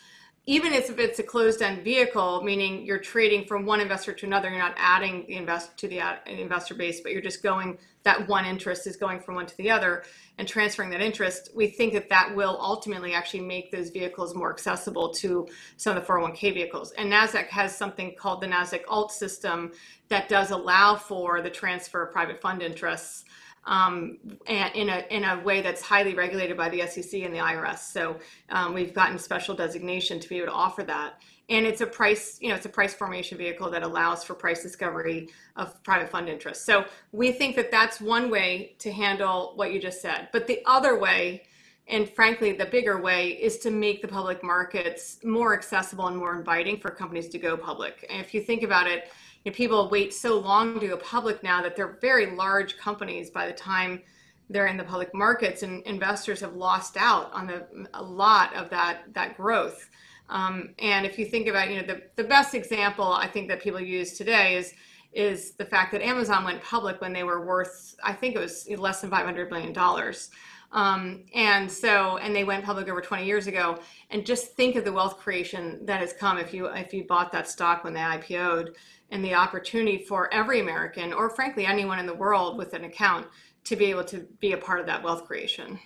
even 0.49 0.73
if 0.73 0.97
it's 0.99 1.19
a 1.19 1.25
closed-end 1.25 1.83
vehicle, 1.83 2.41
meaning 2.43 2.87
you're 2.87 3.01
trading 3.01 3.45
from 3.47 3.67
one 3.67 3.81
investor 3.81 4.13
to 4.13 4.27
another, 4.27 4.49
you're 4.49 4.59
not 4.59 4.75
adding 4.77 5.25
the 5.27 5.35
invest 5.35 5.77
to 5.79 5.89
the 5.89 6.01
uh, 6.01 6.17
investor 6.27 6.75
base, 6.75 7.01
but 7.01 7.11
you're 7.11 7.21
just 7.21 7.43
going 7.43 7.77
that 8.05 8.29
one 8.29 8.45
interest 8.45 8.87
is 8.87 8.97
going 8.97 9.19
from 9.19 9.35
one 9.35 9.47
to 9.47 9.57
the 9.57 9.69
other 9.69 10.05
and 10.39 10.47
transferring 10.47 10.91
that 10.91 11.01
interest. 11.01 11.51
We 11.57 11.67
think 11.67 11.93
that 11.95 12.09
that 12.11 12.37
will 12.37 12.57
ultimately 12.61 13.15
actually 13.15 13.41
make 13.41 13.73
those 13.73 13.91
vehicles 13.91 14.33
more 14.33 14.53
accessible 14.53 15.13
to 15.15 15.49
some 15.77 15.97
of 15.97 16.07
the 16.07 16.13
401k 16.13 16.55
vehicles. 16.55 16.93
And 16.93 17.13
Nasdaq 17.13 17.49
has 17.49 17.77
something 17.77 18.15
called 18.15 18.41
the 18.41 18.47
Nasdaq 18.47 18.83
Alt 18.87 19.11
system 19.11 19.73
that 20.09 20.29
does 20.29 20.53
allow 20.53 20.95
for 20.95 21.43
the 21.43 21.51
transfer 21.51 22.05
of 22.05 22.13
private 22.13 22.41
fund 22.41 22.63
interests 22.63 23.25
um, 23.67 24.19
in 24.47 24.89
a 24.89 25.05
in 25.11 25.25
a 25.25 25.41
way 25.43 25.61
that's 25.61 25.83
highly 25.83 26.15
regulated 26.15 26.57
by 26.57 26.69
the 26.69 26.87
SEC 26.87 27.21
and 27.23 27.35
the 27.35 27.39
IRS. 27.39 27.79
So 27.79 28.17
um, 28.49 28.75
we've 28.75 28.95
gotten 28.95 29.19
special 29.19 29.55
designation 29.55 30.21
to 30.21 30.29
be 30.29 30.37
able 30.37 30.47
to 30.47 30.53
offer 30.53 30.85
that, 30.85 31.21
and 31.49 31.67
it's 31.67 31.81
a 31.81 31.87
price 31.87 32.39
you 32.41 32.49
know 32.49 32.55
it's 32.55 32.67
a 32.67 32.71
price 32.71 32.95
formation 32.95 33.37
vehicle 33.37 33.69
that 33.71 33.83
allows 33.83 34.23
for 34.23 34.35
price 34.35 34.63
discovery 34.63 35.29
of 35.57 35.83
private 35.83 36.09
fund 36.09 36.29
interest. 36.29 36.65
So 36.65 36.85
we 37.13 37.33
think 37.33 37.57
that 37.57 37.71
that's 37.71 38.01
one 38.01 38.31
way 38.31 38.77
to 38.79 38.93
handle 38.93 39.53
what 39.57 39.73
you 39.73 39.81
just 39.81 40.01
said. 40.01 40.29
But 40.33 40.47
the 40.47 40.63
other 40.65 40.99
way. 40.99 41.43
And 41.89 42.11
frankly, 42.11 42.51
the 42.51 42.67
bigger 42.67 43.01
way 43.01 43.29
is 43.29 43.59
to 43.59 43.71
make 43.71 44.03
the 44.03 44.09
public 44.09 44.43
markets 44.43 45.21
more 45.23 45.55
accessible 45.55 46.09
and 46.09 46.17
more 46.17 46.37
inviting 46.37 46.81
for 46.81 46.91
companies 46.91 47.29
to 47.29 47.39
go 47.39 47.57
public. 47.57 48.05
And 48.11 48.21
if 48.21 48.35
you 48.35 48.41
think 48.41 48.65
about 48.65 48.89
it, 48.89 49.13
know, 49.51 49.55
people 49.55 49.89
wait 49.89 50.13
so 50.13 50.39
long 50.39 50.79
to 50.81 50.89
go 50.89 50.97
public 50.97 51.43
now 51.43 51.63
that 51.63 51.77
they're 51.77 51.99
very 52.01 52.27
large 52.27 52.77
companies 52.77 53.31
by 53.31 53.47
the 53.47 53.53
time 53.53 54.03
they're 54.49 54.67
in 54.67 54.77
the 54.77 54.85
public 54.85 55.13
markets 55.15 55.63
and 55.63 55.83
investors 55.85 56.41
have 56.41 56.55
lost 56.55 56.97
out 56.97 57.33
on 57.33 57.47
the, 57.47 57.67
a 57.95 58.03
lot 58.03 58.55
of 58.55 58.71
that 58.71 59.03
that 59.13 59.37
growth. 59.37 59.89
Um, 60.29 60.75
and 60.79 61.07
if 61.07 61.19
you 61.19 61.27
think 61.27 61.47
about 61.47 61.71
you 61.71 61.81
know 61.81 61.87
the, 61.87 62.03
the 62.17 62.25
best 62.25 62.55
example 62.55 63.13
i 63.13 63.29
think 63.29 63.47
that 63.49 63.63
people 63.63 63.81
use 63.81 64.19
today 64.19 64.57
is 64.57 64.75
is 65.13 65.53
the 65.53 65.65
fact 65.65 65.93
that 65.93 66.03
amazon 66.03 66.43
went 66.43 66.61
public 66.63 67.01
when 67.01 67.13
they 67.13 67.23
were 67.23 67.47
worth 67.47 67.95
i 68.03 68.13
think 68.13 68.35
it 68.35 68.41
was 68.41 68.69
less 68.77 69.01
than 69.01 69.09
500 69.09 69.51
million 69.51 69.73
dollars 69.73 70.31
um, 70.73 71.25
and 71.35 71.71
so 71.71 72.19
and 72.19 72.35
they 72.35 72.45
went 72.45 72.65
public 72.65 72.89
over 72.89 73.01
20 73.01 73.25
years 73.25 73.47
ago 73.47 73.79
and 74.11 74.27
just 74.27 74.55
think 74.55 74.77
of 74.77 74.85
the 74.85 74.93
wealth 74.93 75.19
creation 75.19 75.85
that 75.87 76.01
has 76.01 76.13
come 76.13 76.39
if 76.39 76.53
you 76.53 76.67
if 76.67 76.93
you 76.93 77.05
bought 77.05 77.33
that 77.33 77.49
stock 77.49 77.85
when 77.85 77.95
they 77.95 78.01
ipo'd 78.01 78.75
and 79.11 79.25
the 79.25 79.35
opportunity 79.35 79.99
for 79.99 80.33
every 80.33 80.61
American, 80.61 81.13
or 81.13 81.31
frankly 81.31 81.67
anyone 81.67 81.99
in 81.99 82.07
the 82.07 82.15
world 82.15 82.59
with 82.59 82.75
an 82.75 82.85
account, 82.85 83.27
to 83.65 83.77
be 83.77 83.87
able 83.87 84.05
to 84.05 84.27
be 84.41 84.53
a 84.53 84.57
part 84.57 84.81
of 84.81 84.87
that 84.87 85.03
wealth 85.03 85.25
creation. 85.27 85.79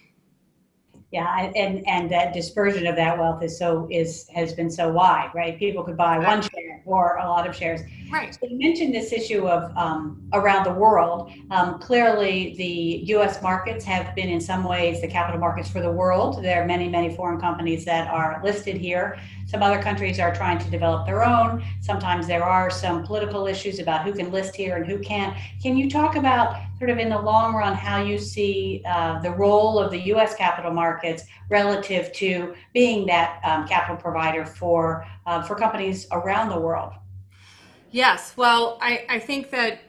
Yeah, 1.13 1.51
and 1.57 1.87
and 1.89 2.11
that 2.11 2.33
dispersion 2.33 2.87
of 2.87 2.95
that 2.97 3.19
wealth 3.19 3.43
is 3.43 3.59
so 3.59 3.89
is 3.91 4.29
has 4.29 4.53
been 4.53 4.71
so 4.71 4.93
wide, 4.93 5.31
right? 5.35 5.59
People 5.59 5.83
could 5.83 5.97
buy 5.97 6.19
one 6.19 6.41
share 6.41 6.83
or 6.85 7.17
a 7.17 7.29
lot 7.29 7.49
of 7.49 7.55
shares. 7.55 7.81
Right. 8.11 8.35
So 8.35 8.41
you 8.47 8.59
mentioned 8.59 8.93
this 8.93 9.13
issue 9.13 9.47
of 9.47 9.77
um, 9.77 10.29
around 10.33 10.65
the 10.65 10.73
world. 10.73 11.31
Um, 11.51 11.79
clearly, 11.79 12.55
the 12.57 13.05
U.S. 13.15 13.41
markets 13.41 13.85
have 13.85 14.15
been 14.17 14.29
in 14.29 14.41
some 14.41 14.65
ways 14.65 15.01
the 15.01 15.07
capital 15.07 15.39
markets 15.39 15.71
for 15.71 15.81
the 15.81 15.91
world. 15.91 16.43
There 16.43 16.61
are 16.61 16.67
many 16.67 16.89
many 16.89 17.15
foreign 17.15 17.41
companies 17.41 17.85
that 17.85 18.09
are 18.09 18.41
listed 18.43 18.77
here. 18.77 19.19
Some 19.47 19.63
other 19.63 19.81
countries 19.81 20.19
are 20.19 20.35
trying 20.35 20.59
to 20.59 20.71
develop 20.71 21.07
their 21.07 21.25
own. 21.25 21.65
Sometimes 21.81 22.27
there 22.27 22.45
are 22.45 22.69
some 22.69 23.05
political 23.05 23.47
issues 23.47 23.79
about 23.79 24.05
who 24.05 24.13
can 24.13 24.33
list 24.33 24.57
here 24.57 24.77
and 24.77 24.87
who 24.87 24.99
can't. 24.99 25.37
Can 25.63 25.77
you 25.77 25.89
talk 25.89 26.17
about 26.17 26.61
sort 26.79 26.91
of 26.91 26.99
in 26.99 27.11
the 27.11 27.21
long 27.21 27.55
run 27.55 27.75
how 27.75 28.03
you 28.03 28.19
see 28.19 28.83
uh, 28.87 29.21
the 29.21 29.31
role 29.31 29.79
of 29.79 29.93
the 29.93 30.01
U.S. 30.15 30.35
capital 30.35 30.73
markets 30.73 31.25
relative 31.49 32.13
to 32.15 32.55
being 32.73 33.07
that 33.07 33.41
um, 33.45 33.69
capital 33.69 33.97
provider 33.97 34.45
for 34.45 35.07
uh, 35.27 35.43
for 35.43 35.55
companies 35.55 36.09
around 36.11 36.49
the 36.49 36.59
world? 36.59 36.93
Yes. 37.93 38.35
Well, 38.37 38.79
I, 38.81 39.05
I 39.09 39.19
think 39.19 39.51
that 39.51 39.81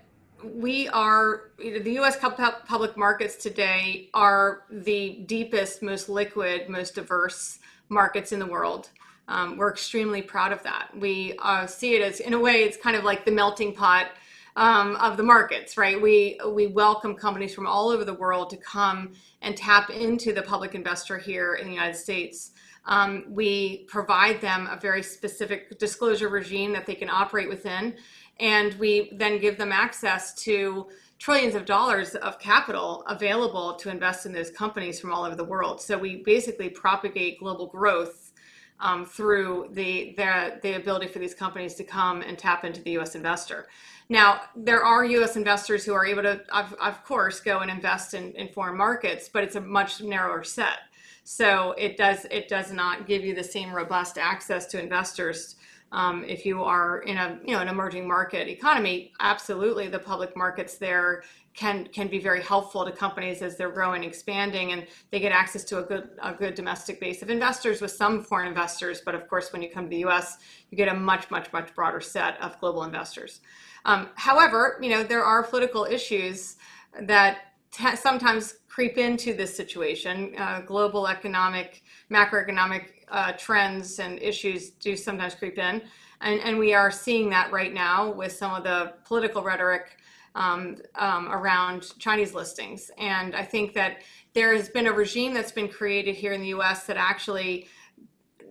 we 0.44 0.88
are 0.88 1.52
the 1.60 1.92
U.S. 1.94 2.18
public 2.18 2.98
markets 2.98 3.36
today 3.36 4.10
are 4.16 4.64
the 4.72 5.24
deepest, 5.28 5.84
most 5.84 6.10
liquid, 6.10 6.68
most 6.68 6.96
diverse 6.96 7.60
markets 7.90 8.32
in 8.32 8.40
the 8.40 8.46
world. 8.48 8.90
Um, 9.28 9.56
we're 9.56 9.70
extremely 9.70 10.24
proud 10.24 10.52
of 10.52 10.64
that. 10.64 10.90
We 10.98 11.38
uh, 11.44 11.68
see 11.68 11.96
it 11.96 12.02
as, 12.02 12.22
in 12.22 12.34
a 12.34 12.40
way, 12.40 12.64
it's 12.64 12.76
kind 12.76 12.96
of 12.96 13.04
like 13.04 13.24
the 13.24 13.32
melting 13.32 13.76
pot 13.76 14.08
um, 14.56 14.96
of 14.96 15.16
the 15.16 15.24
markets, 15.24 15.78
right? 15.78 16.02
We 16.02 16.40
we 16.50 16.68
welcome 16.68 17.16
companies 17.16 17.54
from 17.54 17.68
all 17.68 17.90
over 17.90 18.04
the 18.04 18.14
world 18.14 18.50
to 18.50 18.58
come 18.58 19.14
and 19.42 19.56
tap 19.56 19.90
into 19.92 20.34
the 20.34 20.42
public 20.42 20.76
investor 20.76 21.18
here 21.18 21.54
in 21.54 21.68
the 21.68 21.74
United 21.74 21.96
States. 21.96 22.52
Um, 22.86 23.26
we 23.30 23.86
provide 23.88 24.42
them 24.42 24.68
a 24.72 24.76
very 24.76 25.04
specific 25.04 25.78
disclosure 25.78 26.30
regime 26.30 26.74
that 26.74 26.86
they 26.86 26.96
can 26.96 27.10
operate 27.10 27.48
within, 27.48 27.96
and 28.40 28.74
we 28.76 29.12
then 29.14 29.40
give 29.40 29.58
them 29.58 29.72
access 29.72 30.34
to 30.44 30.88
trillions 31.20 31.54
of 31.54 31.66
dollars 31.66 32.16
of 32.16 32.40
capital 32.40 33.04
available 33.08 33.76
to 33.76 33.92
invest 33.92 34.26
in 34.26 34.34
those 34.34 34.50
companies 34.50 35.00
from 35.00 35.14
all 35.14 35.24
over 35.24 35.36
the 35.36 35.44
world. 35.44 35.80
So 35.80 35.96
we 35.96 36.24
basically 36.24 36.70
propagate 36.70 37.40
global 37.40 37.68
growth 37.68 38.32
um, 38.80 39.06
through 39.06 39.70
the, 39.74 40.16
the, 40.18 40.60
the 40.64 40.74
ability 40.78 41.08
for 41.08 41.20
these 41.20 41.36
companies 41.36 41.76
to 41.76 41.84
come 41.84 42.24
and 42.24 42.38
tap 42.38 42.66
into 42.66 42.82
the 42.82 42.92
U.S. 42.92 43.14
investor. 43.14 43.68
Now, 44.10 44.42
there 44.56 44.84
are 44.84 45.06
U.S. 45.06 45.36
investors 45.36 45.86
who 45.86 45.94
are 45.94 46.06
able 46.06 46.24
to, 46.24 46.42
of, 46.50 46.74
of 46.82 47.04
course, 47.06 47.40
go 47.40 47.60
and 47.60 47.70
invest 47.70 48.16
in, 48.16 48.32
in 48.34 48.48
foreign 48.50 48.78
markets, 48.78 49.30
but 49.32 49.44
it's 49.44 49.56
a 49.56 49.62
much 49.62 50.02
narrower 50.02 50.44
set. 50.44 50.80
So 51.24 51.74
it 51.78 51.98
does 51.98 52.26
it 52.32 52.48
does 52.48 52.72
not 52.72 53.08
give 53.08 53.24
you 53.24 53.36
the 53.36 53.44
same 53.44 53.74
robust 53.74 54.18
access 54.18 54.66
to 54.68 54.82
investors 54.82 55.56
um, 55.92 56.24
if 56.24 56.46
you 56.46 56.64
are 56.64 57.00
in 57.00 57.18
a 57.18 57.40
you 57.46 57.54
know 57.54 57.62
an 57.62 57.68
emerging 57.68 58.08
market 58.08 58.48
economy. 58.48 59.12
Absolutely, 59.20 59.88
the 59.88 60.00
public 60.00 60.36
markets 60.36 60.78
there 60.78 61.24
can 61.54 61.86
can 61.88 62.08
be 62.08 62.18
very 62.18 62.42
helpful 62.42 62.86
to 62.86 62.92
companies 62.92 63.42
as 63.42 63.58
they're 63.58 63.72
growing, 63.72 64.04
expanding, 64.04 64.72
and 64.72 64.88
they 65.12 65.20
get 65.20 65.32
access 65.32 65.64
to 65.66 65.80
a 65.80 65.84
good 65.84 66.10
a 66.24 66.34
good 66.34 66.56
domestic 66.56 67.00
base 67.00 67.22
of 67.22 67.30
investors 67.30 67.82
with 67.82 67.92
some 67.92 68.24
foreign 68.24 68.48
investors. 68.48 69.02
But 69.04 69.16
of 69.16 69.28
course, 69.28 69.52
when 69.52 69.62
you 69.62 69.70
come 69.70 69.86
to 69.86 69.90
the 69.90 70.00
U.S., 70.00 70.38
you 70.70 70.78
get 70.78 70.88
a 70.88 70.94
much 70.94 71.30
much 71.30 71.52
much 71.52 71.76
broader 71.76 72.00
set 72.00 72.42
of 72.42 72.60
global 72.60 72.84
investors. 72.84 73.42
Um, 73.84 74.10
however, 74.16 74.80
you 74.82 74.90
know 74.90 75.04
there 75.04 75.24
are 75.24 75.44
political 75.44 75.86
issues 75.86 76.56
that 77.02 77.51
t- 77.72 77.96
sometimes 77.96 78.56
creep 78.68 78.98
into 78.98 79.34
this 79.34 79.56
situation. 79.56 80.34
Uh, 80.38 80.62
global 80.62 81.08
economic, 81.08 81.84
macroeconomic 82.10 82.86
uh, 83.10 83.34
trends 83.34 84.00
and 84.00 84.22
issues 84.22 84.72
do 84.72 84.96
sometimes 84.96 85.36
creep 85.36 85.58
in. 85.58 85.82
And, 86.22 86.40
and 86.42 86.58
we 86.58 86.74
are 86.74 86.92
seeing 86.92 87.30
that 87.32 87.52
right 87.52 87.74
now 87.74 88.12
with 88.12 88.32
some 88.32 88.54
of 88.54 88.64
the 88.64 88.94
political 89.06 89.42
rhetoric 89.42 89.98
um, 90.36 90.78
um, 90.96 91.30
around 91.32 91.98
Chinese 92.00 92.34
listings. 92.34 92.90
And 92.98 93.36
I 93.36 93.44
think 93.44 93.74
that 93.74 93.98
there 94.34 94.56
has 94.56 94.70
been 94.70 94.88
a 94.88 94.94
regime 94.94 95.34
that's 95.34 95.52
been 95.52 95.68
created 95.68 96.16
here 96.16 96.32
in 96.32 96.42
the 96.42 96.50
US 96.50 96.86
that 96.86 96.98
actually 96.98 97.68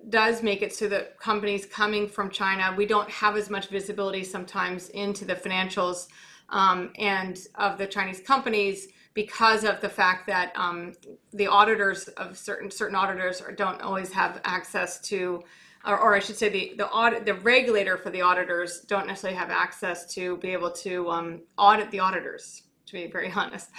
does 0.09 0.43
make 0.43 0.61
it 0.63 0.75
so 0.75 0.89
that 0.89 1.19
companies 1.19 1.65
coming 1.65 2.09
from 2.09 2.31
China, 2.31 2.75
we 2.77 2.87
don't 2.87 3.09
have 3.09 3.37
as 3.37 3.49
much 3.49 3.69
visibility 3.69 4.25
sometimes 4.25 4.89
into 4.91 5.25
the 5.25 5.35
financials 5.35 6.09
um, 6.51 6.91
and 6.99 7.39
of 7.55 7.79
the 7.79 7.87
Chinese 7.87 8.21
companies 8.21 8.89
because 9.15 9.65
of 9.65 9.81
the 9.81 9.89
fact 9.89 10.27
that 10.27 10.53
um, 10.55 10.93
the 11.33 11.47
auditors 11.47 12.09
of 12.09 12.39
certain 12.39 12.71
certain 12.71 12.97
auditors 12.97 13.43
don't 13.57 13.81
always 13.81 14.13
have 14.13 14.41
access 14.45 15.01
to 15.01 15.43
or, 15.87 15.99
or, 15.99 16.15
I 16.15 16.19
should 16.19 16.37
say 16.37 16.51
the 16.51 16.75
the 16.77 16.89
audit 16.89 17.25
the 17.25 17.35
regulator 17.35 17.97
for 17.97 18.11
the 18.11 18.21
auditors 18.21 18.81
don't 18.81 19.07
necessarily 19.07 19.39
have 19.39 19.51
access 19.51 20.13
to 20.15 20.37
be 20.37 20.51
able 20.51 20.71
to 20.73 21.09
um, 21.11 21.41
audit 21.57 21.91
the 21.91 22.01
auditors 22.01 22.63
to 22.87 22.93
be 22.93 23.07
very 23.07 23.33
honest. 23.37 23.71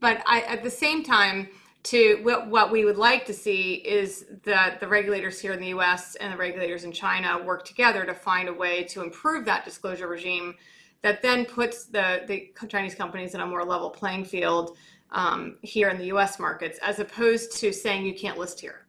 But 0.00 0.22
I, 0.26 0.40
at 0.42 0.62
the 0.62 0.70
same 0.70 1.02
time 1.02 1.48
to 1.84 2.18
what, 2.22 2.48
what 2.48 2.72
we 2.72 2.84
would 2.84 2.96
like 2.96 3.26
to 3.26 3.34
see 3.34 3.74
is 3.74 4.26
that 4.44 4.80
the 4.80 4.88
regulators 4.88 5.38
here 5.40 5.52
in 5.52 5.60
the 5.60 5.68
US 5.68 6.14
and 6.16 6.32
the 6.32 6.36
regulators 6.36 6.84
in 6.84 6.92
China 6.92 7.42
work 7.42 7.64
together 7.64 8.04
to 8.04 8.14
find 8.14 8.48
a 8.48 8.52
way 8.52 8.84
to 8.84 9.02
improve 9.02 9.44
that 9.44 9.64
disclosure 9.64 10.08
regime 10.08 10.54
that 11.04 11.20
then 11.20 11.44
puts 11.44 11.84
the, 11.84 12.22
the 12.26 12.50
Chinese 12.66 12.94
companies 12.94 13.34
in 13.34 13.42
a 13.42 13.46
more 13.46 13.62
level 13.62 13.90
playing 13.90 14.24
field 14.24 14.78
um, 15.10 15.58
here 15.60 15.90
in 15.90 15.98
the 15.98 16.06
US 16.06 16.40
markets 16.40 16.78
as 16.82 16.98
opposed 16.98 17.54
to 17.58 17.74
saying 17.74 18.06
you 18.06 18.14
can't 18.14 18.38
list 18.38 18.58
here. 18.58 18.86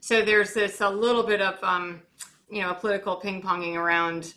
So 0.00 0.22
there's 0.22 0.54
this 0.54 0.80
a 0.80 0.88
little 0.88 1.22
bit 1.22 1.42
of 1.42 1.62
um, 1.62 2.00
you 2.50 2.62
know 2.62 2.72
political 2.72 3.16
ping 3.16 3.42
ponging 3.42 3.74
around 3.76 4.32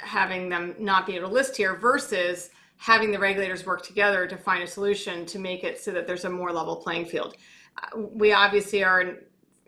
having 0.00 0.50
them 0.50 0.74
not 0.78 1.06
be 1.06 1.16
able 1.16 1.28
to 1.28 1.34
list 1.34 1.56
here 1.56 1.76
versus 1.76 2.50
having 2.76 3.10
the 3.10 3.18
regulators 3.18 3.64
work 3.64 3.82
together 3.82 4.26
to 4.26 4.36
find 4.36 4.62
a 4.62 4.66
solution 4.66 5.24
to 5.24 5.38
make 5.38 5.64
it 5.64 5.80
so 5.80 5.90
that 5.92 6.06
there's 6.06 6.26
a 6.26 6.30
more 6.30 6.52
level 6.52 6.76
playing 6.76 7.06
field. 7.06 7.36
Uh, 7.82 8.00
we 8.00 8.34
obviously 8.34 8.84
are 8.84 9.00
in, 9.00 9.16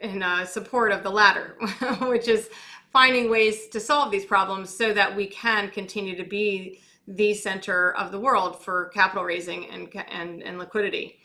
in 0.01 0.23
uh, 0.23 0.45
support 0.45 0.93
of 0.93 1.03
the 1.03 1.11
latter, 1.11 1.57
which 2.03 2.29
is 2.29 2.51
finding 2.93 3.31
ways 3.31 3.69
to 3.69 3.81
solve 3.81 4.13
these 4.13 4.27
problems 4.27 4.75
so 4.77 4.93
that 4.93 5.17
we 5.17 5.27
can 5.27 5.71
continue 5.71 6.15
to 6.15 6.25
be 6.25 6.81
the 7.09 7.35
center 7.35 7.93
of 7.95 8.13
the 8.13 8.21
world 8.21 8.63
for 8.63 8.91
capital 8.95 9.25
raising 9.25 9.69
and, 9.71 9.89
and, 10.09 10.43
and 10.43 10.59
liquidity 10.59 11.19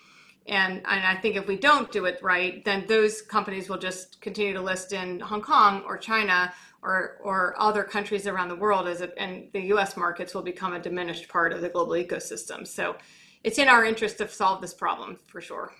And, 0.47 0.77
and 0.77 1.05
I 1.05 1.15
think 1.15 1.35
if 1.35 1.45
we 1.45 1.57
don't 1.57 1.91
do 1.91 2.05
it 2.05 2.19
right, 2.21 2.63
then 2.63 2.85
those 2.87 3.21
companies 3.21 3.69
will 3.69 3.77
just 3.77 4.21
continue 4.21 4.53
to 4.53 4.61
list 4.61 4.93
in 4.93 5.19
Hong 5.19 5.41
Kong 5.41 5.83
or 5.85 5.97
China 5.97 6.53
or, 6.81 7.17
or 7.21 7.53
other 7.59 7.83
countries 7.83 8.27
around 8.27 8.49
the 8.49 8.55
world 8.55 8.87
as 8.87 9.01
it, 9.01 9.13
and 9.17 9.49
the 9.53 9.61
US 9.73 9.97
markets 9.97 10.33
will 10.33 10.41
become 10.41 10.73
a 10.73 10.79
diminished 10.79 11.27
part 11.27 11.51
of 11.51 11.61
the 11.61 11.69
global 11.69 11.93
ecosystem. 11.93 12.65
So 12.65 12.95
it's 13.43 13.57
in 13.57 13.67
our 13.67 13.83
interest 13.85 14.17
to 14.19 14.27
solve 14.27 14.61
this 14.61 14.73
problem 14.73 15.19
for 15.27 15.41
sure. 15.41 15.73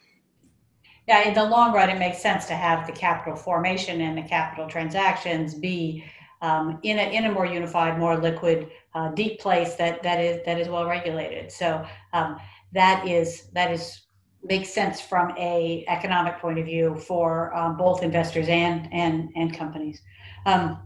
Yeah, 1.07 1.25
in 1.25 1.33
the 1.33 1.43
long 1.45 1.73
run, 1.73 1.89
it 1.89 1.97
makes 1.97 2.21
sense 2.21 2.45
to 2.47 2.53
have 2.53 2.85
the 2.85 2.91
capital 2.91 3.35
formation 3.35 4.01
and 4.01 4.17
the 4.17 4.23
capital 4.23 4.67
transactions 4.67 5.53
be 5.55 6.03
um, 6.41 6.79
in 6.83 6.99
a 6.99 7.03
in 7.03 7.25
a 7.25 7.31
more 7.31 7.45
unified, 7.45 7.97
more 7.97 8.17
liquid, 8.17 8.69
uh, 8.93 9.09
deep 9.11 9.39
place 9.39 9.75
that 9.75 10.03
that 10.03 10.19
is 10.19 10.45
that 10.45 10.59
is 10.59 10.67
well 10.67 10.85
regulated. 10.85 11.51
So 11.51 11.85
um, 12.13 12.37
that 12.73 13.07
is 13.07 13.47
that 13.53 13.71
is 13.71 14.01
makes 14.43 14.69
sense 14.69 15.01
from 15.01 15.33
a 15.37 15.85
economic 15.87 16.39
point 16.39 16.59
of 16.59 16.65
view 16.65 16.95
for 16.95 17.55
um, 17.55 17.77
both 17.77 18.03
investors 18.03 18.47
and 18.49 18.89
and 18.91 19.29
and 19.35 19.57
companies. 19.57 20.01
Um, 20.45 20.79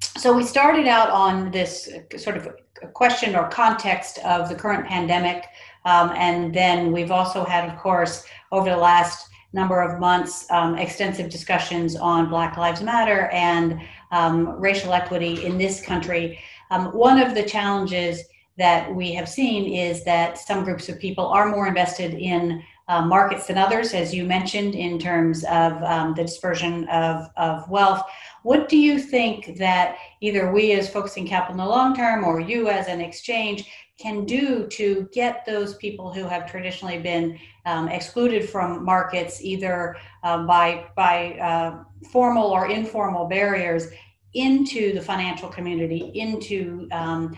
so 0.00 0.34
we 0.34 0.44
started 0.44 0.86
out 0.86 1.10
on 1.10 1.50
this 1.50 1.90
sort 2.16 2.36
of 2.36 2.48
question 2.94 3.36
or 3.36 3.48
context 3.48 4.18
of 4.18 4.48
the 4.48 4.54
current 4.54 4.86
pandemic, 4.86 5.44
um, 5.84 6.12
and 6.16 6.54
then 6.54 6.92
we've 6.92 7.10
also 7.10 7.44
had, 7.44 7.68
of 7.68 7.78
course, 7.78 8.24
over 8.52 8.68
the 8.68 8.76
last 8.76 9.28
number 9.56 9.80
of 9.80 9.98
months, 9.98 10.48
um, 10.50 10.76
extensive 10.76 11.30
discussions 11.30 11.96
on 11.96 12.28
Black 12.28 12.56
Lives 12.58 12.82
Matter 12.82 13.28
and 13.32 13.80
um, 14.12 14.48
racial 14.60 14.92
equity 14.92 15.44
in 15.46 15.56
this 15.56 15.80
country. 15.80 16.38
Um, 16.70 16.86
one 16.88 17.18
of 17.18 17.34
the 17.34 17.42
challenges 17.42 18.22
that 18.58 18.94
we 18.94 19.12
have 19.12 19.28
seen 19.28 19.72
is 19.72 20.04
that 20.04 20.38
some 20.38 20.62
groups 20.62 20.88
of 20.88 21.00
people 21.00 21.26
are 21.26 21.48
more 21.48 21.66
invested 21.66 22.14
in 22.14 22.62
uh, 22.88 23.02
markets 23.04 23.46
than 23.46 23.58
others, 23.58 23.94
as 23.94 24.14
you 24.14 24.24
mentioned, 24.24 24.74
in 24.74 24.98
terms 24.98 25.42
of 25.44 25.72
um, 25.82 26.14
the 26.14 26.22
dispersion 26.22 26.86
of, 26.88 27.28
of 27.36 27.68
wealth. 27.68 28.02
What 28.42 28.68
do 28.68 28.76
you 28.76 29.00
think 29.00 29.56
that 29.58 29.96
either 30.20 30.52
we 30.52 30.72
as 30.72 30.88
focusing 30.88 31.26
capital 31.26 31.54
in 31.54 31.58
the 31.58 31.66
long 31.66 31.96
term 31.96 32.24
or 32.24 32.40
you 32.40 32.68
as 32.68 32.86
an 32.86 33.00
exchange 33.00 33.68
can 33.98 34.24
do 34.24 34.66
to 34.66 35.08
get 35.12 35.44
those 35.46 35.74
people 35.74 36.12
who 36.12 36.24
have 36.24 36.50
traditionally 36.50 36.98
been 36.98 37.38
um, 37.64 37.88
excluded 37.88 38.48
from 38.48 38.84
markets 38.84 39.42
either 39.42 39.96
um, 40.22 40.46
by 40.46 40.86
by 40.94 41.34
uh, 41.38 41.82
formal 42.10 42.46
or 42.46 42.68
informal 42.68 43.26
barriers 43.26 43.88
into 44.34 44.92
the 44.92 45.00
financial 45.00 45.48
community, 45.48 46.10
into 46.14 46.86
um, 46.92 47.34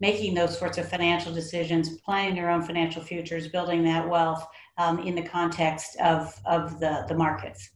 making 0.00 0.34
those 0.34 0.56
sorts 0.56 0.78
of 0.78 0.88
financial 0.88 1.32
decisions, 1.32 1.98
planning 1.98 2.34
their 2.34 2.50
own 2.50 2.62
financial 2.62 3.02
futures, 3.02 3.48
building 3.48 3.82
that 3.82 4.06
wealth 4.08 4.46
um, 4.78 5.00
in 5.00 5.14
the 5.14 5.22
context 5.22 5.96
of, 6.00 6.38
of 6.44 6.78
the, 6.78 7.04
the 7.08 7.14
markets? 7.14 7.70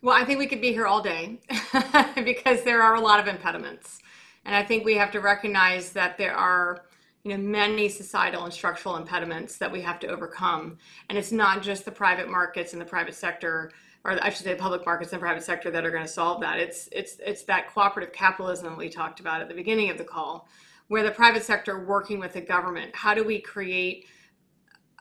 Well, 0.00 0.14
I 0.14 0.24
think 0.24 0.38
we 0.38 0.46
could 0.46 0.60
be 0.60 0.72
here 0.72 0.86
all 0.86 1.02
day 1.02 1.40
because 2.24 2.62
there 2.62 2.82
are 2.82 2.94
a 2.94 3.00
lot 3.00 3.18
of 3.18 3.26
impediments. 3.26 3.98
And 4.44 4.54
I 4.54 4.62
think 4.62 4.84
we 4.84 4.96
have 4.96 5.10
to 5.12 5.20
recognize 5.20 5.90
that 5.92 6.16
there 6.16 6.34
are 6.34 6.84
you 7.24 7.36
know 7.36 7.42
many 7.42 7.88
societal 7.88 8.44
and 8.44 8.52
structural 8.52 8.96
impediments 8.96 9.58
that 9.58 9.70
we 9.70 9.80
have 9.80 9.98
to 10.00 10.06
overcome 10.06 10.78
and 11.08 11.18
it's 11.18 11.32
not 11.32 11.62
just 11.62 11.84
the 11.84 11.90
private 11.90 12.28
markets 12.28 12.72
and 12.72 12.80
the 12.80 12.86
private 12.86 13.14
sector 13.14 13.72
or 14.04 14.22
I 14.22 14.30
should 14.30 14.44
say 14.44 14.54
the 14.54 14.60
public 14.60 14.84
markets 14.86 15.12
and 15.12 15.20
private 15.20 15.42
sector 15.42 15.70
that 15.70 15.84
are 15.84 15.90
going 15.90 16.04
to 16.04 16.10
solve 16.10 16.40
that. 16.40 16.58
It's 16.58 16.88
it's 16.92 17.16
it's 17.24 17.42
that 17.44 17.72
cooperative 17.72 18.12
capitalism 18.12 18.76
we 18.76 18.88
talked 18.88 19.20
about 19.20 19.40
at 19.40 19.48
the 19.48 19.54
beginning 19.54 19.90
of 19.90 19.98
the 19.98 20.04
call, 20.04 20.48
where 20.88 21.02
the 21.02 21.10
private 21.10 21.42
sector 21.42 21.84
working 21.84 22.18
with 22.18 22.32
the 22.32 22.40
government. 22.40 22.94
How 22.94 23.14
do 23.14 23.24
we 23.24 23.40
create 23.40 24.06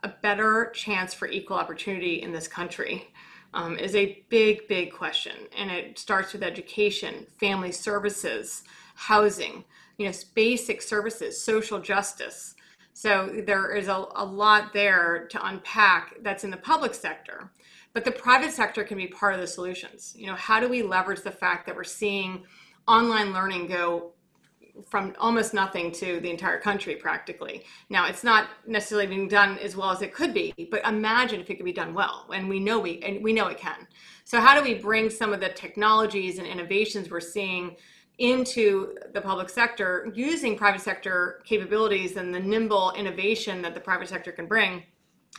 a 0.03 0.09
better 0.09 0.71
chance 0.73 1.13
for 1.13 1.27
equal 1.27 1.57
opportunity 1.57 2.21
in 2.21 2.31
this 2.31 2.47
country? 2.47 3.07
Um, 3.53 3.79
is 3.79 3.95
a 3.95 4.25
big, 4.27 4.67
big 4.67 4.91
question, 4.91 5.33
and 5.57 5.71
it 5.71 5.97
starts 5.97 6.33
with 6.33 6.43
education, 6.43 7.25
family 7.39 7.71
services, 7.71 8.63
housing, 8.93 9.63
you 9.97 10.05
know, 10.05 10.13
basic 10.35 10.81
services, 10.81 11.41
social 11.41 11.79
justice. 11.79 12.55
So 12.93 13.41
there 13.45 13.75
is 13.75 13.87
a, 13.87 14.05
a 14.15 14.25
lot 14.25 14.73
there 14.73 15.27
to 15.29 15.45
unpack 15.45 16.15
that's 16.21 16.43
in 16.43 16.51
the 16.51 16.57
public 16.57 16.93
sector. 16.93 17.51
But 17.93 18.05
the 18.05 18.11
private 18.11 18.51
sector 18.51 18.83
can 18.83 18.97
be 18.97 19.07
part 19.07 19.33
of 19.33 19.39
the 19.39 19.47
solutions. 19.47 20.13
You 20.15 20.27
know, 20.27 20.35
how 20.35 20.59
do 20.59 20.67
we 20.67 20.83
leverage 20.83 21.23
the 21.23 21.31
fact 21.31 21.65
that 21.65 21.75
we're 21.75 21.83
seeing 21.83 22.43
online 22.87 23.33
learning 23.33 23.67
go 23.67 24.13
from 24.87 25.15
almost 25.19 25.53
nothing 25.53 25.91
to 25.91 26.19
the 26.19 26.29
entire 26.29 26.59
country 26.59 26.95
practically. 26.95 27.65
Now, 27.89 28.07
it's 28.07 28.23
not 28.23 28.49
necessarily 28.65 29.07
being 29.07 29.27
done 29.27 29.57
as 29.59 29.75
well 29.75 29.89
as 29.89 30.01
it 30.01 30.13
could 30.13 30.33
be, 30.33 30.53
but 30.71 30.85
imagine 30.85 31.39
if 31.39 31.49
it 31.49 31.55
could 31.55 31.65
be 31.65 31.73
done 31.73 31.93
well, 31.93 32.27
and 32.33 32.47
we 32.47 32.59
know 32.59 32.79
we 32.79 32.99
and 33.01 33.23
we 33.23 33.33
know 33.33 33.47
it 33.47 33.57
can. 33.57 33.87
So, 34.23 34.39
how 34.39 34.55
do 34.57 34.63
we 34.63 34.75
bring 34.75 35.09
some 35.09 35.33
of 35.33 35.39
the 35.39 35.49
technologies 35.49 36.37
and 36.37 36.47
innovations 36.47 37.09
we're 37.09 37.19
seeing 37.19 37.75
into 38.17 38.95
the 39.13 39.21
public 39.21 39.49
sector 39.49 40.11
using 40.15 40.57
private 40.57 40.81
sector 40.81 41.41
capabilities 41.45 42.17
and 42.17 42.33
the 42.33 42.39
nimble 42.39 42.91
innovation 42.93 43.61
that 43.61 43.73
the 43.73 43.79
private 43.79 44.09
sector 44.09 44.31
can 44.31 44.47
bring? 44.47 44.83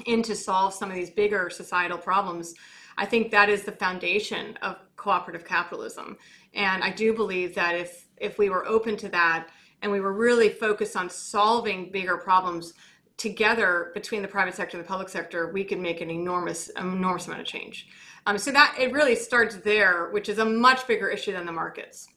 in 0.07 0.23
to 0.23 0.35
solve 0.35 0.75
some 0.75 0.91
of 0.91 0.97
these 0.97 1.11
bigger 1.11 1.51
societal 1.51 1.99
problems. 1.99 2.55
I 2.97 3.07
think 3.07 3.31
that 3.31 3.49
is 3.49 3.65
the 3.65 3.73
foundation 3.73 4.57
of 4.63 4.77
cooperative 4.97 5.45
capitalism. 5.45 6.17
And 6.55 6.83
I 6.83 6.91
do 6.91 7.15
believe 7.15 7.55
that 7.55 7.75
if 7.75 8.07
if 8.17 8.39
we 8.39 8.51
were 8.51 8.67
open 8.67 8.97
to 8.97 9.09
that 9.11 9.49
and 9.83 9.93
we 9.93 10.01
were 10.01 10.13
really 10.13 10.49
focused 10.49 10.97
on 10.97 11.09
solving 11.09 11.93
bigger 11.93 12.17
problems 12.17 12.75
together 13.17 13.91
between 13.95 14.23
the 14.23 14.29
private 14.29 14.55
sector 14.55 14.77
and 14.77 14.85
the 14.85 14.89
public 14.89 15.09
sector, 15.09 15.53
we 15.53 15.65
could 15.65 15.79
make 15.79 16.01
an 16.01 16.11
enormous 16.11 16.69
enormous 16.71 17.27
amount 17.27 17.41
of 17.41 17.47
change. 17.47 17.89
Um, 18.27 18.37
so 18.37 18.51
that 18.51 18.75
it 18.79 18.93
really 18.93 19.15
starts 19.15 19.57
there, 19.57 20.11
which 20.11 20.29
is 20.29 20.39
a 20.39 20.45
much 20.45 20.87
bigger 20.87 21.09
issue 21.09 21.33
than 21.33 21.47
the 21.47 21.53
markets. 21.53 22.09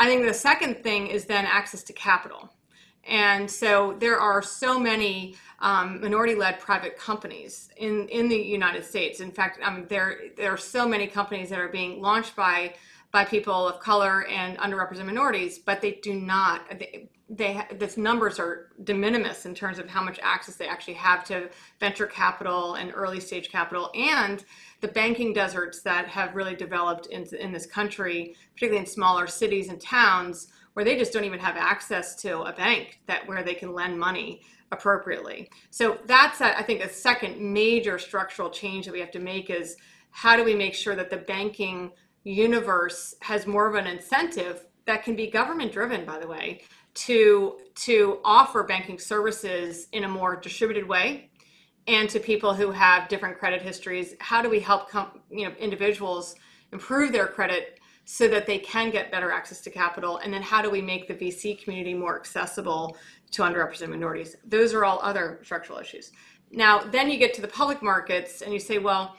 I 0.00 0.06
think 0.06 0.24
the 0.24 0.32
second 0.32 0.82
thing 0.82 1.08
is 1.08 1.26
then 1.26 1.44
access 1.44 1.82
to 1.84 1.92
capital. 1.92 2.50
And 3.06 3.50
so 3.50 3.96
there 3.98 4.18
are 4.18 4.40
so 4.40 4.78
many 4.78 5.36
um, 5.58 6.00
minority-led 6.00 6.58
private 6.58 6.96
companies 6.96 7.68
in, 7.76 8.08
in 8.08 8.28
the 8.30 8.36
United 8.36 8.82
States. 8.84 9.20
In 9.20 9.30
fact, 9.30 9.60
um, 9.62 9.86
there 9.88 10.20
there 10.38 10.50
are 10.50 10.56
so 10.56 10.88
many 10.88 11.06
companies 11.06 11.50
that 11.50 11.58
are 11.58 11.68
being 11.68 12.00
launched 12.00 12.34
by 12.34 12.74
by 13.12 13.24
people 13.24 13.68
of 13.68 13.80
color 13.80 14.26
and 14.26 14.56
underrepresented 14.58 15.04
minorities, 15.04 15.58
but 15.58 15.82
they 15.82 15.92
do 16.02 16.14
not. 16.14 16.62
They, 16.78 17.08
they 17.28 17.62
this 17.78 17.96
numbers 17.96 18.38
are 18.38 18.68
de 18.84 18.94
minimis 18.94 19.44
in 19.44 19.54
terms 19.54 19.78
of 19.78 19.88
how 19.88 20.02
much 20.02 20.18
access 20.22 20.56
they 20.56 20.66
actually 20.66 20.94
have 20.94 21.24
to 21.24 21.50
venture 21.78 22.06
capital 22.06 22.74
and 22.74 22.90
early 22.94 23.20
stage 23.20 23.50
capital 23.50 23.90
and 23.94 24.44
the 24.80 24.88
banking 24.88 25.32
deserts 25.32 25.82
that 25.82 26.08
have 26.08 26.34
really 26.34 26.54
developed 26.54 27.06
in, 27.06 27.24
in 27.36 27.52
this 27.52 27.66
country 27.66 28.34
particularly 28.54 28.80
in 28.80 28.86
smaller 28.86 29.26
cities 29.26 29.68
and 29.68 29.80
towns 29.80 30.48
where 30.74 30.84
they 30.84 30.96
just 30.96 31.12
don't 31.12 31.24
even 31.24 31.40
have 31.40 31.56
access 31.56 32.14
to 32.14 32.40
a 32.42 32.52
bank 32.52 33.00
that 33.06 33.26
where 33.26 33.42
they 33.42 33.54
can 33.54 33.74
lend 33.74 33.98
money 33.98 34.42
appropriately. 34.72 35.50
So 35.70 35.98
that's 36.06 36.40
a, 36.40 36.56
I 36.56 36.62
think 36.62 36.82
a 36.82 36.88
second 36.88 37.40
major 37.40 37.98
structural 37.98 38.50
change 38.50 38.86
that 38.86 38.92
we 38.92 39.00
have 39.00 39.10
to 39.12 39.18
make 39.18 39.50
is 39.50 39.76
how 40.10 40.36
do 40.36 40.44
we 40.44 40.54
make 40.54 40.74
sure 40.74 40.94
that 40.94 41.10
the 41.10 41.16
banking 41.16 41.90
universe 42.24 43.14
has 43.22 43.46
more 43.46 43.66
of 43.66 43.74
an 43.74 43.86
incentive 43.86 44.66
that 44.86 45.02
can 45.02 45.16
be 45.16 45.28
government 45.28 45.72
driven 45.72 46.04
by 46.04 46.18
the 46.18 46.26
way 46.26 46.62
to 46.92 47.58
to 47.74 48.18
offer 48.24 48.62
banking 48.62 48.98
services 48.98 49.86
in 49.92 50.04
a 50.04 50.08
more 50.08 50.36
distributed 50.36 50.86
way 50.86 51.29
and 51.86 52.08
to 52.10 52.20
people 52.20 52.54
who 52.54 52.70
have 52.70 53.08
different 53.08 53.38
credit 53.38 53.62
histories 53.62 54.14
how 54.20 54.42
do 54.42 54.50
we 54.50 54.60
help 54.60 54.88
com- 54.90 55.20
you 55.30 55.48
know 55.48 55.54
individuals 55.58 56.34
improve 56.72 57.12
their 57.12 57.26
credit 57.26 57.80
so 58.04 58.26
that 58.26 58.44
they 58.44 58.58
can 58.58 58.90
get 58.90 59.12
better 59.12 59.30
access 59.30 59.60
to 59.60 59.70
capital? 59.70 60.16
And 60.18 60.34
then 60.34 60.42
how 60.42 60.62
do 60.62 60.68
we 60.68 60.82
make 60.82 61.06
the 61.06 61.14
VC 61.14 61.62
community 61.62 61.94
more 61.94 62.18
accessible 62.18 62.96
to 63.30 63.42
underrepresented 63.42 63.90
minorities? 63.90 64.36
Those 64.44 64.74
are 64.74 64.84
all 64.84 64.98
other 65.00 65.40
structural 65.44 65.78
issues. 65.78 66.10
Now, 66.50 66.80
then 66.82 67.08
you 67.08 67.18
get 67.18 67.34
to 67.34 67.40
the 67.40 67.46
public 67.46 67.82
markets 67.82 68.42
and 68.42 68.52
you 68.52 68.58
say, 68.58 68.78
well, 68.78 69.16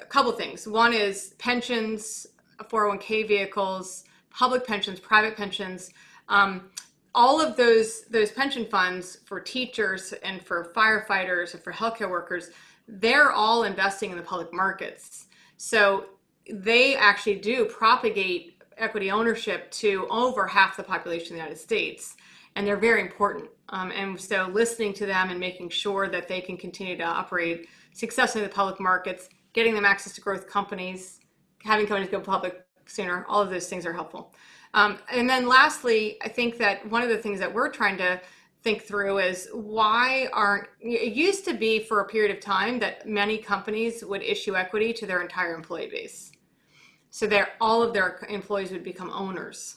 a 0.00 0.04
couple 0.04 0.32
things. 0.32 0.66
One 0.66 0.92
is 0.92 1.34
pensions, 1.38 2.26
401k 2.58 3.28
vehicles, 3.28 4.04
public 4.30 4.66
pensions, 4.66 4.98
private 4.98 5.36
pensions. 5.36 5.90
Um, 6.28 6.70
all 7.14 7.40
of 7.40 7.56
those 7.56 8.02
those 8.04 8.30
pension 8.30 8.66
funds 8.66 9.18
for 9.26 9.38
teachers 9.40 10.12
and 10.22 10.42
for 10.42 10.72
firefighters 10.74 11.54
and 11.54 11.62
for 11.62 11.72
healthcare 11.72 12.10
workers, 12.10 12.50
they're 12.88 13.32
all 13.32 13.64
investing 13.64 14.10
in 14.10 14.16
the 14.16 14.22
public 14.22 14.52
markets. 14.52 15.26
So 15.56 16.06
they 16.50 16.96
actually 16.96 17.36
do 17.36 17.66
propagate 17.66 18.62
equity 18.78 19.10
ownership 19.10 19.70
to 19.70 20.06
over 20.10 20.46
half 20.46 20.76
the 20.76 20.82
population 20.82 21.28
of 21.28 21.30
the 21.32 21.36
United 21.36 21.58
States. 21.58 22.16
And 22.56 22.66
they're 22.66 22.76
very 22.76 23.00
important. 23.00 23.48
Um, 23.68 23.90
and 23.92 24.20
so 24.20 24.48
listening 24.52 24.92
to 24.94 25.06
them 25.06 25.30
and 25.30 25.40
making 25.40 25.70
sure 25.70 26.08
that 26.08 26.28
they 26.28 26.40
can 26.40 26.56
continue 26.56 26.96
to 26.98 27.04
operate 27.04 27.68
successfully 27.92 28.44
in 28.44 28.50
the 28.50 28.54
public 28.54 28.80
markets, 28.80 29.28
getting 29.52 29.74
them 29.74 29.84
access 29.84 30.14
to 30.14 30.20
growth 30.20 30.48
companies, 30.48 31.20
having 31.62 31.86
companies 31.86 32.10
go 32.10 32.20
public 32.20 32.64
sooner, 32.86 33.24
all 33.28 33.40
of 33.40 33.50
those 33.50 33.68
things 33.68 33.86
are 33.86 33.92
helpful. 33.92 34.34
Um, 34.74 34.98
and 35.10 35.28
then 35.28 35.46
lastly, 35.46 36.16
I 36.22 36.28
think 36.28 36.58
that 36.58 36.88
one 36.90 37.02
of 37.02 37.08
the 37.08 37.18
things 37.18 37.38
that 37.40 37.52
we're 37.52 37.70
trying 37.70 37.98
to 37.98 38.20
think 38.62 38.82
through 38.82 39.18
is 39.18 39.48
why 39.52 40.28
aren't 40.32 40.68
it 40.80 41.14
used 41.14 41.44
to 41.44 41.54
be 41.54 41.80
for 41.80 42.00
a 42.00 42.06
period 42.06 42.34
of 42.34 42.40
time 42.40 42.78
that 42.78 43.08
many 43.08 43.36
companies 43.36 44.04
would 44.04 44.22
issue 44.22 44.56
equity 44.56 44.92
to 44.92 45.06
their 45.06 45.20
entire 45.20 45.54
employee 45.54 45.88
base. 45.90 46.30
So 47.10 47.26
that 47.26 47.50
all 47.60 47.82
of 47.82 47.92
their 47.92 48.24
employees 48.30 48.70
would 48.70 48.84
become 48.84 49.10
owners. 49.10 49.76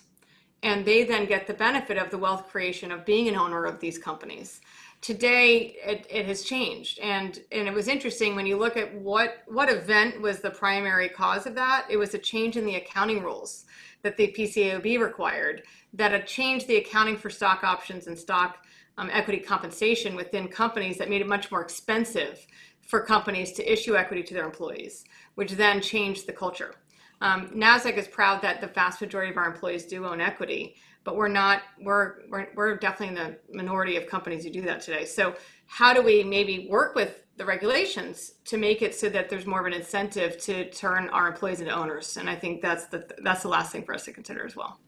And 0.63 0.85
they 0.85 1.03
then 1.03 1.25
get 1.25 1.47
the 1.47 1.53
benefit 1.53 1.97
of 1.97 2.09
the 2.09 2.17
wealth 2.17 2.47
creation 2.47 2.91
of 2.91 3.05
being 3.05 3.27
an 3.27 3.35
owner 3.35 3.65
of 3.65 3.79
these 3.79 3.97
companies. 3.97 4.61
Today 5.01 5.75
it, 5.85 6.07
it 6.09 6.25
has 6.27 6.43
changed. 6.43 6.99
And 6.99 7.39
and 7.51 7.67
it 7.67 7.73
was 7.73 7.87
interesting 7.87 8.35
when 8.35 8.45
you 8.45 8.57
look 8.57 8.77
at 8.77 8.93
what 8.93 9.43
what 9.47 9.69
event 9.69 10.21
was 10.21 10.39
the 10.39 10.51
primary 10.51 11.09
cause 11.09 11.45
of 11.45 11.55
that? 11.55 11.87
It 11.89 11.97
was 11.97 12.13
a 12.13 12.19
change 12.19 12.55
in 12.55 12.65
the 12.65 12.75
accounting 12.75 13.21
rules 13.21 13.65
that 14.06 14.18
the 14.18 14.28
pcaob 14.28 14.99
required 14.99 15.64
that 15.93 16.12
had 16.12 16.28
changed 16.28 16.68
the 16.68 16.78
accounting 16.78 17.18
for 17.18 17.32
stock 17.32 17.64
options 17.64 18.06
and 18.06 18.18
stock 18.18 18.64
um, 18.99 19.10
equity 19.12 19.39
compensation 19.39 20.16
within 20.16 20.47
companies 20.47 20.97
that 20.99 21.10
made 21.10 21.22
it 21.22 21.28
much 21.28 21.49
more 21.49 21.62
expensive 21.62 22.45
for 22.84 23.01
companies 23.01 23.51
to 23.53 23.72
issue 23.72 23.97
equity 23.97 24.22
to 24.22 24.36
their 24.36 24.45
employees, 24.45 25.06
which 25.34 25.53
then 25.53 25.82
changed 25.82 26.28
the 26.28 26.32
culture. 26.32 26.76
Um, 27.22 27.49
NASDAQ 27.49 27.97
is 27.97 28.08
proud 28.08 28.43
that 28.43 28.62
the 28.62 28.68
vast 28.68 29.01
majority 29.01 29.32
of 29.32 29.38
our 29.38 29.47
employees 29.47 29.86
do 29.86 30.06
own 30.06 30.22
equity, 30.22 30.76
but 31.03 31.16
we're 31.16 31.28
not, 31.28 31.64
we're, 31.82 32.28
we're, 32.30 32.47
we're 32.56 32.78
definitely 32.78 33.08
in 33.08 33.16
the 33.16 33.58
minority 33.58 33.97
of 33.97 34.06
companies 34.06 34.43
who 34.43 34.51
do 34.51 34.62
that 34.62 34.82
today. 34.82 35.06
So, 35.06 35.36
how 35.66 35.95
do 35.95 36.03
we 36.03 36.24
maybe 36.24 36.68
work 36.70 36.93
with 36.93 37.24
the 37.38 37.45
regulations 37.45 38.33
to 38.45 38.57
make 38.57 38.81
it 38.81 38.95
so 38.95 39.09
that 39.09 39.29
there's 39.29 39.45
more 39.45 39.59
of 39.59 39.65
an 39.65 39.73
incentive 39.73 40.38
to 40.41 40.69
turn 40.69 41.09
our 41.09 41.27
employees 41.27 41.59
into 41.59 41.73
owners? 41.73 42.17
And 42.17 42.29
I 42.29 42.36
think 42.36 42.61
that's 42.61 42.86
the, 42.86 43.07
that's 43.23 43.43
the 43.43 43.49
last 43.49 43.71
thing 43.71 43.83
for 43.83 43.93
us 43.93 44.05
to 44.05 44.13
consider 44.13 44.45
as 44.45 44.55
well. 44.55 44.79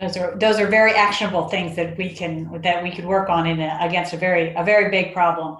Those 0.00 0.16
are 0.16 0.34
those 0.38 0.58
are 0.58 0.66
very 0.66 0.92
actionable 0.92 1.48
things 1.48 1.76
that 1.76 1.98
we 1.98 2.08
can 2.08 2.62
that 2.62 2.82
we 2.82 2.90
could 2.90 3.04
work 3.04 3.28
on 3.28 3.46
in 3.46 3.60
a, 3.60 3.78
against 3.82 4.14
a 4.14 4.16
very 4.16 4.54
a 4.54 4.64
very 4.64 4.90
big 4.90 5.12
problem. 5.12 5.58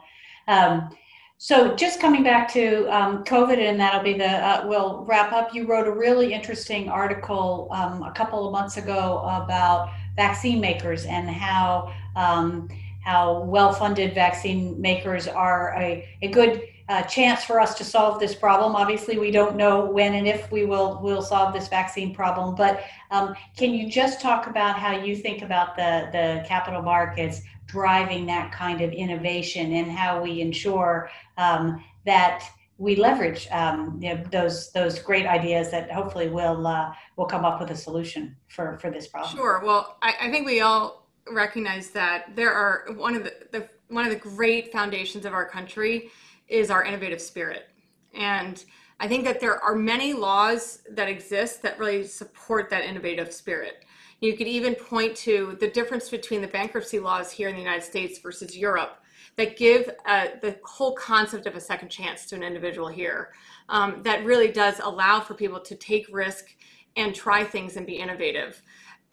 Um, 0.48 0.88
so 1.36 1.74
just 1.74 2.00
coming 2.00 2.22
back 2.22 2.50
to 2.52 2.86
um, 2.94 3.22
COVID, 3.24 3.58
and 3.58 3.78
that'll 3.78 4.02
be 4.02 4.14
the 4.14 4.28
uh, 4.28 4.66
we'll 4.66 5.04
wrap 5.04 5.32
up. 5.32 5.54
You 5.54 5.66
wrote 5.66 5.86
a 5.86 5.92
really 5.92 6.32
interesting 6.32 6.88
article 6.88 7.68
um, 7.70 8.02
a 8.02 8.12
couple 8.12 8.46
of 8.46 8.52
months 8.52 8.78
ago 8.78 9.18
about 9.24 9.90
vaccine 10.16 10.60
makers 10.60 11.04
and 11.04 11.28
how 11.28 11.92
um, 12.16 12.68
how 13.00 13.42
well 13.44 13.72
funded 13.72 14.14
vaccine 14.14 14.80
makers 14.80 15.26
are 15.26 15.74
a, 15.78 16.08
a 16.22 16.28
good 16.28 16.62
uh, 16.90 17.02
chance 17.02 17.44
for 17.44 17.60
us 17.60 17.74
to 17.76 17.84
solve 17.84 18.18
this 18.18 18.34
problem. 18.34 18.74
Obviously, 18.74 19.16
we 19.16 19.30
don't 19.30 19.56
know 19.56 19.84
when 19.84 20.14
and 20.14 20.26
if 20.26 20.50
we 20.50 20.64
will 20.64 21.00
will 21.00 21.22
solve 21.22 21.54
this 21.54 21.68
vaccine 21.68 22.12
problem. 22.12 22.56
But 22.56 22.82
um, 23.12 23.34
can 23.56 23.72
you 23.72 23.88
just 23.88 24.20
talk 24.20 24.48
about 24.48 24.76
how 24.76 25.00
you 25.00 25.14
think 25.14 25.42
about 25.42 25.76
the 25.76 26.08
the 26.10 26.44
capital 26.48 26.82
markets 26.82 27.42
driving 27.66 28.26
that 28.26 28.50
kind 28.50 28.80
of 28.80 28.90
innovation 28.90 29.72
and 29.74 29.90
how 29.90 30.20
we 30.20 30.40
ensure 30.40 31.08
um, 31.38 31.82
that 32.04 32.44
we 32.78 32.96
leverage 32.96 33.46
um, 33.52 34.00
you 34.02 34.14
know, 34.14 34.24
those 34.32 34.72
those 34.72 34.98
great 34.98 35.26
ideas 35.26 35.70
that 35.70 35.92
hopefully 35.92 36.28
will 36.28 36.66
uh, 36.66 36.92
will 37.16 37.26
come 37.26 37.44
up 37.44 37.60
with 37.60 37.70
a 37.70 37.76
solution 37.76 38.34
for 38.48 38.78
for 38.78 38.90
this 38.90 39.06
problem. 39.06 39.36
Sure. 39.36 39.62
Well, 39.64 39.96
I, 40.02 40.14
I 40.22 40.30
think 40.30 40.44
we 40.44 40.60
all 40.60 40.99
recognize 41.32 41.90
that 41.90 42.34
there 42.36 42.52
are 42.52 42.86
one 42.94 43.14
of 43.14 43.24
the, 43.24 43.34
the 43.52 43.68
one 43.88 44.04
of 44.04 44.10
the 44.10 44.18
great 44.18 44.72
foundations 44.72 45.24
of 45.24 45.32
our 45.32 45.44
country 45.44 46.10
is 46.48 46.70
our 46.70 46.84
innovative 46.84 47.20
spirit. 47.20 47.68
And 48.14 48.64
I 49.00 49.08
think 49.08 49.24
that 49.24 49.40
there 49.40 49.58
are 49.62 49.74
many 49.74 50.12
laws 50.12 50.82
that 50.90 51.08
exist 51.08 51.62
that 51.62 51.78
really 51.78 52.04
support 52.04 52.70
that 52.70 52.84
innovative 52.84 53.32
spirit. 53.32 53.84
You 54.20 54.36
could 54.36 54.46
even 54.46 54.74
point 54.74 55.16
to 55.18 55.56
the 55.60 55.68
difference 55.68 56.10
between 56.10 56.42
the 56.42 56.48
bankruptcy 56.48 57.00
laws 57.00 57.32
here 57.32 57.48
in 57.48 57.54
the 57.54 57.62
United 57.62 57.82
States 57.82 58.18
versus 58.18 58.56
Europe 58.56 58.98
that 59.36 59.56
give 59.56 59.90
uh, 60.06 60.26
the 60.42 60.58
whole 60.64 60.92
concept 60.92 61.46
of 61.46 61.56
a 61.56 61.60
second 61.60 61.88
chance 61.88 62.26
to 62.26 62.34
an 62.34 62.42
individual 62.42 62.88
here. 62.88 63.30
Um, 63.70 64.02
that 64.02 64.24
really 64.24 64.52
does 64.52 64.80
allow 64.80 65.20
for 65.20 65.34
people 65.34 65.60
to 65.60 65.74
take 65.76 66.06
risk 66.12 66.54
and 66.96 67.14
try 67.14 67.44
things 67.44 67.76
and 67.76 67.86
be 67.86 67.94
innovative. 67.94 68.60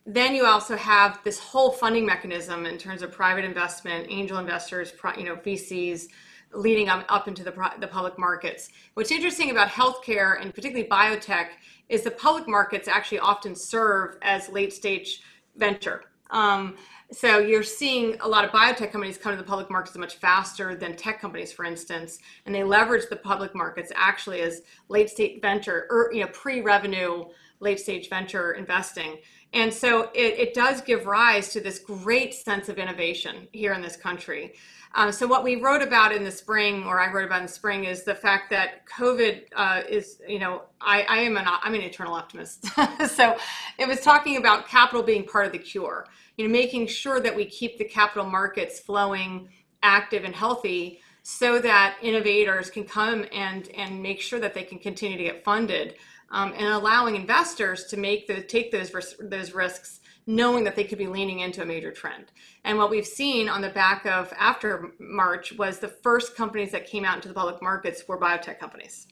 Then 0.09 0.33
you 0.33 0.45
also 0.45 0.77
have 0.77 1.19
this 1.25 1.37
whole 1.37 1.69
funding 1.69 2.05
mechanism 2.05 2.65
in 2.65 2.77
terms 2.77 3.01
of 3.01 3.11
private 3.11 3.43
investment, 3.43 4.07
angel 4.09 4.37
investors, 4.37 4.93
you 5.17 5.25
know, 5.25 5.35
VCs, 5.35 6.05
leading 6.53 6.87
up, 6.87 7.27
into 7.27 7.43
the, 7.43 7.53
the 7.81 7.87
public 7.87 8.17
markets. 8.17 8.69
What's 8.93 9.11
interesting 9.11 9.51
about 9.51 9.67
healthcare 9.67 10.41
and 10.41 10.55
particularly 10.55 10.87
biotech 10.89 11.47
is 11.89 12.03
the 12.03 12.11
public 12.11 12.47
markets 12.47 12.87
actually 12.87 13.19
often 13.19 13.53
serve 13.53 14.15
as 14.21 14.47
late 14.47 14.71
stage 14.71 15.21
venture. 15.57 16.03
Um, 16.29 16.77
so 17.11 17.39
you're 17.39 17.63
seeing 17.63 18.17
a 18.21 18.27
lot 18.27 18.45
of 18.45 18.51
biotech 18.51 18.93
companies 18.93 19.17
come 19.17 19.33
to 19.33 19.37
the 19.37 19.43
public 19.43 19.69
markets 19.69 19.97
much 19.97 20.15
faster 20.15 20.73
than 20.73 20.95
tech 20.95 21.19
companies, 21.19 21.51
for 21.51 21.65
instance, 21.65 22.19
and 22.45 22.55
they 22.55 22.63
leverage 22.63 23.09
the 23.09 23.15
public 23.17 23.53
markets 23.53 23.91
actually 23.93 24.39
as 24.39 24.61
late 24.87 25.09
stage 25.09 25.41
venture 25.41 25.87
or 25.89 26.11
you 26.13 26.21
know 26.21 26.27
pre-revenue 26.27 27.25
late 27.59 27.79
stage 27.79 28.09
venture 28.09 28.53
investing. 28.53 29.17
And 29.53 29.73
so 29.73 30.09
it, 30.13 30.39
it 30.39 30.53
does 30.53 30.81
give 30.81 31.05
rise 31.05 31.49
to 31.53 31.61
this 31.61 31.79
great 31.79 32.33
sense 32.33 32.69
of 32.69 32.77
innovation 32.77 33.47
here 33.51 33.73
in 33.73 33.81
this 33.81 33.95
country. 33.95 34.53
Um, 34.95 35.11
so 35.11 35.27
what 35.27 35.43
we 35.43 35.57
wrote 35.57 35.81
about 35.81 36.11
in 36.11 36.23
the 36.23 36.31
spring, 36.31 36.83
or 36.83 36.99
I 36.99 37.11
wrote 37.11 37.25
about 37.25 37.39
in 37.39 37.45
the 37.45 37.51
spring, 37.51 37.83
is 37.83 38.03
the 38.03 38.15
fact 38.15 38.49
that 38.49 38.87
COVID 38.87 39.43
uh, 39.55 39.81
is, 39.87 40.19
you 40.27 40.39
know, 40.39 40.63
I, 40.81 41.03
I 41.03 41.17
am 41.19 41.37
an 41.37 41.45
I'm 41.47 41.73
an 41.75 41.81
eternal 41.81 42.13
optimist. 42.13 42.65
so 43.07 43.37
it 43.77 43.87
was 43.87 44.01
talking 44.01 44.37
about 44.37 44.67
capital 44.67 45.03
being 45.03 45.25
part 45.25 45.45
of 45.45 45.51
the 45.51 45.59
cure. 45.59 46.07
You 46.37 46.47
know, 46.47 46.51
making 46.51 46.87
sure 46.87 47.19
that 47.19 47.35
we 47.35 47.45
keep 47.45 47.77
the 47.77 47.85
capital 47.85 48.29
markets 48.29 48.79
flowing, 48.79 49.49
active, 49.83 50.23
and 50.23 50.35
healthy, 50.35 51.01
so 51.23 51.59
that 51.59 51.97
innovators 52.01 52.69
can 52.69 52.85
come 52.85 53.25
and 53.31 53.69
and 53.75 54.01
make 54.01 54.21
sure 54.21 54.39
that 54.39 54.53
they 54.53 54.63
can 54.63 54.79
continue 54.79 55.17
to 55.17 55.23
get 55.23 55.43
funded, 55.43 55.95
um, 56.31 56.53
and 56.55 56.67
allowing 56.67 57.15
investors 57.15 57.85
to 57.85 57.97
make 57.97 58.27
the 58.27 58.41
take 58.41 58.71
those 58.71 59.15
those 59.19 59.53
risks 59.53 60.01
knowing 60.27 60.65
that 60.65 60.75
they 60.75 60.83
could 60.83 60.97
be 60.97 61.07
leaning 61.07 61.39
into 61.39 61.61
a 61.61 61.65
major 61.65 61.91
trend. 61.91 62.25
And 62.65 62.77
what 62.77 62.89
we've 62.89 63.07
seen 63.07 63.47
on 63.47 63.61
the 63.61 63.69
back 63.69 64.05
of 64.05 64.31
after 64.37 64.91
March 64.99 65.53
was 65.53 65.79
the 65.79 65.87
first 65.87 66.35
companies 66.35 66.71
that 66.71 66.85
came 66.85 67.05
out 67.05 67.15
into 67.15 67.29
the 67.29 67.33
public 67.33 67.61
markets 67.61 68.03
were 68.07 68.19
biotech 68.19 68.59
companies. 68.59 69.07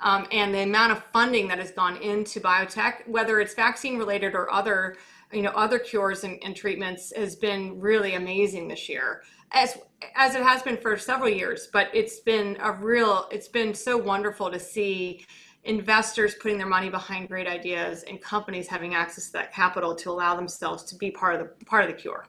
Um, 0.00 0.26
and 0.30 0.54
the 0.54 0.60
amount 0.60 0.92
of 0.92 1.02
funding 1.12 1.48
that 1.48 1.58
has 1.58 1.70
gone 1.70 1.96
into 1.96 2.40
biotech, 2.40 3.08
whether 3.08 3.40
it's 3.40 3.54
vaccine 3.54 3.96
related 3.96 4.34
or 4.34 4.52
other, 4.52 4.96
you 5.32 5.40
know, 5.40 5.50
other 5.50 5.78
cures 5.78 6.24
and, 6.24 6.38
and 6.44 6.54
treatments, 6.54 7.12
has 7.16 7.36
been 7.36 7.80
really 7.80 8.14
amazing 8.14 8.68
this 8.68 8.88
year, 8.88 9.22
as 9.52 9.78
as 10.14 10.34
it 10.34 10.42
has 10.42 10.62
been 10.62 10.76
for 10.76 10.98
several 10.98 11.30
years. 11.30 11.68
But 11.72 11.88
it's 11.94 12.20
been 12.20 12.58
a 12.60 12.72
real, 12.72 13.28
it's 13.32 13.48
been 13.48 13.72
so 13.72 13.96
wonderful 13.96 14.50
to 14.50 14.58
see 14.58 15.24
investors 15.64 16.34
putting 16.40 16.58
their 16.58 16.66
money 16.66 16.90
behind 16.90 17.28
great 17.28 17.46
ideas 17.46 18.02
and 18.04 18.20
companies 18.20 18.68
having 18.68 18.94
access 18.94 19.26
to 19.26 19.32
that 19.32 19.52
capital 19.52 19.94
to 19.94 20.10
allow 20.10 20.36
themselves 20.36 20.82
to 20.84 20.96
be 20.96 21.10
part 21.10 21.34
of 21.34 21.40
the 21.40 21.64
part 21.64 21.84
of 21.84 21.90
the 21.90 21.96
cure. 21.96 22.26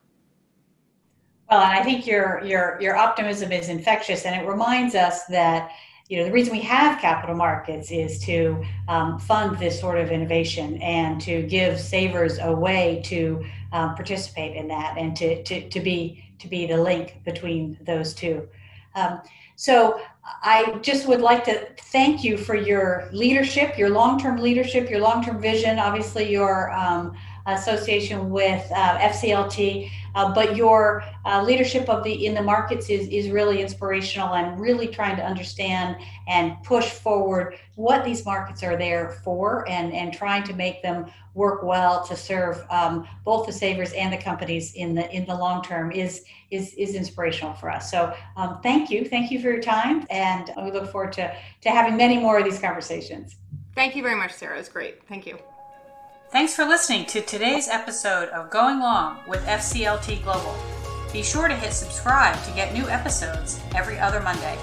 Well, 1.49 1.61
and 1.61 1.77
I 1.77 1.83
think 1.83 2.07
your 2.07 2.43
your 2.43 2.77
your 2.81 2.95
optimism 2.95 3.51
is 3.51 3.69
infectious, 3.69 4.25
and 4.25 4.41
it 4.41 4.47
reminds 4.47 4.95
us 4.95 5.25
that 5.25 5.71
you 6.07 6.17
know 6.17 6.25
the 6.25 6.31
reason 6.31 6.53
we 6.53 6.61
have 6.61 6.99
capital 7.01 7.35
markets 7.35 7.91
is 7.91 8.19
to 8.21 8.63
um, 8.87 9.19
fund 9.19 9.59
this 9.59 9.79
sort 9.79 9.99
of 9.99 10.11
innovation 10.11 10.81
and 10.81 11.19
to 11.21 11.43
give 11.43 11.79
savers 11.79 12.39
a 12.39 12.51
way 12.51 13.01
to 13.05 13.45
um, 13.73 13.95
participate 13.95 14.55
in 14.55 14.67
that 14.69 14.97
and 14.97 15.15
to, 15.17 15.43
to 15.43 15.69
to 15.69 15.79
be 15.79 16.23
to 16.39 16.47
be 16.47 16.65
the 16.65 16.77
link 16.77 17.21
between 17.25 17.77
those 17.81 18.13
two. 18.13 18.47
Um, 18.95 19.21
so 19.55 20.01
I 20.43 20.79
just 20.81 21.07
would 21.07 21.21
like 21.21 21.43
to 21.45 21.67
thank 21.77 22.23
you 22.23 22.37
for 22.37 22.55
your 22.55 23.09
leadership, 23.13 23.77
your 23.77 23.89
long-term 23.89 24.37
leadership, 24.37 24.89
your 24.89 24.99
long-term 24.99 25.41
vision. 25.41 25.79
Obviously, 25.79 26.29
your 26.31 26.71
um, 26.71 27.15
association 27.47 28.29
with 28.29 28.65
uh, 28.71 28.97
FCLT, 28.99 29.89
uh, 30.15 30.33
but 30.33 30.55
your 30.55 31.03
uh, 31.25 31.43
leadership 31.43 31.87
of 31.89 32.03
the 32.03 32.25
in 32.25 32.33
the 32.33 32.41
markets 32.41 32.89
is 32.89 33.07
is 33.09 33.29
really 33.29 33.61
inspirational 33.61 34.33
and 34.33 34.59
really 34.59 34.87
trying 34.87 35.15
to 35.15 35.23
understand 35.23 35.97
and 36.27 36.61
push 36.63 36.89
forward 36.89 37.55
what 37.75 38.03
these 38.03 38.25
markets 38.25 38.63
are 38.63 38.77
there 38.77 39.21
for 39.23 39.67
and 39.69 39.93
and 39.93 40.13
trying 40.13 40.43
to 40.43 40.53
make 40.53 40.81
them 40.81 41.05
work 41.33 41.63
well 41.63 42.03
to 42.05 42.15
serve 42.15 42.65
um, 42.69 43.07
both 43.25 43.45
the 43.45 43.51
savers 43.51 43.91
and 43.93 44.11
the 44.11 44.17
companies 44.17 44.73
in 44.73 44.95
the 44.95 45.13
in 45.13 45.25
the 45.25 45.35
long 45.35 45.61
term 45.61 45.91
is 45.91 46.25
is 46.49 46.73
is 46.75 46.95
inspirational 46.95 47.53
for 47.53 47.69
us. 47.69 47.91
So 47.91 48.13
um, 48.37 48.59
thank 48.63 48.89
you, 48.89 49.05
thank 49.05 49.29
you 49.31 49.39
for 49.39 49.51
your 49.51 49.61
time, 49.61 50.07
and 50.09 50.51
we 50.63 50.71
look 50.71 50.91
forward 50.91 51.13
to 51.13 51.35
to 51.61 51.69
having 51.69 51.95
many 51.97 52.17
more 52.17 52.39
of 52.39 52.45
these 52.45 52.59
conversations. 52.59 53.35
Thank 53.75 53.95
you 53.95 54.01
very 54.01 54.15
much, 54.15 54.31
Sarah. 54.31 54.57
It's 54.57 54.69
great. 54.69 55.05
Thank 55.07 55.27
you. 55.27 55.37
Thanks 56.31 56.55
for 56.55 56.65
listening 56.65 57.05
to 57.07 57.21
today's 57.21 57.67
episode 57.69 58.29
of 58.29 58.49
Going 58.49 58.79
Long 58.79 59.19
with 59.27 59.45
FCLT 59.45 60.23
Global. 60.23 60.55
Be 61.13 61.21
sure 61.23 61.47
to 61.47 61.55
hit 61.55 61.71
subscribe 61.71 62.43
to 62.43 62.51
get 62.51 62.73
new 62.73 62.89
episodes 62.89 63.61
every 63.75 63.99
other 63.99 64.19
Monday. 64.19 64.57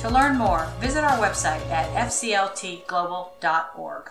To 0.00 0.10
learn 0.10 0.36
more, 0.36 0.70
visit 0.78 1.02
our 1.02 1.18
website 1.18 1.66
at 1.70 1.88
fcltglobal.org. 2.08 4.10